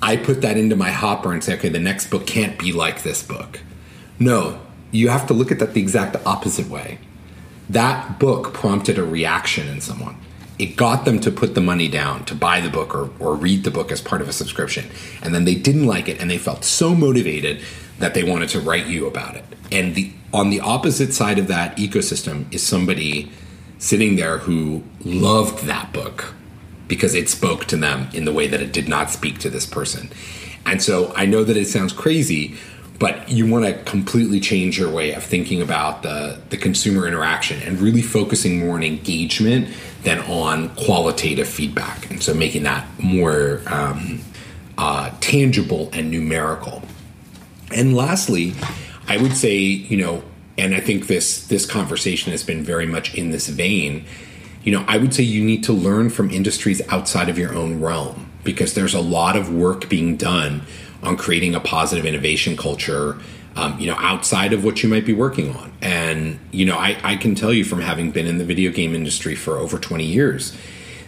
I 0.00 0.16
put 0.16 0.40
that 0.42 0.56
into 0.56 0.76
my 0.76 0.92
hopper 0.92 1.32
and 1.32 1.42
say, 1.42 1.54
okay, 1.54 1.68
the 1.68 1.80
next 1.80 2.10
book 2.10 2.28
can't 2.28 2.56
be 2.60 2.72
like 2.72 3.02
this 3.02 3.24
book. 3.24 3.58
No, 4.20 4.60
you 4.92 5.08
have 5.08 5.26
to 5.26 5.34
look 5.34 5.50
at 5.50 5.58
that 5.58 5.74
the 5.74 5.80
exact 5.80 6.14
opposite 6.24 6.68
way. 6.68 6.98
That 7.68 8.20
book 8.20 8.54
prompted 8.54 8.98
a 8.98 9.04
reaction 9.04 9.66
in 9.66 9.80
someone. 9.80 10.16
It 10.60 10.76
got 10.76 11.06
them 11.06 11.18
to 11.20 11.32
put 11.32 11.56
the 11.56 11.60
money 11.60 11.88
down 11.88 12.24
to 12.26 12.36
buy 12.36 12.60
the 12.60 12.70
book 12.70 12.94
or, 12.94 13.10
or 13.18 13.34
read 13.34 13.64
the 13.64 13.70
book 13.72 13.90
as 13.90 14.00
part 14.00 14.22
of 14.22 14.28
a 14.28 14.32
subscription. 14.32 14.90
And 15.22 15.34
then 15.34 15.44
they 15.44 15.56
didn't 15.56 15.86
like 15.86 16.08
it 16.08 16.20
and 16.20 16.30
they 16.30 16.38
felt 16.38 16.62
so 16.62 16.94
motivated 16.94 17.64
that 17.98 18.14
they 18.14 18.22
wanted 18.22 18.50
to 18.50 18.60
write 18.60 18.86
you 18.86 19.08
about 19.08 19.34
it. 19.34 19.44
And 19.72 19.96
the 19.96 20.12
on 20.32 20.50
the 20.50 20.60
opposite 20.60 21.12
side 21.12 21.38
of 21.38 21.48
that 21.48 21.76
ecosystem 21.76 22.52
is 22.52 22.64
somebody 22.66 23.30
sitting 23.78 24.16
there 24.16 24.38
who 24.38 24.82
loved 25.04 25.64
that 25.64 25.92
book 25.92 26.34
because 26.86 27.14
it 27.14 27.28
spoke 27.28 27.64
to 27.66 27.76
them 27.76 28.08
in 28.12 28.24
the 28.24 28.32
way 28.32 28.46
that 28.46 28.60
it 28.60 28.72
did 28.72 28.88
not 28.88 29.10
speak 29.10 29.38
to 29.38 29.48
this 29.48 29.66
person. 29.66 30.10
And 30.66 30.82
so 30.82 31.12
I 31.16 31.24
know 31.24 31.44
that 31.44 31.56
it 31.56 31.66
sounds 31.66 31.92
crazy, 31.92 32.56
but 32.98 33.28
you 33.30 33.50
want 33.50 33.64
to 33.64 33.72
completely 33.84 34.40
change 34.40 34.78
your 34.78 34.90
way 34.90 35.14
of 35.14 35.22
thinking 35.22 35.62
about 35.62 36.02
the, 36.02 36.38
the 36.50 36.56
consumer 36.56 37.06
interaction 37.08 37.62
and 37.62 37.80
really 37.80 38.02
focusing 38.02 38.58
more 38.58 38.76
on 38.76 38.82
engagement 38.82 39.68
than 40.02 40.18
on 40.20 40.68
qualitative 40.76 41.48
feedback. 41.48 42.10
And 42.10 42.22
so 42.22 42.34
making 42.34 42.64
that 42.64 42.86
more 42.98 43.62
um, 43.66 44.20
uh, 44.76 45.10
tangible 45.20 45.90
and 45.92 46.10
numerical. 46.10 46.82
And 47.74 47.94
lastly, 47.94 48.54
I 49.10 49.18
would 49.18 49.36
say, 49.36 49.58
you 49.58 49.98
know, 49.98 50.22
and 50.56 50.74
I 50.74 50.80
think 50.80 51.06
this 51.06 51.46
this 51.46 51.66
conversation 51.66 52.32
has 52.32 52.42
been 52.42 52.64
very 52.64 52.86
much 52.86 53.14
in 53.14 53.30
this 53.30 53.48
vein 53.48 54.06
you 54.62 54.72
know, 54.72 54.84
I 54.86 54.98
would 54.98 55.14
say 55.14 55.22
you 55.22 55.42
need 55.42 55.64
to 55.64 55.72
learn 55.72 56.10
from 56.10 56.30
industries 56.30 56.82
outside 56.88 57.28
of 57.28 57.38
your 57.38 57.54
own 57.54 57.80
realm 57.80 58.30
because 58.44 58.74
there's 58.74 58.94
a 58.94 59.00
lot 59.00 59.36
of 59.36 59.52
work 59.52 59.88
being 59.88 60.16
done 60.16 60.62
on 61.02 61.16
creating 61.16 61.54
a 61.54 61.60
positive 61.60 62.04
innovation 62.04 62.56
culture, 62.56 63.18
um, 63.56 63.78
you 63.80 63.86
know, 63.86 63.96
outside 63.98 64.52
of 64.52 64.62
what 64.62 64.82
you 64.82 64.88
might 64.88 65.06
be 65.06 65.14
working 65.14 65.54
on. 65.56 65.72
And, 65.80 66.38
you 66.50 66.66
know, 66.66 66.76
I, 66.76 66.98
I 67.02 67.16
can 67.16 67.34
tell 67.34 67.54
you 67.54 67.64
from 67.64 67.80
having 67.80 68.10
been 68.10 68.26
in 68.26 68.36
the 68.36 68.44
video 68.44 68.70
game 68.70 68.94
industry 68.94 69.34
for 69.34 69.56
over 69.56 69.78
20 69.78 70.04
years, 70.04 70.56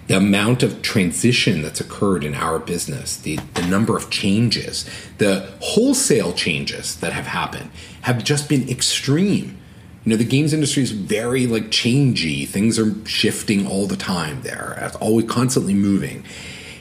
the 0.08 0.16
amount 0.16 0.62
of 0.62 0.82
transition 0.82 1.62
that's 1.62 1.80
occurred 1.80 2.24
in 2.24 2.34
our 2.34 2.58
business, 2.58 3.16
the, 3.16 3.36
the 3.54 3.62
number 3.62 3.96
of 3.96 4.10
changes, 4.10 4.88
the 5.18 5.52
wholesale 5.60 6.32
changes 6.32 6.96
that 6.96 7.12
have 7.12 7.26
happened 7.26 7.70
have 8.02 8.22
just 8.24 8.48
been 8.48 8.68
extreme. 8.68 9.58
You 10.04 10.10
know 10.10 10.16
the 10.16 10.24
games 10.24 10.52
industry 10.52 10.82
is 10.82 10.90
very 10.90 11.46
like 11.46 11.64
changey. 11.64 12.48
Things 12.48 12.78
are 12.78 13.06
shifting 13.06 13.68
all 13.68 13.86
the 13.86 13.96
time. 13.96 14.42
There 14.42 14.76
it's 14.82 14.96
uh, 14.96 14.98
always 14.98 15.30
constantly 15.30 15.74
moving. 15.74 16.24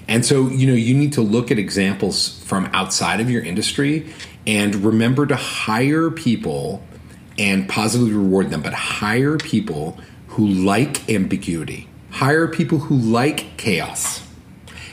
And 0.08 0.26
so 0.26 0.50
you 0.50 0.66
know 0.66 0.74
you 0.74 0.96
need 0.96 1.14
to 1.14 1.22
look 1.22 1.52
at 1.52 1.60
examples 1.60 2.44
from 2.46 2.66
outside 2.74 3.20
of 3.20 3.30
your 3.30 3.44
industry 3.44 4.12
and 4.48 4.74
remember 4.76 5.28
to 5.28 5.36
hire 5.36 6.10
people 6.10 6.84
and 7.38 7.70
positively 7.70 8.14
reward 8.14 8.50
them 8.50 8.62
but 8.62 8.74
hire 8.74 9.38
people 9.38 10.00
who 10.30 10.48
like 10.48 11.08
ambiguity 11.10 11.88
hire 12.12 12.48
people 12.48 12.80
who 12.80 12.96
like 12.96 13.58
chaos. 13.58 14.28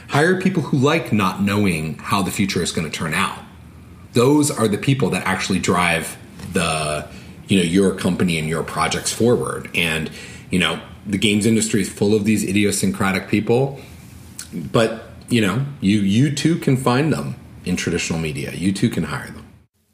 Hire 0.08 0.40
people 0.40 0.62
who 0.62 0.78
like 0.78 1.12
not 1.12 1.42
knowing 1.42 1.98
how 1.98 2.22
the 2.22 2.30
future 2.30 2.62
is 2.62 2.72
going 2.72 2.90
to 2.90 2.96
turn 2.96 3.12
out. 3.12 3.38
Those 4.14 4.50
are 4.50 4.66
the 4.66 4.78
people 4.78 5.10
that 5.10 5.26
actually 5.26 5.58
drive 5.58 6.16
the 6.52 7.06
you 7.46 7.58
know 7.58 7.64
your 7.64 7.94
company 7.94 8.38
and 8.38 8.48
your 8.48 8.62
projects 8.62 9.12
forward. 9.12 9.70
And 9.74 10.10
you 10.50 10.58
know 10.58 10.80
the 11.06 11.18
games 11.18 11.46
industry 11.46 11.80
is 11.80 11.88
full 11.88 12.14
of 12.14 12.24
these 12.24 12.42
idiosyncratic 12.44 13.28
people 13.28 13.80
but 14.52 15.04
you 15.28 15.40
know 15.40 15.64
you 15.80 16.00
you 16.00 16.34
too 16.34 16.58
can 16.58 16.76
find 16.76 17.12
them 17.12 17.36
in 17.64 17.76
traditional 17.76 18.18
media. 18.18 18.52
You 18.52 18.72
too 18.72 18.88
can 18.88 19.04
hire 19.04 19.26
them. 19.26 19.46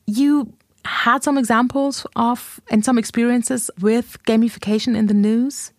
You 0.07 0.53
had 0.85 1.25
some 1.25 1.39
examples 1.39 2.07
of 2.15 2.61
and 2.71 2.85
some 2.85 2.99
experiences 2.99 3.71
with 3.81 4.19
gamification 4.25 4.97
in 4.97 5.07
the 5.07 5.15
news. 5.15 5.73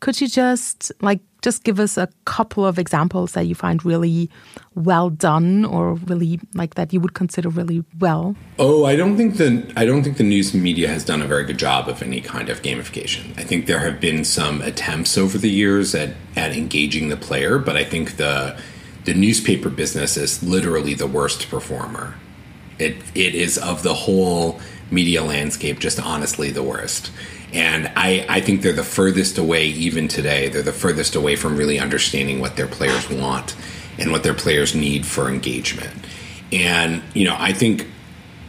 Could 0.00 0.20
you 0.20 0.28
just 0.28 0.92
like 1.00 1.20
just 1.42 1.62
give 1.62 1.78
us 1.78 1.96
a 1.96 2.08
couple 2.24 2.66
of 2.66 2.78
examples 2.78 3.32
that 3.32 3.46
you 3.46 3.54
find 3.54 3.84
really 3.84 4.28
well 4.74 5.10
done 5.10 5.64
or 5.64 5.94
really 5.94 6.40
like 6.54 6.74
that 6.74 6.92
you 6.92 7.00
would 7.00 7.14
consider 7.14 7.48
really 7.48 7.84
well? 7.98 8.34
Oh, 8.58 8.84
I 8.84 8.96
don't 8.96 9.16
think 9.16 9.36
the 9.36 9.72
I 9.76 9.84
don't 9.84 10.02
think 10.02 10.16
the 10.16 10.24
news 10.24 10.54
media 10.54 10.88
has 10.88 11.04
done 11.04 11.22
a 11.22 11.26
very 11.26 11.44
good 11.44 11.58
job 11.58 11.88
of 11.88 12.02
any 12.02 12.20
kind 12.20 12.48
of 12.48 12.62
gamification. 12.62 13.38
I 13.38 13.44
think 13.44 13.66
there 13.66 13.78
have 13.78 14.00
been 14.00 14.24
some 14.24 14.60
attempts 14.62 15.16
over 15.16 15.38
the 15.38 15.50
years 15.50 15.94
at 15.94 16.14
at 16.34 16.52
engaging 16.52 17.08
the 17.08 17.16
player, 17.16 17.58
but 17.58 17.76
I 17.76 17.84
think 17.84 18.16
the 18.16 18.58
the 19.04 19.14
newspaper 19.14 19.70
business 19.70 20.16
is 20.16 20.42
literally 20.42 20.94
the 20.94 21.06
worst 21.06 21.48
performer. 21.48 22.16
It 22.78 22.96
it 23.14 23.34
is 23.34 23.56
of 23.56 23.82
the 23.82 23.94
whole 23.94 24.60
media 24.90 25.22
landscape 25.22 25.78
just 25.78 26.00
honestly 26.00 26.50
the 26.50 26.62
worst. 26.62 27.10
And 27.56 27.90
I, 27.96 28.26
I 28.28 28.40
think 28.42 28.60
they're 28.60 28.74
the 28.74 28.84
furthest 28.84 29.38
away, 29.38 29.68
even 29.68 30.08
today, 30.08 30.50
they're 30.50 30.60
the 30.60 30.74
furthest 30.74 31.14
away 31.14 31.36
from 31.36 31.56
really 31.56 31.80
understanding 31.80 32.38
what 32.38 32.56
their 32.56 32.66
players 32.66 33.08
want 33.08 33.56
and 33.98 34.12
what 34.12 34.22
their 34.22 34.34
players 34.34 34.74
need 34.74 35.06
for 35.06 35.30
engagement. 35.30 36.04
And, 36.52 37.02
you 37.14 37.24
know, 37.24 37.34
I 37.38 37.54
think 37.54 37.86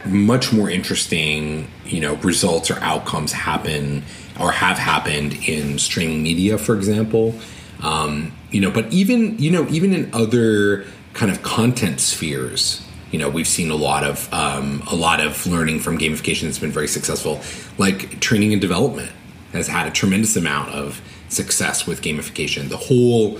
much 0.04 0.52
more 0.52 0.68
interesting, 0.68 1.70
you 1.86 2.00
know, 2.00 2.16
results 2.16 2.70
or 2.70 2.78
outcomes 2.80 3.32
happen 3.32 4.04
or 4.38 4.52
have 4.52 4.76
happened 4.76 5.32
in 5.48 5.78
streaming 5.78 6.22
media, 6.22 6.58
for 6.58 6.74
example. 6.74 7.34
Um, 7.82 8.32
you 8.50 8.60
know, 8.60 8.70
but 8.70 8.92
even, 8.92 9.38
you 9.38 9.50
know, 9.50 9.66
even 9.68 9.94
in 9.94 10.14
other 10.14 10.84
kind 11.14 11.32
of 11.32 11.42
content 11.42 12.00
spheres, 12.00 12.86
you 13.10 13.18
know 13.18 13.28
we've 13.28 13.48
seen 13.48 13.70
a 13.70 13.76
lot 13.76 14.04
of 14.04 14.32
um, 14.32 14.82
a 14.90 14.94
lot 14.94 15.20
of 15.20 15.46
learning 15.46 15.80
from 15.80 15.98
gamification 15.98 16.42
that's 16.42 16.58
been 16.58 16.72
very 16.72 16.88
successful. 16.88 17.40
Like 17.78 18.20
training 18.20 18.52
and 18.52 18.60
development 18.60 19.12
has 19.52 19.68
had 19.68 19.86
a 19.86 19.90
tremendous 19.90 20.36
amount 20.36 20.70
of 20.70 21.00
success 21.28 21.86
with 21.86 22.02
gamification. 22.02 22.68
The 22.68 22.76
whole 22.76 23.38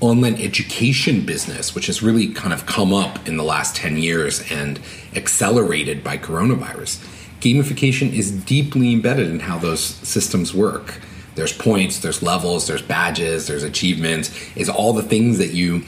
online 0.00 0.36
education 0.36 1.26
business 1.26 1.74
which 1.74 1.86
has 1.86 2.02
really 2.02 2.28
kind 2.28 2.54
of 2.54 2.64
come 2.64 2.94
up 2.94 3.28
in 3.28 3.36
the 3.36 3.44
last 3.44 3.76
10 3.76 3.98
years 3.98 4.50
and 4.50 4.80
accelerated 5.14 6.02
by 6.02 6.16
coronavirus 6.16 7.06
gamification 7.40 8.10
is 8.12 8.30
deeply 8.30 8.94
embedded 8.94 9.28
in 9.28 9.40
how 9.40 9.58
those 9.58 9.80
systems 9.80 10.54
work. 10.54 11.00
There's 11.34 11.52
points 11.52 11.98
there's 11.98 12.22
levels 12.22 12.66
there's 12.66 12.82
badges 12.82 13.46
there's 13.46 13.62
achievements. 13.62 14.30
Is 14.56 14.68
all 14.68 14.92
the 14.92 15.02
things 15.02 15.38
that 15.38 15.52
you 15.52 15.82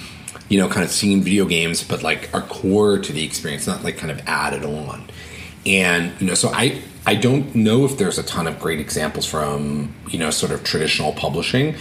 you 0.53 0.59
know, 0.59 0.69
kind 0.69 0.85
of 0.85 0.91
seen 0.91 1.23
video 1.23 1.47
games, 1.47 1.83
but 1.83 2.03
like 2.03 2.29
are 2.35 2.43
core 2.43 2.99
to 2.99 3.11
the 3.11 3.25
experience, 3.25 3.67
not 3.67 3.83
like 3.83 3.97
kind 3.97 4.11
of 4.11 4.21
added 4.27 4.67
on. 4.67 5.09
And 5.65 6.13
you 6.21 6.27
know, 6.27 6.35
so 6.35 6.51
I 6.51 6.83
I 7.07 7.15
don't 7.15 7.55
know 7.55 7.87
if 7.87 7.97
there's 7.97 8.19
a 8.19 8.23
ton 8.23 8.47
of 8.47 8.61
great 8.61 8.79
examples 8.79 9.25
from 9.25 9.95
you 10.09 10.19
know 10.19 10.29
sort 10.29 10.53
of 10.53 10.63
traditional 10.63 11.15
publishing, 11.15 11.75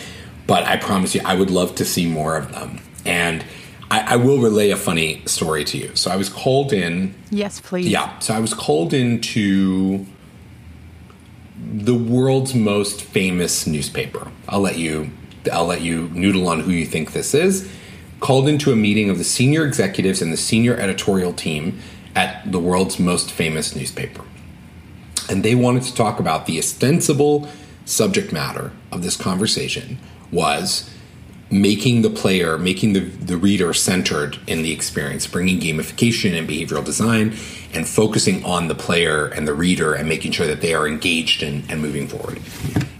but 0.47 0.63
I 0.63 0.77
promise 0.77 1.13
you, 1.13 1.19
I 1.25 1.35
would 1.35 1.51
love 1.51 1.75
to 1.75 1.85
see 1.85 2.07
more 2.07 2.37
of 2.37 2.53
them. 2.53 2.79
And 3.05 3.43
I, 3.89 4.13
I 4.13 4.15
will 4.15 4.37
relay 4.37 4.69
a 4.69 4.77
funny 4.77 5.21
story 5.25 5.65
to 5.65 5.77
you. 5.77 5.93
So 5.97 6.09
I 6.09 6.15
was 6.15 6.29
called 6.29 6.71
in. 6.71 7.13
Yes, 7.29 7.59
please. 7.59 7.89
Yeah. 7.89 8.17
So 8.19 8.33
I 8.33 8.39
was 8.39 8.53
called 8.53 8.93
into 8.93 10.05
the 11.59 11.95
world's 11.95 12.55
most 12.55 13.01
famous 13.01 13.67
newspaper. 13.67 14.31
I'll 14.47 14.61
let 14.61 14.77
you 14.77 15.11
I'll 15.51 15.65
let 15.65 15.81
you 15.81 16.07
noodle 16.13 16.47
on 16.47 16.61
who 16.61 16.71
you 16.71 16.85
think 16.85 17.11
this 17.11 17.33
is 17.33 17.69
called 18.21 18.47
into 18.47 18.71
a 18.71 18.75
meeting 18.75 19.09
of 19.09 19.17
the 19.17 19.23
senior 19.25 19.65
executives 19.65 20.21
and 20.21 20.31
the 20.31 20.37
senior 20.37 20.75
editorial 20.75 21.33
team 21.33 21.81
at 22.15 22.49
the 22.49 22.59
world's 22.59 22.99
most 22.99 23.31
famous 23.31 23.75
newspaper. 23.75 24.23
And 25.29 25.43
they 25.43 25.55
wanted 25.55 25.83
to 25.83 25.93
talk 25.93 26.19
about 26.19 26.45
the 26.45 26.57
ostensible 26.57 27.49
subject 27.85 28.31
matter 28.31 28.71
of 28.91 29.01
this 29.01 29.17
conversation 29.17 29.97
was 30.31 30.89
making 31.49 32.01
the 32.01 32.09
player, 32.09 32.57
making 32.57 32.93
the, 32.93 32.99
the 32.99 33.35
reader 33.35 33.73
centered 33.73 34.39
in 34.47 34.61
the 34.61 34.71
experience, 34.71 35.27
bringing 35.27 35.59
gamification 35.59 36.37
and 36.37 36.47
behavioral 36.47 36.85
design, 36.85 37.35
and 37.73 37.87
focusing 37.87 38.43
on 38.45 38.67
the 38.67 38.75
player 38.75 39.27
and 39.27 39.47
the 39.47 39.53
reader 39.53 39.93
and 39.93 40.07
making 40.07 40.31
sure 40.31 40.47
that 40.47 40.61
they 40.61 40.73
are 40.73 40.87
engaged 40.87 41.43
and, 41.43 41.69
and 41.69 41.81
moving 41.81 42.07
forward. 42.07 42.39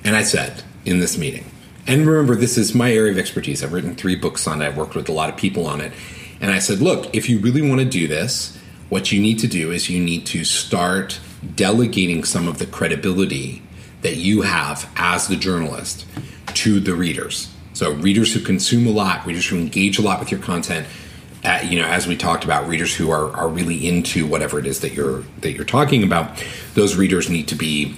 And 0.04 0.16
I 0.16 0.24
said 0.24 0.64
in 0.84 1.00
this 1.00 1.18
meeting, 1.18 1.46
and 1.88 2.06
remember, 2.06 2.36
this 2.36 2.58
is 2.58 2.76
my 2.76 2.92
area 2.94 3.12
of 3.12 3.18
expertise. 3.18 3.64
I've 3.64 3.74
written 3.74 3.96
three 3.96 4.16
books 4.16 4.48
on 4.48 4.62
it, 4.62 4.68
I've 4.68 4.78
worked 4.78 4.96
with 4.96 5.10
a 5.10 5.14
lot 5.14 5.30
of 5.30 5.38
people 5.38 5.66
on 5.66 5.82
it. 5.82 5.94
And 6.40 6.52
I 6.52 6.60
said, 6.60 6.80
look, 6.80 7.14
if 7.16 7.30
you 7.30 7.40
really 7.40 7.62
want 7.62 7.82
to 7.82 7.86
do 7.86 8.08
this, 8.08 8.58
what 8.90 9.12
you 9.12 9.22
need 9.22 9.40
to 9.40 9.48
do 9.48 9.72
is 9.72 9.90
you 9.90 10.04
need 10.04 10.26
to 10.28 10.44
start 10.44 11.20
delegating 11.56 12.24
some 12.24 12.48
of 12.48 12.58
the 12.58 12.66
credibility 12.66 13.62
that 14.02 14.16
you 14.16 14.42
have 14.42 14.90
as 14.96 15.28
the 15.28 15.36
journalist 15.36 16.06
to 16.48 16.80
the 16.80 16.94
readers. 16.94 17.54
So 17.74 17.94
readers 17.94 18.34
who 18.34 18.42
consume 18.42 18.88
a 18.88 18.92
lot, 18.92 19.26
readers 19.26 19.48
who 19.48 19.58
engage 19.58 19.98
a 19.98 20.02
lot 20.02 20.20
with 20.20 20.32
your 20.32 20.42
content, 20.42 20.88
uh, 21.44 21.62
you 21.64 21.80
know, 21.80 21.88
as 21.88 22.06
we 22.06 22.16
talked 22.16 22.44
about, 22.44 22.68
readers 22.68 22.96
who 22.96 23.10
are, 23.10 23.36
are 23.36 23.48
really 23.48 23.88
into 23.88 24.28
whatever 24.28 24.60
it 24.60 24.68
is 24.68 24.82
that 24.82 24.94
you're 24.94 25.24
that 25.40 25.54
you're 25.54 25.66
talking 25.66 26.04
about, 26.04 26.44
those 26.76 26.96
readers 26.96 27.30
need 27.30 27.48
to 27.48 27.56
be 27.56 27.96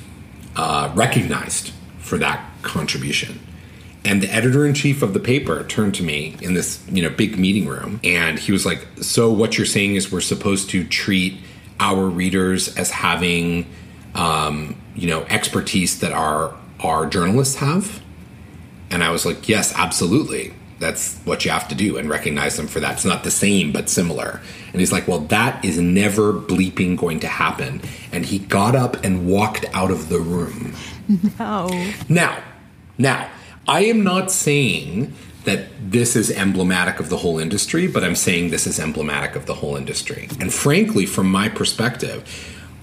uh, 0.55 0.91
recognized 0.95 1.71
for 1.99 2.17
that 2.17 2.45
contribution. 2.61 3.39
And 4.05 4.21
the 4.21 4.29
editor 4.29 4.65
in 4.65 4.73
chief 4.73 5.01
of 5.01 5.13
the 5.13 5.19
paper 5.19 5.63
turned 5.63 5.95
to 5.95 6.03
me 6.03 6.35
in 6.41 6.55
this, 6.55 6.83
you 6.89 7.01
know, 7.01 7.09
big 7.09 7.39
meeting 7.39 7.67
room 7.67 8.01
and 8.03 8.37
he 8.37 8.51
was 8.51 8.65
like, 8.65 8.85
"So 9.01 9.31
what 9.31 9.57
you're 9.57 9.65
saying 9.65 9.95
is 9.95 10.11
we're 10.11 10.21
supposed 10.21 10.69
to 10.71 10.83
treat 10.83 11.37
our 11.79 12.05
readers 12.05 12.75
as 12.75 12.91
having 12.91 13.65
um, 14.15 14.75
you 14.95 15.07
know, 15.07 15.23
expertise 15.23 15.99
that 15.99 16.11
our 16.11 16.53
our 16.81 17.05
journalists 17.05 17.55
have?" 17.55 18.01
And 18.91 19.03
I 19.03 19.09
was 19.09 19.25
like, 19.25 19.47
"Yes, 19.47 19.73
absolutely. 19.75 20.53
That's 20.79 21.17
what 21.19 21.45
you 21.45 21.51
have 21.51 21.69
to 21.69 21.75
do 21.75 21.97
and 21.97 22.09
recognize 22.09 22.57
them 22.57 22.67
for 22.67 22.81
that. 22.81 22.95
It's 22.95 23.05
not 23.05 23.23
the 23.23 23.31
same, 23.31 23.71
but 23.71 23.89
similar." 23.89 24.41
And 24.73 24.81
he's 24.81 24.91
like, 24.91 25.07
"Well, 25.07 25.19
that 25.19 25.63
is 25.63 25.79
never 25.79 26.33
bleeping 26.33 26.97
going 26.97 27.21
to 27.21 27.27
happen." 27.27 27.81
And 28.11 28.25
he 28.25 28.39
got 28.39 28.75
up 28.75 29.01
and 29.03 29.25
walked 29.25 29.65
out 29.73 29.91
of 29.91 30.09
the 30.09 30.19
room. 30.19 30.75
No. 31.39 31.69
Now, 32.09 32.37
now 32.97 33.29
I 33.67 33.85
am 33.85 34.03
not 34.03 34.29
saying 34.31 35.13
that 35.45 35.67
this 35.91 36.15
is 36.15 36.31
emblematic 36.31 36.99
of 36.99 37.09
the 37.09 37.17
whole 37.17 37.39
industry, 37.39 37.87
but 37.87 38.03
I'm 38.03 38.15
saying 38.15 38.49
this 38.49 38.67
is 38.67 38.79
emblematic 38.79 39.35
of 39.35 39.45
the 39.45 39.55
whole 39.55 39.75
industry. 39.75 40.27
And 40.39 40.53
frankly, 40.53 41.05
from 41.05 41.31
my 41.31 41.49
perspective, 41.49 42.23